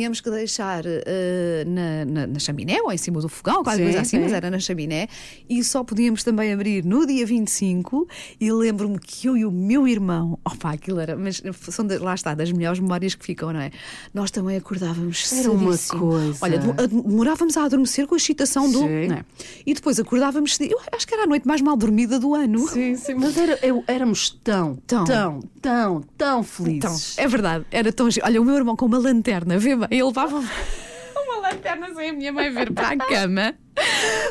Tínhamos 0.00 0.22
que 0.22 0.30
deixar 0.30 0.82
eh, 0.86 1.62
na, 1.66 2.04
na, 2.06 2.26
na 2.26 2.38
chaminé 2.38 2.80
ou 2.80 2.90
em 2.90 2.96
cima 2.96 3.20
do 3.20 3.28
fogão, 3.28 3.56
qualquer 3.62 3.76
Sim, 3.76 3.82
coisa 3.84 4.00
assim, 4.00 4.16
sim. 4.16 4.22
mas 4.22 4.32
era 4.32 4.50
na 4.50 4.58
chaminé. 4.58 5.08
E 5.46 5.62
só 5.62 5.84
podíamos 5.84 6.24
também 6.24 6.54
abrir 6.54 6.82
no 6.86 7.06
dia 7.06 7.26
25. 7.26 8.08
E 8.40 8.50
lembro-me 8.50 8.98
que 8.98 9.28
eu 9.28 9.36
e 9.36 9.44
o 9.44 9.50
meu 9.50 9.86
irmão, 9.86 10.38
opa, 10.42 10.72
aquilo 10.72 11.00
era, 11.00 11.14
mas 11.16 11.42
são 11.68 11.86
de- 11.86 11.98
lá 11.98 12.14
está, 12.14 12.32
das 12.34 12.50
melhores 12.50 12.80
memórias 12.80 13.14
que 13.14 13.22
ficam, 13.26 13.52
não 13.52 13.60
é? 13.60 13.70
Nós 14.14 14.30
também 14.30 14.56
acordávamos 14.56 15.30
Era 15.34 15.50
uma 15.52 15.76
coisa. 15.76 16.38
Olha, 16.40 16.58
a- 16.78 16.86
demorávamos 16.86 17.58
a 17.58 17.64
adormecer 17.64 18.06
com 18.06 18.14
a 18.14 18.16
excitação 18.16 18.72
do. 18.72 18.78
Sim. 18.78 19.12
é? 19.12 19.22
E 19.66 19.74
depois 19.74 20.00
acordávamos. 20.00 20.58
Eu 20.60 20.78
acho 20.92 21.06
que 21.06 21.12
era 21.12 21.24
a 21.24 21.26
noite 21.26 21.46
mais 21.46 21.60
mal 21.60 21.76
dormida 21.76 22.18
do 22.18 22.34
ano. 22.34 22.66
Sim, 22.68 22.96
sim, 22.96 23.12
mas 23.16 23.36
era, 23.36 23.58
eu, 23.62 23.84
éramos 23.86 24.30
tão, 24.42 24.76
Tão. 24.86 25.04
tão, 25.04 25.40
tão, 25.60 26.00
tão 26.16 26.42
felizes. 26.42 27.18
é 27.18 27.28
verdade, 27.28 27.66
era 27.70 27.92
tão. 27.92 28.08
Olha, 28.22 28.40
o 28.40 28.44
meu 28.46 28.56
irmão 28.56 28.74
com 28.74 28.86
uma 28.86 28.96
lanterna, 28.98 29.58
vê 29.58 29.76
ele 29.90 30.02
levava 30.04 30.38
uma 31.26 31.40
lanterna 31.48 31.92
sem 31.94 32.10
a 32.10 32.12
minha 32.12 32.32
mãe 32.32 32.50
ver 32.50 32.72
para 32.72 32.88
a 32.90 32.96
cama 32.96 33.54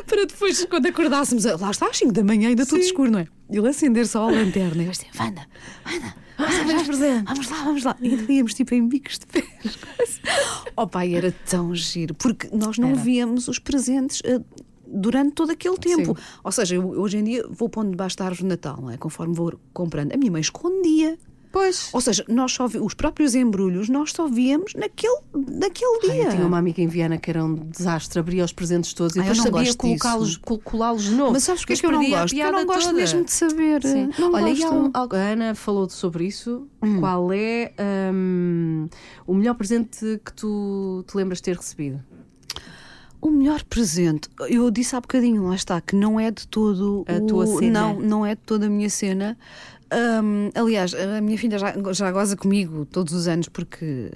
para 0.05 0.25
depois, 0.25 0.63
quando 0.65 0.85
acordássemos, 0.87 1.43
lá 1.45 1.71
está 1.71 1.87
às 1.87 1.97
5 1.97 2.11
da 2.11 2.23
manhã, 2.23 2.49
ainda 2.49 2.65
tudo 2.65 2.81
escuro, 2.81 3.09
não 3.11 3.19
é? 3.19 3.27
Ele 3.49 3.67
acender 3.67 4.05
só 4.07 4.27
a 4.27 4.31
lanterna 4.31 4.83
e 4.83 4.85
eu 4.85 4.91
assim, 4.91 5.07
Wanda, 5.19 5.41
Wanda, 5.85 6.15
vamos, 6.37 6.87
vamos, 6.87 6.99
vamos 7.25 7.49
lá, 7.49 7.63
vamos 7.63 7.83
lá. 7.83 7.97
E 8.01 8.33
íamos 8.33 8.53
tipo 8.53 8.75
em 8.75 8.87
bicos 8.87 9.17
de 9.19 9.25
pés. 9.25 9.45
Oh 10.75 10.87
pai, 10.87 11.13
era 11.13 11.31
tão 11.49 11.75
giro, 11.75 12.13
porque 12.13 12.47
nós 12.53 12.77
não 12.77 12.89
Era. 12.89 12.97
víamos 12.97 13.47
os 13.47 13.59
presentes. 13.59 14.21
eh, 14.23 14.39
Durante 14.91 15.33
todo 15.33 15.51
aquele 15.51 15.77
tempo. 15.77 16.17
Sim. 16.17 16.23
Ou 16.43 16.51
seja, 16.51 16.75
eu, 16.75 16.87
hoje 16.89 17.17
em 17.17 17.23
dia 17.23 17.45
vou 17.49 17.69
pondo 17.69 17.91
debaixo 17.91 18.15
da 18.17 18.25
árvore 18.25 18.41
de 18.43 18.47
Natal, 18.49 18.77
não 18.81 18.89
é? 18.89 18.97
Conforme 18.97 19.35
vou 19.35 19.53
comprando. 19.73 20.13
A 20.13 20.17
minha 20.17 20.31
mãe 20.31 20.41
escondia. 20.41 21.15
Pois. 21.51 21.89
Ou 21.93 21.99
seja, 21.99 22.23
nós 22.27 22.51
só 22.51 22.67
vi- 22.67 22.77
os 22.79 22.93
próprios 22.93 23.33
embrulhos 23.33 23.89
nós 23.89 24.11
só 24.11 24.27
víamos 24.27 24.75
naquele, 24.75 25.17
naquele 25.33 25.99
Ai, 26.03 26.11
dia. 26.11 26.23
eu 26.25 26.29
tinha 26.29 26.45
uma 26.45 26.59
amiga 26.59 26.79
em 26.79 26.87
Viana 26.87 27.17
que 27.17 27.29
era 27.29 27.43
um 27.43 27.55
desastre, 27.55 28.19
abria 28.19 28.45
os 28.45 28.53
presentes 28.53 28.93
todos 28.93 29.15
e 29.15 29.19
Ai, 29.19 29.23
depois 29.25 29.37
não 29.39 29.45
sabia 29.45 29.73
colocá-los 29.75 30.27
disso. 30.27 30.39
col- 30.41 30.59
colá-los 30.59 31.03
de 31.05 31.11
novo. 31.15 31.31
Mas 31.33 31.43
sabes 31.43 31.61
porque 31.61 31.73
é 31.73 31.75
Mas 31.75 31.79
que 31.81 31.85
eu 31.87 31.91
não 31.91 32.01
a 32.01 32.21
gosto? 32.21 32.37
Eu 32.37 32.51
não 32.51 32.65
gosto 32.67 32.85
toda. 32.87 32.93
mesmo 32.93 33.23
de 33.25 33.31
saber. 33.31 33.81
Sim. 33.81 34.09
Não 34.19 34.31
Olha, 34.33 34.49
e 34.49 34.59
gosto. 34.59 34.73
um- 34.75 34.91
algo- 34.93 35.15
a 35.15 35.19
Ana 35.19 35.55
falou 35.55 35.89
sobre 35.89 36.25
isso. 36.27 36.67
Qual 36.99 37.33
é 37.33 37.73
hum, 38.13 38.87
o 39.25 39.33
melhor 39.33 39.55
presente 39.55 40.21
que 40.23 40.33
tu 40.33 41.03
te 41.07 41.15
lembras 41.17 41.39
de 41.39 41.43
ter 41.43 41.55
recebido? 41.57 41.99
O 43.21 43.29
melhor 43.29 43.61
presente, 43.63 44.29
eu 44.47 44.71
disse 44.71 44.95
há 44.95 45.01
bocadinho, 45.01 45.43
lá 45.47 45.55
está, 45.55 45.81
que 45.81 45.93
não 45.93 46.17
é 46.17 46.31
de 46.31 46.47
todo 46.47 47.03
A 47.05 47.15
o- 47.15 47.25
tua 47.27 47.45
cena. 47.47 47.81
Não, 47.81 47.99
não 47.99 48.25
é 48.25 48.33
de 48.33 48.41
toda 48.45 48.67
a 48.67 48.69
minha 48.69 48.89
cena. 48.89 49.37
Hum, 49.91 50.49
aliás, 50.53 50.93
a 50.93 51.19
minha 51.19 51.37
filha 51.37 51.57
já, 51.57 51.73
já 51.93 52.11
goza 52.11 52.35
comigo 52.37 52.85
todos 52.85 53.11
os 53.13 53.27
anos 53.27 53.49
porque 53.49 54.11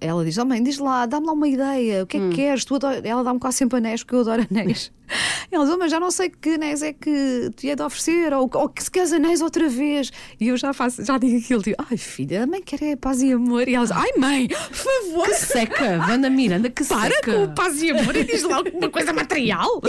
ela 0.00 0.24
diz: 0.24 0.38
Oh 0.38 0.44
mãe, 0.46 0.62
diz 0.62 0.78
lá, 0.78 1.04
dá-me 1.06 1.26
lá 1.26 1.32
uma 1.34 1.46
ideia, 1.48 2.02
o 2.02 2.06
que 2.06 2.16
é 2.16 2.20
Hum. 2.20 2.30
que 2.30 2.36
queres? 2.36 2.64
Tu 2.64 2.74
adora- 2.74 3.00
Ela 3.06 3.22
dá-me 3.22 3.38
quase 3.38 3.58
sempre 3.58 3.76
anéis 3.78 4.02
porque 4.02 4.14
eu 4.14 4.20
adoro 4.20 4.46
anéis. 4.50 4.90
Ela 5.50 5.64
diz: 5.64 5.74
Oh, 5.74 5.78
mas 5.78 5.90
já 5.90 5.98
não 6.00 6.10
sei 6.10 6.28
que 6.30 6.50
anéis 6.50 6.82
é 6.82 6.92
que 6.92 7.50
te 7.56 7.66
ia 7.68 7.76
de 7.76 7.82
oferecer, 7.82 8.32
ou, 8.32 8.50
ou 8.54 8.68
que 8.68 8.82
se 8.82 8.90
queres 8.90 9.12
anéis 9.12 9.40
outra 9.40 9.68
vez. 9.68 10.10
E 10.40 10.48
eu 10.48 10.56
já 10.56 10.72
faço, 10.72 11.04
já 11.04 11.16
digo 11.18 11.38
aquilo: 11.38 11.62
tipo, 11.62 11.82
Ai 11.90 11.96
filha, 11.96 12.44
a 12.44 12.46
mãe 12.46 12.62
quer 12.62 12.82
é 12.82 12.96
paz 12.96 13.22
e 13.22 13.32
amor. 13.32 13.68
E 13.68 13.74
ela 13.74 13.86
diz: 13.86 13.96
Ai 13.96 14.10
mãe, 14.18 14.48
por 14.48 14.74
favor, 14.74 15.26
Que 15.28 15.34
seca! 15.34 15.98
Wanda 16.08 16.30
Miranda, 16.30 16.70
que 16.70 16.84
para 16.84 17.10
seca! 17.14 17.32
com 17.32 17.44
o 17.44 17.54
paz 17.54 17.82
e 17.82 17.90
amor 17.90 18.14
e 18.16 18.24
diz 18.24 18.42
lá 18.42 18.56
alguma 18.56 18.88
coisa 18.90 19.12
material. 19.12 19.80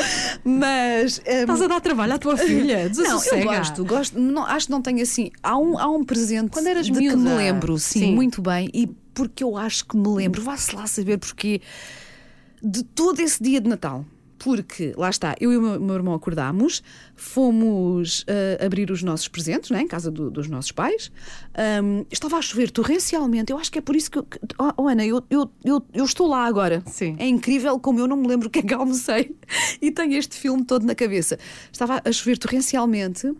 Mas. 0.43 1.19
hum, 1.19 1.41
Estás 1.41 1.61
a 1.61 1.67
dar 1.67 1.81
trabalho 1.81 2.13
à 2.13 2.17
tua 2.17 2.37
filha? 2.37 2.89
não, 2.95 3.23
eu 3.23 3.43
gosto, 3.43 3.85
gosto 3.85 4.19
não, 4.19 4.45
acho 4.45 4.65
que 4.67 4.71
não 4.71 4.81
tenho 4.81 5.01
assim. 5.01 5.29
Há 5.43 5.57
um, 5.57 5.77
há 5.77 5.87
um 5.89 6.03
presente 6.03 6.51
Quando 6.51 6.67
eras 6.67 6.85
de 6.85 6.91
que 6.93 6.99
me 6.99 7.07
miúda. 7.09 7.35
lembro, 7.35 7.77
sim, 7.77 7.99
Sim. 7.99 8.15
muito 8.15 8.41
bem, 8.41 8.69
e 8.73 8.87
porque 9.13 9.43
eu 9.43 9.57
acho 9.57 9.85
que 9.85 9.97
me 9.97 10.07
lembro, 10.07 10.41
vá-se 10.41 10.73
lá 10.75 10.87
saber 10.87 11.17
porque 11.17 11.61
de 12.61 12.83
todo 12.83 13.19
esse 13.19 13.41
dia 13.41 13.59
de 13.59 13.67
Natal. 13.69 14.05
Porque, 14.39 14.93
lá 14.97 15.09
está, 15.09 15.35
eu 15.39 15.51
e 15.51 15.57
o 15.57 15.61
meu, 15.61 15.79
meu 15.81 15.95
irmão 15.95 16.13
acordámos, 16.13 16.81
fomos 17.15 18.25
ah, 18.27 18.65
abrir 18.65 18.89
os 18.89 19.03
nossos 19.03 19.27
presentes, 19.27 19.69
né, 19.69 19.81
em 19.81 19.87
casa 19.87 20.09
do- 20.09 20.31
dos 20.31 20.47
nossos 20.47 20.71
pais. 20.71 21.11
Ahm, 21.53 22.05
estava 22.11 22.37
a 22.37 22.41
chover 22.41 22.71
torrencialmente, 22.71 23.51
eu 23.51 23.57
acho 23.57 23.71
que 23.71 23.79
é 23.79 23.81
por 23.81 23.95
isso 23.95 24.09
que. 24.09 24.17
eu- 24.19 24.23
que 24.23 24.37
oh, 24.57 24.71
oh, 24.77 24.87
Ana, 24.87 25.05
eu, 25.05 25.21
eu, 25.29 25.49
eu, 25.63 25.83
eu 25.93 26.05
estou 26.05 26.27
lá 26.27 26.45
agora. 26.45 26.81
Sim. 26.87 27.15
É 27.19 27.27
incrível 27.27 27.77
como 27.79 27.99
eu 27.99 28.07
não 28.07 28.17
me 28.17 28.27
lembro 28.27 28.47
o 28.47 28.49
que 28.49 28.59
é 28.59 28.61
que 28.63 28.73
almocei 28.73 29.35
e 29.81 29.91
tenho 29.91 30.13
este 30.13 30.35
filme 30.37 30.63
todo 30.63 30.85
na 30.85 30.95
cabeça. 30.95 31.37
Estava 31.71 32.01
a 32.03 32.11
chover 32.11 32.37
torrencialmente 32.37 33.31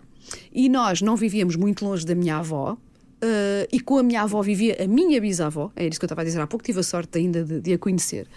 e 0.54 0.70
nós 0.70 1.02
não 1.02 1.16
vivíamos 1.16 1.56
muito 1.56 1.84
longe 1.86 2.06
da 2.06 2.14
minha 2.14 2.38
avó. 2.38 2.78
eh, 3.22 3.68
e 3.72 3.80
com 3.82 3.98
a 3.98 4.04
minha 4.04 4.22
avó 4.22 4.42
vivia 4.42 4.78
a 4.84 4.88
minha 4.88 5.20
bisavó, 5.20 5.72
é 5.76 5.86
isso 5.88 6.00
que 6.00 6.06
eu 6.06 6.08
estava 6.08 6.22
a 6.22 6.24
dizer 6.24 6.40
há 6.40 6.48
pouco, 6.48 6.64
tive 6.64 6.80
a 6.80 6.84
sorte 6.84 7.18
ainda 7.18 7.44
de, 7.44 7.60
de 7.60 7.74
a 7.74 7.78
conhecer. 7.78 8.28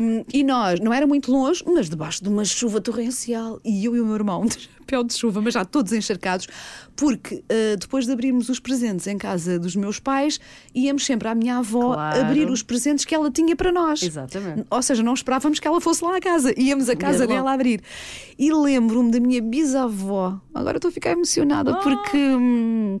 Um, 0.00 0.24
e 0.32 0.44
nós, 0.44 0.78
não 0.80 0.92
era 0.92 1.06
muito 1.06 1.32
longe, 1.32 1.64
mas 1.66 1.88
debaixo 1.88 2.22
de 2.22 2.28
uma 2.28 2.44
chuva 2.44 2.80
torrencial, 2.80 3.60
e 3.64 3.84
eu 3.84 3.96
e 3.96 4.00
o 4.00 4.06
meu 4.06 4.14
irmão, 4.14 4.44
de 4.46 4.60
chapéu 4.60 5.02
de 5.02 5.14
chuva, 5.14 5.40
mas 5.40 5.54
já 5.54 5.64
todos 5.64 5.92
encharcados, 5.92 6.46
porque 6.94 7.42
eh, 7.48 7.76
depois 7.76 8.06
de 8.06 8.12
abrirmos 8.12 8.48
os 8.48 8.60
presentes 8.60 9.06
em 9.06 9.16
casa 9.18 9.58
dos 9.58 9.74
meus 9.74 9.98
pais, 9.98 10.38
íamos 10.74 11.04
sempre 11.04 11.26
à 11.28 11.34
minha 11.34 11.58
avó 11.58 11.94
Claro. 11.94 12.20
abrir 12.20 12.48
os 12.50 12.62
presentes 12.62 13.04
que 13.04 13.14
ela 13.14 13.30
tinha 13.30 13.56
para 13.56 13.72
nós. 13.72 14.02
Exatamente. 14.02 14.66
Ou 14.70 14.82
seja, 14.82 15.02
não 15.02 15.14
esperávamos 15.14 15.58
que 15.58 15.66
ela 15.66 15.80
fosse 15.80 16.04
lá 16.04 16.16
à 16.16 16.20
casa, 16.20 16.54
íamos 16.56 16.88
à 16.88 16.94
casa 16.96 17.26
dela 17.26 17.52
abrir. 17.52 17.80
E 18.38 18.52
lembro-me 18.52 19.10
da 19.10 19.18
minha 19.18 19.40
bisavó, 19.42 20.40
agora 20.54 20.76
estou 20.78 20.90
a 20.90 20.92
ficar 20.92 21.10
emocionada 21.12 21.74
porque. 21.80 22.16
hum, 22.16 23.00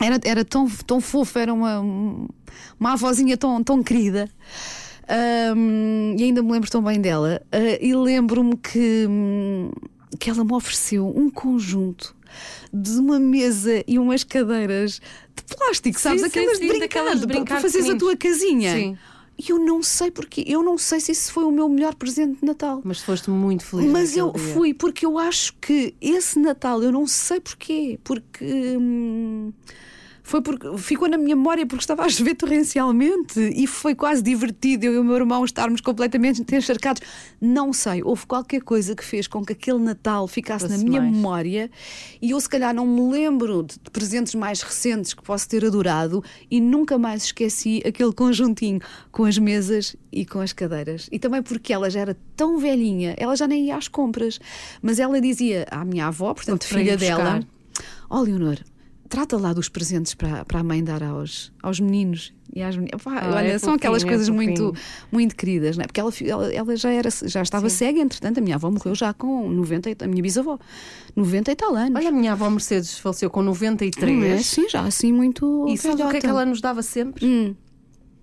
era, 0.00 0.20
era 0.24 0.44
tão, 0.44 0.68
tão 0.86 1.00
fofa, 1.00 1.40
era 1.40 1.54
uma, 1.54 1.80
uma 1.80 2.92
avózinha 2.92 3.36
tão, 3.36 3.62
tão 3.64 3.82
querida. 3.82 4.28
Hum, 5.56 6.16
e 6.18 6.24
ainda 6.24 6.42
me 6.42 6.52
lembro 6.52 6.70
tão 6.70 6.82
bem 6.82 7.00
dela. 7.00 7.40
Ah, 7.52 7.78
e 7.80 7.94
lembro-me 7.94 8.56
que, 8.56 9.06
que 10.18 10.30
ela 10.30 10.44
me 10.44 10.52
ofereceu 10.52 11.06
um 11.16 11.30
conjunto 11.30 12.14
de 12.72 12.98
uma 12.98 13.18
mesa 13.18 13.84
e 13.86 13.98
umas 13.98 14.24
cadeiras 14.24 15.00
de 15.34 15.56
plástico, 15.56 15.98
sabes? 15.98 16.22
sim, 16.22 16.26
aquelas 16.26 16.58
sim, 16.58 16.62
de 16.64 16.68
brincar, 16.68 16.86
daquelas 16.86 17.20
de 17.20 17.26
brincar 17.26 17.54
para 17.54 17.60
fazeres 17.60 17.88
a 17.88 17.96
tua 17.96 18.16
casinha. 18.16 18.74
Sim. 18.74 18.98
E 19.38 19.50
eu 19.50 19.58
não 19.58 19.82
sei 19.82 20.10
porquê. 20.10 20.42
Eu 20.46 20.62
não 20.62 20.78
sei 20.78 20.98
se 20.98 21.12
isso 21.12 21.30
foi 21.30 21.44
o 21.44 21.50
meu 21.50 21.68
melhor 21.68 21.94
presente 21.94 22.40
de 22.40 22.46
Natal. 22.46 22.80
Mas 22.82 23.02
foste 23.02 23.28
muito 23.28 23.64
feliz. 23.64 23.90
Mas 23.90 24.16
eu 24.16 24.32
dia. 24.32 24.54
fui, 24.54 24.72
porque 24.72 25.04
eu 25.04 25.18
acho 25.18 25.54
que 25.60 25.94
esse 26.00 26.38
Natal, 26.38 26.82
eu 26.82 26.90
não 26.90 27.06
sei 27.06 27.38
porquê, 27.40 28.00
porque. 28.02 28.44
hum, 28.78 29.52
foi 30.26 30.42
porque 30.42 30.76
ficou 30.78 31.08
na 31.08 31.16
minha 31.16 31.36
memória 31.36 31.64
porque 31.64 31.84
estava 31.84 32.02
a 32.02 32.08
chover 32.08 32.34
torrencialmente 32.34 33.38
e 33.54 33.64
foi 33.64 33.94
quase 33.94 34.20
divertido 34.20 34.84
eu 34.84 34.94
e 34.94 34.98
o 34.98 35.04
meu 35.04 35.14
irmão 35.14 35.44
estarmos 35.44 35.80
completamente 35.80 36.42
encharcados. 36.42 37.00
Não 37.40 37.72
sei, 37.72 38.02
houve 38.02 38.26
qualquer 38.26 38.60
coisa 38.60 38.96
que 38.96 39.04
fez 39.04 39.28
com 39.28 39.44
que 39.44 39.52
aquele 39.52 39.78
Natal 39.78 40.26
ficasse 40.26 40.66
na 40.66 40.78
minha 40.78 41.00
mais. 41.00 41.14
memória 41.14 41.70
e 42.20 42.32
eu 42.32 42.40
se 42.40 42.48
calhar 42.48 42.74
não 42.74 42.84
me 42.84 43.08
lembro 43.12 43.62
de 43.62 43.78
presentes 43.92 44.34
mais 44.34 44.62
recentes 44.62 45.14
que 45.14 45.22
posso 45.22 45.48
ter 45.48 45.64
adorado 45.64 46.24
e 46.50 46.60
nunca 46.60 46.98
mais 46.98 47.26
esqueci 47.26 47.80
aquele 47.86 48.12
conjuntinho 48.12 48.80
com 49.12 49.24
as 49.24 49.38
mesas 49.38 49.94
e 50.10 50.26
com 50.26 50.40
as 50.40 50.52
cadeiras. 50.52 51.08
E 51.12 51.20
também 51.20 51.40
porque 51.40 51.72
ela 51.72 51.88
já 51.88 52.00
era 52.00 52.16
tão 52.34 52.58
velhinha, 52.58 53.14
ela 53.16 53.36
já 53.36 53.46
nem 53.46 53.66
ia 53.66 53.76
às 53.76 53.86
compras, 53.86 54.40
mas 54.82 54.98
ela 54.98 55.20
dizia 55.20 55.66
à 55.70 55.84
minha 55.84 56.08
avó, 56.08 56.34
portanto, 56.34 56.64
filha 56.64 56.96
dela, 56.96 57.46
ó 58.10 58.22
Leonor, 58.22 58.58
trata 59.08 59.36
lá 59.38 59.52
dos 59.52 59.68
presentes 59.68 60.14
para, 60.14 60.44
para 60.44 60.60
a 60.60 60.62
mãe 60.62 60.82
dar 60.82 61.02
aos, 61.02 61.52
aos 61.62 61.80
meninos. 61.80 62.32
E 62.54 62.62
às 62.62 62.76
meninas. 62.76 63.02
Pá, 63.02 63.18
Ah, 63.20 63.34
olha, 63.36 63.48
é 63.48 63.58
são 63.58 63.74
aquelas 63.74 64.02
é 64.04 64.06
coisas 64.08 64.28
muito, 64.28 64.74
muito 65.12 65.34
queridas, 65.36 65.76
não 65.76 65.84
é? 65.84 65.86
Porque 65.86 66.00
ela, 66.00 66.10
ela, 66.24 66.52
ela 66.52 66.76
já, 66.76 66.90
era, 66.90 67.08
já 67.24 67.42
estava 67.42 67.68
cega, 67.68 67.98
entretanto, 68.00 68.38
a 68.38 68.40
minha 68.40 68.54
avó 68.56 68.70
morreu 68.70 68.94
já 68.94 69.12
com 69.12 69.48
90, 69.50 69.90
e- 69.90 69.96
a 70.00 70.06
minha 70.06 70.22
bisavó, 70.22 70.58
90 71.14 71.50
e 71.52 71.56
tal 71.56 71.74
anos. 71.74 71.96
Olha, 71.96 72.08
a 72.08 72.12
minha 72.12 72.32
avó 72.32 72.48
Mercedes 72.48 72.98
faleceu 72.98 73.28
com 73.30 73.40
Não 73.42 73.48
é? 73.52 73.54
93. 73.54 74.46
Sim, 74.46 74.68
já 74.68 74.82
assim 74.82 75.12
muito. 75.12 75.66
E 75.68 75.76
sabes 75.76 76.00
o 76.00 76.08
que 76.08 76.16
é 76.16 76.20
que 76.20 76.26
ela 76.26 76.44
nos 76.46 76.60
dava 76.60 76.82
sempre? 76.82 77.26
Hum. 77.26 77.54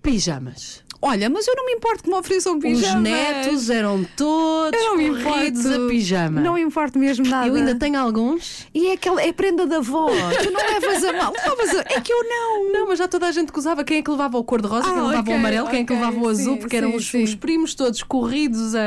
Pijamas. 0.01 0.82
Olha, 1.05 1.29
mas 1.29 1.45
eu 1.45 1.53
não 1.53 1.65
me 1.65 1.73
importo 1.73 2.01
que 2.01 2.09
me 2.09 2.15
ofereçam 2.15 2.57
pijamas. 2.57 2.95
Os 2.95 3.01
netos 3.01 3.69
eram 3.69 4.05
todos 4.15 4.79
eu 4.79 4.85
não 4.85 4.95
me 4.95 5.07
importo. 5.07 5.35
a 5.35 5.89
pijama. 5.89 6.39
Não 6.39 6.53
me 6.53 6.61
importo 6.61 6.97
mesmo 6.97 7.27
nada. 7.27 7.45
Eu 7.45 7.55
ainda 7.55 7.75
tenho 7.75 7.99
alguns. 7.99 8.65
E 8.73 8.87
é 8.87 8.93
aquela 8.93 9.21
é 9.21 9.33
prenda 9.33 9.67
da 9.67 9.77
avó. 9.79 10.07
tu 10.41 10.49
não 10.49 10.61
levas 10.61 11.03
a 11.03 11.11
mal. 11.11 11.33
Levas 11.33 11.75
a... 11.75 11.81
É 11.93 11.99
que 11.99 12.11
eu 12.11 12.23
não. 12.23 12.71
Não, 12.71 12.87
mas 12.87 12.99
já 12.99 13.07
toda 13.09 13.27
a 13.27 13.31
gente 13.33 13.51
que 13.51 13.59
usava. 13.59 13.83
Quem 13.83 13.97
é 13.97 14.01
que 14.01 14.09
levava 14.09 14.37
o 14.37 14.45
cor-de-rosa, 14.45 14.83
quem 14.83 14.93
Ah, 14.93 15.07
levava 15.07 15.19
ok, 15.19 15.33
o 15.33 15.37
amarelo, 15.37 15.67
quem 15.67 15.81
é 15.81 15.83
que 15.83 15.93
levava 15.93 16.17
o 16.17 16.29
azul, 16.29 16.53
sim, 16.53 16.59
porque 16.61 16.77
eram 16.77 16.91
sim, 16.91 16.95
os, 16.95 17.11
sim. 17.11 17.23
os 17.23 17.35
primos 17.35 17.75
todos 17.75 18.01
corridos 18.01 18.73
a, 18.73 18.79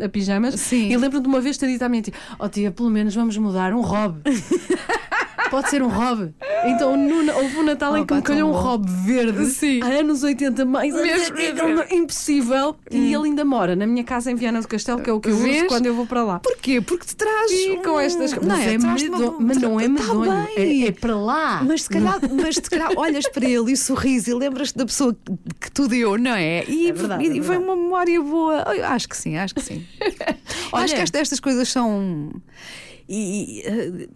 a, 0.00 0.04
a 0.06 0.08
pijamas. 0.08 0.54
Sim. 0.58 0.88
E 0.90 0.96
lembro-me 0.96 1.24
de 1.24 1.28
uma 1.28 1.42
vez 1.42 1.58
ter 1.58 1.66
dito 1.66 1.82
à 1.82 1.90
minha 1.90 2.00
tia: 2.00 2.14
Ó 2.38 2.48
tia, 2.48 2.70
pelo 2.70 2.88
menos 2.88 3.14
vamos 3.14 3.36
mudar 3.36 3.74
um 3.74 3.82
robe. 3.82 4.22
Pode 5.54 5.70
ser 5.70 5.82
um 5.82 5.88
robe. 5.88 6.34
Então 6.66 6.96
no- 6.96 7.32
houve 7.36 7.58
um 7.58 7.62
Natal 7.62 7.96
em 7.96 8.02
Oh, 8.02 8.06
que 8.06 8.14
me 8.14 8.20
pá, 8.20 8.26
tão 8.26 8.34
calhou 8.36 8.50
um 8.50 8.54
robe 8.56 8.90
verde. 8.90 9.46
Sim. 9.46 9.80
Há 9.82 9.86
anos 10.00 10.22
80, 10.22 10.64
mais 10.64 10.92
Mesmo, 10.94 11.36
mesmo. 11.36 11.84
impossível. 11.92 12.76
E 12.90 13.14
ele 13.14 13.28
ainda 13.28 13.44
mora 13.44 13.76
na 13.76 13.86
minha 13.86 14.02
casa 14.02 14.30
em 14.32 14.34
Viana 14.34 14.60
do 14.60 14.66
Castelo, 14.68 15.00
que 15.00 15.08
é 15.08 15.12
o 15.12 15.20
que 15.20 15.28
eu 15.30 15.36
Vês? 15.36 15.58
uso 15.58 15.66
quando 15.66 15.86
eu 15.86 15.94
vou 15.94 16.06
para 16.06 16.22
lá. 16.24 16.40
Porquê? 16.40 16.80
Porque 16.80 17.06
te 17.06 17.14
traz. 17.14 17.50
E 17.52 17.76
com 17.84 18.00
estas 18.00 18.32
coisas. 18.34 18.48
Não 18.48 18.56
é, 18.56 18.74
é 18.74 18.78
mas 19.38 19.58
não 19.58 19.78
é 19.78 19.84
Tá 19.84 19.88
medonho. 19.90 20.46
bem. 20.56 20.84
É, 20.84 20.88
é 20.88 20.92
para 20.92 21.16
lá. 21.16 21.62
Mas 21.64 21.82
se 21.82 21.88
calhar, 21.90 22.18
mas 22.32 22.54
se 22.56 22.62
calhar 22.62 22.90
olhas 22.96 23.28
para 23.28 23.48
ele 23.48 23.72
e 23.72 23.76
sorris 23.76 24.26
e 24.26 24.34
lembras-te 24.34 24.76
da 24.76 24.84
pessoa 24.86 25.14
que, 25.14 25.32
que 25.60 25.70
tu 25.72 25.86
deu, 25.86 26.18
não 26.18 26.34
é? 26.34 26.64
E, 26.66 26.88
É 26.88 26.92
verdade, 26.92 27.24
e 27.24 27.38
é 27.38 27.40
vem 27.40 27.58
uma 27.58 27.76
memória 27.76 28.20
boa. 28.20 28.64
Acho 28.88 29.08
que 29.08 29.16
sim, 29.16 29.36
acho 29.36 29.54
que 29.54 29.62
sim. 29.62 29.84
Olha- 30.72 30.84
acho 30.84 30.94
que 30.94 31.00
esta- 31.00 31.18
estas 31.18 31.38
coisas 31.40 31.68
são. 31.68 32.32
E, 33.08 34.08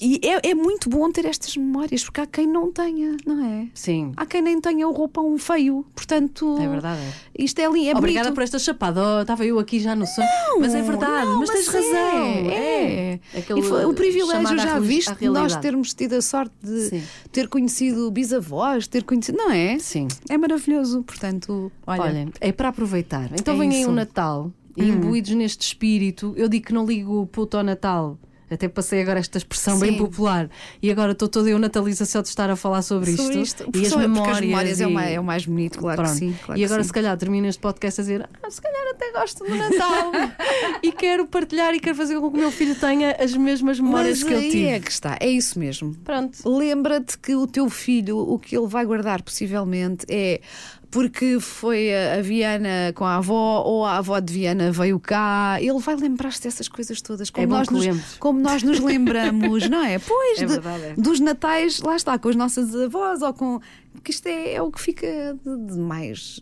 e, 0.00 0.20
é, 0.26 0.50
é 0.50 0.54
muito 0.54 0.88
bom 0.88 1.10
ter 1.10 1.24
estas 1.26 1.56
memórias, 1.56 2.02
porque 2.04 2.20
há 2.20 2.26
quem 2.26 2.46
não 2.46 2.72
tenha, 2.72 3.16
não 3.26 3.44
é? 3.44 3.68
Sim. 3.74 4.12
Há 4.16 4.24
quem 4.24 4.40
nem 4.42 4.60
tenha 4.60 4.88
o 4.88 4.92
roupão 4.92 5.36
feio, 5.38 5.84
portanto. 5.94 6.56
É 6.60 6.66
verdade. 6.68 7.00
é. 7.02 7.44
Isto 7.44 7.58
é 7.60 7.66
ali, 7.66 7.88
é 7.88 7.96
Obrigada 7.96 8.28
bonito. 8.28 8.34
por 8.34 8.42
esta 8.42 8.58
chapada. 8.58 9.00
Oh, 9.02 9.22
estava 9.22 9.44
eu 9.44 9.58
aqui 9.58 9.78
já 9.80 9.94
no 9.94 10.06
sonho. 10.06 10.28
mas 10.60 10.74
é 10.74 10.82
verdade, 10.82 11.26
Não, 11.26 11.40
mas, 11.40 11.50
tens 11.50 11.68
é, 11.68 11.72
razão. 11.72 12.26
É. 12.50 13.20
E 13.34 13.62
foi 13.62 13.86
um 13.86 13.94
privilégio, 13.94 14.58
já 14.58 14.78
viste, 14.78 15.14
de 15.14 15.28
nós 15.28 15.56
termos 15.56 15.94
tido 15.94 16.14
a 16.14 16.22
sorte 16.22 16.54
de 16.62 16.80
Sim. 16.88 17.02
ter 17.30 17.48
conhecido 17.48 18.10
bisavós, 18.10 18.86
ter 18.86 19.04
conhecido. 19.04 19.38
Não 19.38 19.50
é? 19.50 19.78
Sim. 19.78 20.08
É 20.28 20.36
maravilhoso. 20.36 21.02
Portanto, 21.02 21.70
olha. 21.86 22.02
Olha, 22.02 22.28
é 22.40 22.52
para 22.52 22.68
aproveitar. 22.68 23.30
Então 23.32 23.54
É 23.54 23.58
vem 23.58 23.70
aí 23.70 23.86
o 23.86 23.92
Natal 23.92 24.50
e 24.76 24.84
imbuídos 24.84 25.30
neste 25.32 25.62
espírito. 25.66 26.32
Eu 26.36 26.48
digo 26.48 26.66
que 26.66 26.72
não 26.72 26.86
ligo 26.86 27.26
puto 27.26 27.56
ao 27.56 27.62
Natal. 27.64 28.18
Até 28.50 28.68
passei 28.68 29.00
agora 29.02 29.18
esta 29.18 29.38
expressão 29.38 29.78
bem 29.78 29.92
Sim. 29.92 29.98
popular. 29.98 30.50
E 30.82 30.90
agora 30.90 31.12
estou 31.12 31.28
toda 31.28 31.48
eu 31.48 31.58
nataliza 31.58 32.04
só 32.04 32.20
de 32.20 32.28
estar 32.28 32.50
a 32.50 32.56
falar 32.56 32.82
sobre 32.82 33.10
isto. 33.10 33.22
Sobre 33.22 33.40
isto. 33.40 33.70
E 33.74 33.86
as 33.86 33.94
memórias. 33.94 34.36
as 34.36 34.40
memórias 34.40 34.80
é, 34.80 34.86
o 34.86 34.90
e- 34.90 34.92
mais, 34.92 35.12
é 35.12 35.20
o 35.20 35.24
mais 35.24 35.46
bonito, 35.46 35.78
claro 35.78 36.02
Pronto. 36.02 36.12
que 36.12 36.18
sim. 36.18 36.36
claro 36.44 36.60
e 36.60 36.64
agora, 36.64 36.82
sim. 36.82 36.86
se 36.88 36.92
calhar, 36.92 37.16
termino 37.16 37.46
este 37.46 37.60
podcast 37.60 38.00
a 38.00 38.04
dizer: 38.04 38.28
ah, 38.42 38.50
se 38.50 38.60
calhar 38.60 38.86
até 38.92 39.12
gosto 39.12 39.44
do 39.44 39.54
Natal 39.54 40.12
e 40.82 40.92
quero 40.92 41.26
partilhar 41.26 41.74
e 41.74 41.80
quero 41.80 41.94
fazer 41.96 42.18
com 42.18 42.30
que 42.30 42.36
o 42.36 42.40
meu 42.40 42.50
filho 42.50 42.74
tenha 42.74 43.16
as 43.20 43.34
mesmas 43.34 43.78
memórias 43.78 44.22
Mas 44.22 44.28
que 44.28 44.34
eu 44.34 44.40
tive. 44.50 44.66
é 44.66 44.80
que 44.80 44.90
está, 44.90 45.16
é 45.20 45.28
isso 45.28 45.58
mesmo. 45.58 45.94
Pronto. 46.04 46.38
Lembra-te 46.48 47.18
que 47.18 47.34
o 47.34 47.46
teu 47.46 47.68
filho, 47.70 48.18
o 48.18 48.38
que 48.38 48.56
ele 48.56 48.66
vai 48.66 48.84
guardar 48.84 49.22
possivelmente 49.22 50.04
é 50.08 50.40
porque 50.90 51.38
foi 51.38 51.94
a 51.94 52.20
Viana 52.20 52.92
com 52.94 53.04
a 53.04 53.16
avó 53.16 53.62
ou 53.64 53.84
a 53.84 53.98
avó 53.98 54.18
de 54.18 54.32
Viana 54.32 54.72
veio 54.72 54.98
cá. 54.98 55.56
Ele 55.60 55.78
vai 55.78 55.94
lembrar-se 55.96 56.42
dessas 56.42 56.66
coisas 56.68 57.00
todas, 57.00 57.30
como, 57.30 57.44
É 57.44 57.46
nós 57.46 57.68
nos, 57.68 57.86
como 58.18 58.40
nós 58.40 58.62
nos 58.62 58.80
lembramos, 58.80 59.68
não 59.68 59.84
é? 59.84 59.98
Pois, 60.06 60.38
É 60.42 60.46
de- 60.46 60.52
verdade, 60.52 60.84
é. 60.84 60.94
dos 60.94 61.20
natais, 61.20 61.80
lá 61.80 61.94
está, 61.96 62.18
com 62.18 62.28
as 62.28 62.36
nossas 62.36 62.74
avós 62.74 63.22
ou 63.22 63.32
com. 63.32 63.60
Porque 63.92 64.10
isto 64.12 64.26
é, 64.26 64.54
é 64.54 64.62
o 64.62 64.70
que 64.70 64.80
fica 64.80 65.06
de, 65.44 65.72
de 65.72 65.78
mais. 65.78 66.40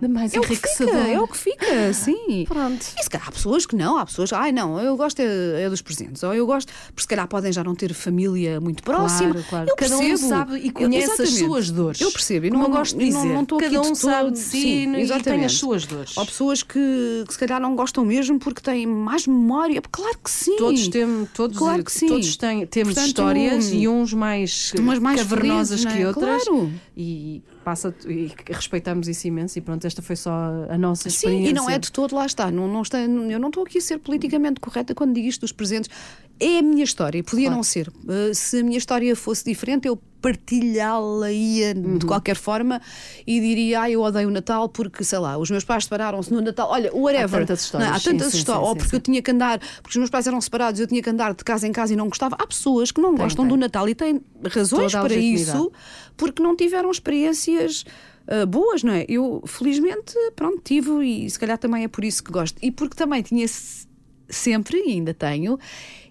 De 0.00 0.08
mais 0.08 0.32
É 0.34 0.38
o 0.38 0.42
que 0.42 0.56
fica, 0.56 0.68
enriquecedor. 0.68 1.06
é 1.10 1.20
o 1.20 1.28
que 1.28 1.36
fica, 1.36 1.92
sim. 1.92 2.44
Pronto. 2.48 2.86
E 2.98 3.02
se 3.02 3.10
calhar 3.10 3.28
há 3.28 3.32
pessoas 3.32 3.66
que 3.66 3.76
não, 3.76 3.98
há 3.98 4.06
pessoas, 4.06 4.32
ai 4.32 4.50
não, 4.52 4.80
eu 4.80 4.96
gosto 4.96 5.20
é, 5.20 5.62
é 5.62 5.68
dos 5.70 5.82
presentes, 5.82 6.22
ou 6.22 6.34
eu 6.34 6.46
gosto, 6.46 6.72
porque 6.86 7.02
se 7.02 7.08
calhar 7.08 7.28
podem 7.28 7.52
já 7.52 7.62
não 7.62 7.74
ter 7.74 7.92
família 7.92 8.60
muito 8.60 8.82
próxima. 8.82 9.30
Claro, 9.32 9.46
claro. 9.48 9.68
Eu 9.70 9.76
Cada 9.76 9.96
um 9.96 9.98
percebo. 10.00 10.28
sabe 10.28 10.56
e 10.58 10.70
conhece 10.70 11.22
as 11.22 11.30
suas 11.30 11.70
dores. 11.70 12.00
Eu 12.00 12.10
percebo, 12.10 12.46
e 12.46 12.50
não, 12.50 12.62
eu 12.62 12.70
gosto 12.70 12.98
de 12.98 13.04
dizer. 13.04 13.18
Não, 13.18 13.34
não 13.34 13.44
Cada 13.46 13.80
um 13.82 13.92
de 13.92 13.98
sabe 13.98 14.30
de 14.32 14.38
si 14.38 14.60
sim, 14.62 14.94
e 14.96 15.22
tem 15.22 15.44
as 15.44 15.52
suas 15.52 15.84
dores. 15.84 16.16
Ou 16.16 16.24
pessoas 16.24 16.62
que, 16.62 17.24
que 17.26 17.32
se 17.32 17.38
calhar 17.38 17.60
não 17.60 17.76
gostam 17.76 18.04
mesmo 18.04 18.38
porque 18.38 18.60
têm 18.60 18.86
mais 18.86 19.26
memória. 19.26 19.82
Claro 19.90 20.18
que 20.22 20.30
sim. 20.30 20.56
Todos, 20.56 20.88
temos, 20.88 21.28
todos, 21.34 21.58
Claro 21.58 21.84
que 21.84 21.92
sim. 21.92 22.06
todos 22.06 22.36
têm, 22.36 22.66
temos 22.66 22.94
Portanto, 22.94 23.06
histórias 23.08 23.70
e 23.72 23.86
uns 23.88 24.12
mais, 24.14 24.72
mais 25.00 25.20
cavernosas 25.20 25.82
felizes, 25.82 25.84
que 25.84 25.98
não 25.98 26.04
é? 26.04 26.08
outras. 26.08 26.44
Claro. 26.44 26.72
E, 26.96 27.42
passa, 27.64 27.94
e 28.06 28.32
respeitamos 28.46 29.08
isso 29.08 29.26
imenso. 29.26 29.58
E 29.58 29.62
pronto, 29.62 29.86
esta 29.86 30.02
foi 30.02 30.16
só 30.16 30.30
a 30.68 30.78
nossa 30.78 31.08
experiência. 31.08 31.46
Sim, 31.46 31.50
e 31.50 31.54
não 31.54 31.68
é 31.68 31.78
de 31.78 31.90
todo, 31.90 32.14
lá 32.14 32.26
está. 32.26 32.50
Não, 32.50 32.66
não 32.68 32.82
está 32.82 33.00
eu 33.00 33.38
não 33.38 33.48
estou 33.48 33.62
aqui 33.62 33.78
a 33.78 33.80
ser 33.80 33.98
politicamente 33.98 34.60
correta 34.60 34.94
quando 34.94 35.14
digo 35.14 35.26
isto 35.28 35.40
dos 35.42 35.52
presentes. 35.52 35.90
É 36.38 36.58
a 36.58 36.62
minha 36.62 36.84
história, 36.84 37.22
podia 37.22 37.46
Claro. 37.46 37.56
não 37.56 37.62
ser. 37.62 37.88
Uh, 37.88 38.34
se 38.34 38.60
a 38.60 38.64
minha 38.64 38.78
história 38.78 39.14
fosse 39.14 39.44
diferente, 39.44 39.86
eu 39.86 40.00
partilhá-la-ia 40.20 41.74
Uhum. 41.76 41.98
de 41.98 42.06
qualquer 42.06 42.36
forma 42.36 42.80
e 43.26 43.40
diria, 43.40 43.82
ah, 43.82 43.90
eu 43.90 44.00
odeio 44.02 44.28
o 44.28 44.30
Natal 44.30 44.68
porque, 44.68 45.02
sei 45.04 45.18
lá, 45.18 45.36
os 45.38 45.50
meus 45.50 45.64
pais 45.64 45.84
separaram-se 45.84 46.32
no 46.32 46.40
Natal. 46.40 46.68
Olha, 46.70 46.90
whatever. 46.94 47.36
Há 47.42 47.46
tantas 47.46 47.62
histórias, 47.62 47.88
Não? 47.90 47.96
Há 47.96 48.00
tantas 48.00 48.32
sim, 48.32 48.38
histórias. 48.38 48.62
sim, 48.64 48.68
Ou 48.68 48.76
porque 48.76 48.96
eu 48.96 49.00
tinha 49.00 49.22
que 49.22 49.30
andar, 49.30 49.58
porque 49.82 49.90
os 49.90 49.96
meus 49.96 50.10
pais 50.10 50.26
eram 50.26 50.40
separados, 50.40 50.80
eu 50.80 50.86
tinha 50.86 51.02
que 51.02 51.10
andar 51.10 51.34
de 51.34 51.44
casa 51.44 51.66
em 51.66 51.72
casa 51.72 51.92
e 51.92 51.96
não 51.96 52.08
gostava. 52.08 52.36
Há 52.38 52.46
pessoas 52.46 52.90
que 52.90 53.00
não 53.00 53.14
gostam 53.14 53.44
tem. 53.44 53.48
do 53.54 53.56
Natal 53.56 53.88
e 53.88 53.94
têm 53.94 54.20
razões 54.48 54.92
Toda 54.92 55.04
para 55.04 55.14
isso 55.16 55.70
porque 56.16 56.42
não 56.42 56.54
tiveram 56.56 56.90
experiências 56.90 57.84
ah, 58.28 58.44
boas, 58.46 58.82
não 58.82 58.92
é? 58.92 59.04
Eu, 59.08 59.42
felizmente, 59.46 60.14
pronto, 60.36 60.60
tive 60.62 60.90
e 61.04 61.28
se 61.30 61.38
calhar 61.38 61.56
também 61.58 61.84
é 61.84 61.88
por 61.88 62.04
isso 62.04 62.22
que 62.22 62.30
gosto. 62.30 62.58
E 62.62 62.70
porque 62.70 62.94
também 62.94 63.22
tinha 63.22 63.46
se- 63.48 63.86
sempre, 64.28 64.78
e 64.78 64.90
ainda 64.92 65.12
tenho, 65.14 65.58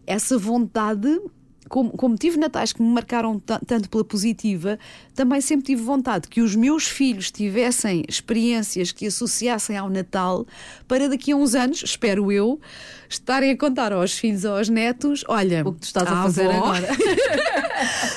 essa 0.05 0.37
vontade. 0.37 1.07
Como, 1.69 1.91
como 1.91 2.15
tive 2.17 2.37
natais 2.37 2.73
que 2.73 2.81
me 2.81 2.89
marcaram 2.89 3.39
ta- 3.39 3.61
tanto 3.65 3.87
pela 3.89 4.03
positiva, 4.03 4.77
também 5.15 5.39
sempre 5.39 5.67
tive 5.67 5.81
vontade 5.83 6.27
que 6.27 6.41
os 6.41 6.55
meus 6.55 6.87
filhos 6.87 7.29
tivessem 7.31 8.03
experiências 8.09 8.91
que 8.91 9.05
associassem 9.05 9.77
ao 9.77 9.89
Natal 9.89 10.45
para 10.87 11.07
daqui 11.07 11.31
a 11.31 11.35
uns 11.35 11.53
anos, 11.55 11.83
espero 11.83 12.31
eu, 12.31 12.59
estarem 13.07 13.51
a 13.51 13.57
contar 13.57 13.93
aos 13.93 14.13
filhos 14.17 14.43
ou 14.45 14.57
aos 14.57 14.67
netos: 14.67 15.23
olha, 15.27 15.61
O 15.65 15.73
que 15.73 15.81
tu 15.81 15.83
estás 15.83 16.07
a 16.07 16.11
a 16.19 16.23
fazer 16.23 16.47
avó 16.49 16.57
agora. 16.65 16.87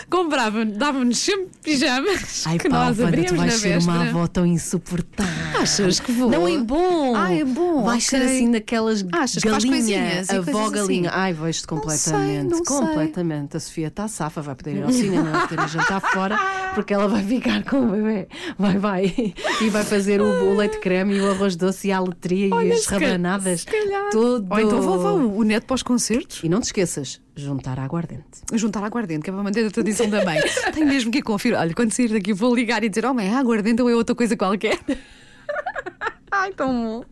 comprava 0.09 0.65
dava-nos 0.65 1.19
sempre 1.19 1.49
pijamas 1.63 2.45
Ai, 2.47 2.59
que 2.59 2.69
pá, 2.69 2.87
nós 2.87 3.01
abríamos 3.01 3.31
tu 3.33 3.37
vais 3.37 3.53
na 3.53 3.59
ser 3.59 3.79
uma 3.79 4.09
avó 4.09 4.27
tão 4.27 4.47
insuportável. 4.47 5.61
Achas 5.61 6.01
que 6.01 6.13
vou? 6.13 6.31
Não 6.31 6.47
é 6.49 6.59
bom. 6.59 7.15
Ah, 7.17 7.33
é 7.33 7.45
bom, 7.45 7.83
Vais 7.85 8.05
ser 8.05 8.17
ok. 8.23 8.27
assim 8.37 8.51
daquelas 8.51 9.05
Achas 9.13 9.43
que 9.43 9.49
galinha, 9.49 9.73
coisinhas 9.73 10.29
e 10.29 10.37
avó 10.37 10.71
galinha. 10.71 11.11
assim? 11.11 11.19
Ai, 11.21 11.33
vejo-te 11.33 11.67
Não 11.73 11.89
sei, 11.89 12.13
completamente. 12.13 12.51
não 12.51 12.57
sei. 12.57 12.67
completamente. 12.67 13.57
A 13.57 13.61
Sofia 13.61 13.89
está 13.89 14.09
safa, 14.09 14.41
vai 14.43 14.55
poder 14.55 14.77
ir 14.77 14.83
ao 14.83 14.93
cinema, 14.93 15.31
vai 15.31 15.49
poder 15.49 15.69
jantar 15.69 16.01
fora, 16.01 16.39
porque 16.75 16.93
ela 16.95 17.09
vai 17.09 17.23
ficar 17.25 17.63
com 17.65 17.77
o 17.87 17.91
bebê. 17.91 18.29
Vai, 18.59 18.79
vai. 18.79 19.35
E 19.61 19.71
vai 19.71 19.85
fazer 19.85 20.21
o, 20.21 20.25
o 20.25 20.57
leite 20.57 20.79
creme 20.79 21.15
e 21.17 21.21
o 21.21 21.31
arroz 21.31 21.57
doce 21.57 21.89
e 21.89 21.93
a 21.93 22.01
letria 22.01 22.49
e 22.63 22.73
as 22.73 22.87
rabanadas. 22.87 23.61
se 23.61 23.67
calhar. 23.67 24.11
Tudo. 24.11 24.47
Ou 24.51 24.61
então 24.61 24.81
vou 24.83 24.97
levar 24.97 25.13
o 25.13 25.43
neto 25.43 25.65
para 25.67 25.75
os 25.75 25.83
concertos. 25.83 26.41
E 26.43 26.49
não 26.49 26.61
te 26.61 26.65
esqueças, 26.65 27.21
juntar 27.37 27.79
a 27.79 27.85
aguardente. 27.85 28.43
Juntar 28.53 28.83
aguardente, 28.85 29.23
que 29.23 29.31
é 29.31 29.33
para 29.33 29.43
manter 29.43 29.67
a 29.67 29.71
tradição 29.71 30.09
da 30.09 30.25
mãe. 30.25 30.39
Tenho 30.73 30.87
mesmo 30.87 31.11
que 31.11 31.19
ir 31.19 31.23
conferir. 31.23 31.59
Olha, 31.59 31.75
quando 31.75 31.93
sair 31.93 32.09
daqui 32.09 32.33
vou 32.33 32.55
ligar 32.55 32.83
e 32.85 32.89
dizer: 32.89 33.05
Oh, 33.07 33.15
mãe, 33.15 33.35
aguardente 33.35 33.81
ou 33.83 33.89
é 33.91 33.95
outra 33.95 34.15
coisa 34.15 34.37
qualquer. 34.37 34.79
Ai, 36.31 36.53
tão 36.53 36.73
bom. 36.73 37.05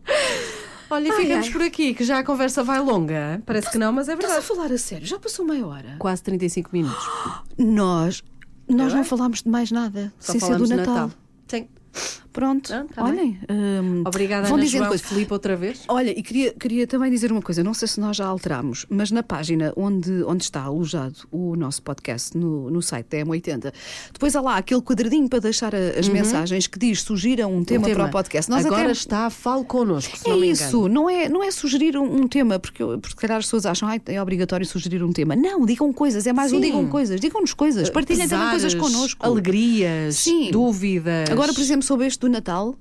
Olha, 0.89 1.07
e 1.07 1.11
Ai, 1.11 1.17
ficamos 1.21 1.45
ai. 1.47 1.51
por 1.53 1.61
aqui, 1.61 1.93
que 1.93 2.03
já 2.03 2.19
a 2.19 2.23
conversa 2.23 2.63
vai 2.63 2.79
longa. 2.79 3.41
Parece 3.45 3.71
que 3.71 3.77
não, 3.77 3.93
mas 3.93 4.09
é 4.09 4.13
Estás 4.13 4.31
a 4.31 4.35
verdade. 4.39 4.47
falar 4.55 4.71
a 4.73 4.77
sério? 4.77 5.05
Já 5.07 5.17
passou 5.19 5.45
meia 5.45 5.65
hora. 5.65 5.95
Quase 5.99 6.21
35 6.23 6.69
minutos. 6.73 7.05
Nós, 7.57 8.23
nós 8.67 8.91
É? 8.91 8.95
não 8.97 9.03
falámos 9.05 9.41
de 9.43 9.49
mais 9.49 9.71
nada. 9.71 10.11
Só 10.19 10.33
sem 10.33 10.41
ser 10.41 10.55
do 10.57 10.67
Natal. 10.67 10.85
Natal. 10.93 11.11
Sim. 11.47 11.67
Pronto. 12.31 12.73
Ah, 12.73 12.85
tá 12.93 13.03
Olhem. 13.03 13.37
hum, 13.49 14.03
Obrigada, 14.05 14.47
vão 14.47 14.55
Ana 14.55 14.63
dizendo 14.65 14.85
João. 14.85 14.97
Filipe, 14.97 15.33
outra 15.33 15.55
vez. 15.55 15.83
Olha, 15.87 16.11
e 16.17 16.21
queria, 16.23 16.53
queria 16.53 16.87
também 16.87 17.11
dizer 17.11 17.31
uma 17.31 17.41
coisa, 17.41 17.63
não 17.63 17.73
sei 17.73 17.87
se 17.87 17.99
nós 17.99 18.15
já 18.17 18.25
alterámos, 18.25 18.85
mas 18.89 19.11
na 19.11 19.21
página 19.23 19.73
onde, 19.75 20.23
onde 20.23 20.43
está 20.43 20.61
alojado 20.61 21.15
o 21.31 21.55
nosso 21.55 21.81
podcast, 21.81 22.37
no, 22.37 22.69
no 22.69 22.81
site 22.81 23.07
da 23.07 23.17
M80, 23.25 23.73
depois 24.13 24.35
há 24.35 24.41
lá 24.41 24.57
aquele 24.57 24.81
quadradinho 24.81 25.27
para 25.27 25.39
deixar 25.39 25.73
as 25.75 26.07
mensagens 26.07 26.67
que 26.67 26.79
diz 26.79 27.01
sugiram 27.01 27.53
um 27.53 27.63
tema, 27.63 27.87
Um 27.87 27.93
para 27.93 28.05
o 28.05 28.09
podcast. 28.11 28.49
Nós 28.49 28.65
Agora 28.65 28.83
até... 28.83 28.91
está, 28.91 29.29
fale 29.29 29.65
connosco, 29.65 30.17
É 30.25 30.29
não 30.29 30.43
isso, 30.43 30.87
não 30.87 31.09
é, 31.09 31.27
não 31.27 31.43
é 31.43 31.51
sugerir 31.51 31.97
um, 31.97 32.21
um 32.21 32.27
tema, 32.27 32.59
porque, 32.59 32.83
porque 32.83 33.09
se 33.09 33.15
calhar 33.15 33.37
as 33.37 33.45
pessoas 33.45 33.65
acham 33.65 33.89
que 33.99 34.11
é 34.11 34.21
obrigatório 34.21 34.65
sugerir 34.65 35.03
um 35.03 35.11
tema. 35.11 35.35
Não, 35.35 35.65
digam 35.65 35.91
coisas, 35.91 36.25
é 36.25 36.33
mais 36.33 36.51
um 36.51 36.55
Sim. 36.55 36.61
digam 36.61 36.87
coisas, 36.87 37.19
digam-nos 37.19 37.53
coisas, 37.53 37.89
partilhem 37.89 38.27
também 38.27 38.49
coisas 38.49 38.73
Pesares, 38.73 38.93
connosco. 38.93 39.25
Alegrias, 39.25 40.15
Sim. 40.15 40.51
dúvidas. 40.51 41.29
Agora, 41.29 41.53
por 41.53 41.61
exemplo, 41.61 41.83
sobre 41.83 42.07
este 42.07 42.20
do 42.21 42.29
Natal, 42.29 42.75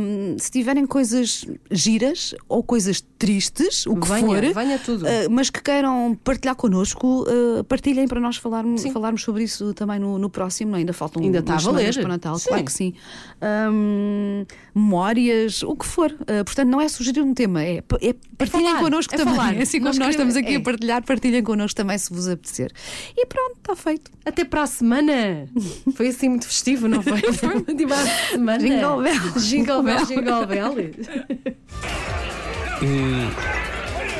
hum, 0.00 0.36
se 0.38 0.50
tiverem 0.50 0.84
coisas 0.86 1.46
giras 1.70 2.34
ou 2.48 2.62
coisas 2.62 3.00
tristes, 3.18 3.86
o 3.86 3.96
que 3.96 4.08
Venha, 4.08 4.26
for, 4.26 4.54
venha 4.54 4.78
tudo. 4.78 5.06
ah, 5.06 5.10
mas 5.30 5.48
que 5.50 5.62
queiram 5.62 6.18
partilhar 6.24 6.54
connosco, 6.56 7.24
ah, 7.28 7.64
partilhem 7.64 8.06
para 8.08 8.20
nós 8.20 8.36
falarmos, 8.36 8.82
falarmos 8.92 9.22
sobre 9.22 9.44
isso 9.44 9.72
também 9.74 9.98
no, 9.98 10.18
no 10.18 10.28
próximo. 10.28 10.74
Ainda 10.76 10.92
faltam 10.92 11.22
Ainda 11.22 11.38
está 11.38 11.54
a 11.54 11.58
valer. 11.58 11.94
para 11.94 12.04
o 12.04 12.08
Natal, 12.08 12.38
Sim. 12.38 12.48
claro 12.48 12.64
que 12.64 12.72
sim. 12.72 12.94
Hum, 13.70 14.44
memórias, 14.74 15.62
o 15.62 15.74
que 15.76 15.86
for. 15.86 16.12
Ah, 16.26 16.44
portanto, 16.44 16.68
não 16.68 16.80
é 16.80 16.88
sugerir 16.88 17.22
um 17.22 17.34
tema, 17.34 17.62
é, 17.62 17.82
é 18.00 18.14
partilhem 18.36 18.66
falar, 18.66 18.80
connosco 18.80 19.14
é 19.14 19.18
também. 19.18 19.34
falar. 19.34 19.56
Assim 19.58 19.78
como 19.78 19.88
Nós 19.90 19.98
nós, 19.98 20.08
estamos 20.10 20.36
aqui 20.36 20.54
é. 20.54 20.56
a 20.56 20.60
partilhar, 20.60 21.04
partilhem 21.04 21.42
connosco 21.42 21.76
também 21.76 21.96
se 21.98 22.12
vos 22.12 22.28
apetecer. 22.28 22.72
E 23.16 23.26
pronto, 23.26 23.56
está 23.58 23.76
feito. 23.76 24.10
Até 24.24 24.44
para 24.44 24.62
a 24.62 24.66
semana. 24.66 25.48
Foi 25.94 26.08
assim 26.08 26.28
muito 26.28 26.46
festivo, 26.46 26.88
não 26.88 27.02
foi? 27.02 27.20
Foi 27.32 27.54
muito 27.54 27.86
semana. 28.30 28.58
Jingle 28.80 29.02
bell. 29.02 29.40
Jingle 29.40 29.82
bell, 29.82 30.06
jingle 30.06 30.46
bell. 30.46 30.74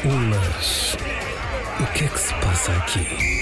Mas 0.04 0.96
o 1.80 1.86
que 1.92 2.04
é 2.04 2.08
que 2.08 2.20
se 2.20 2.34
passa 2.34 2.72
aqui? 2.72 3.41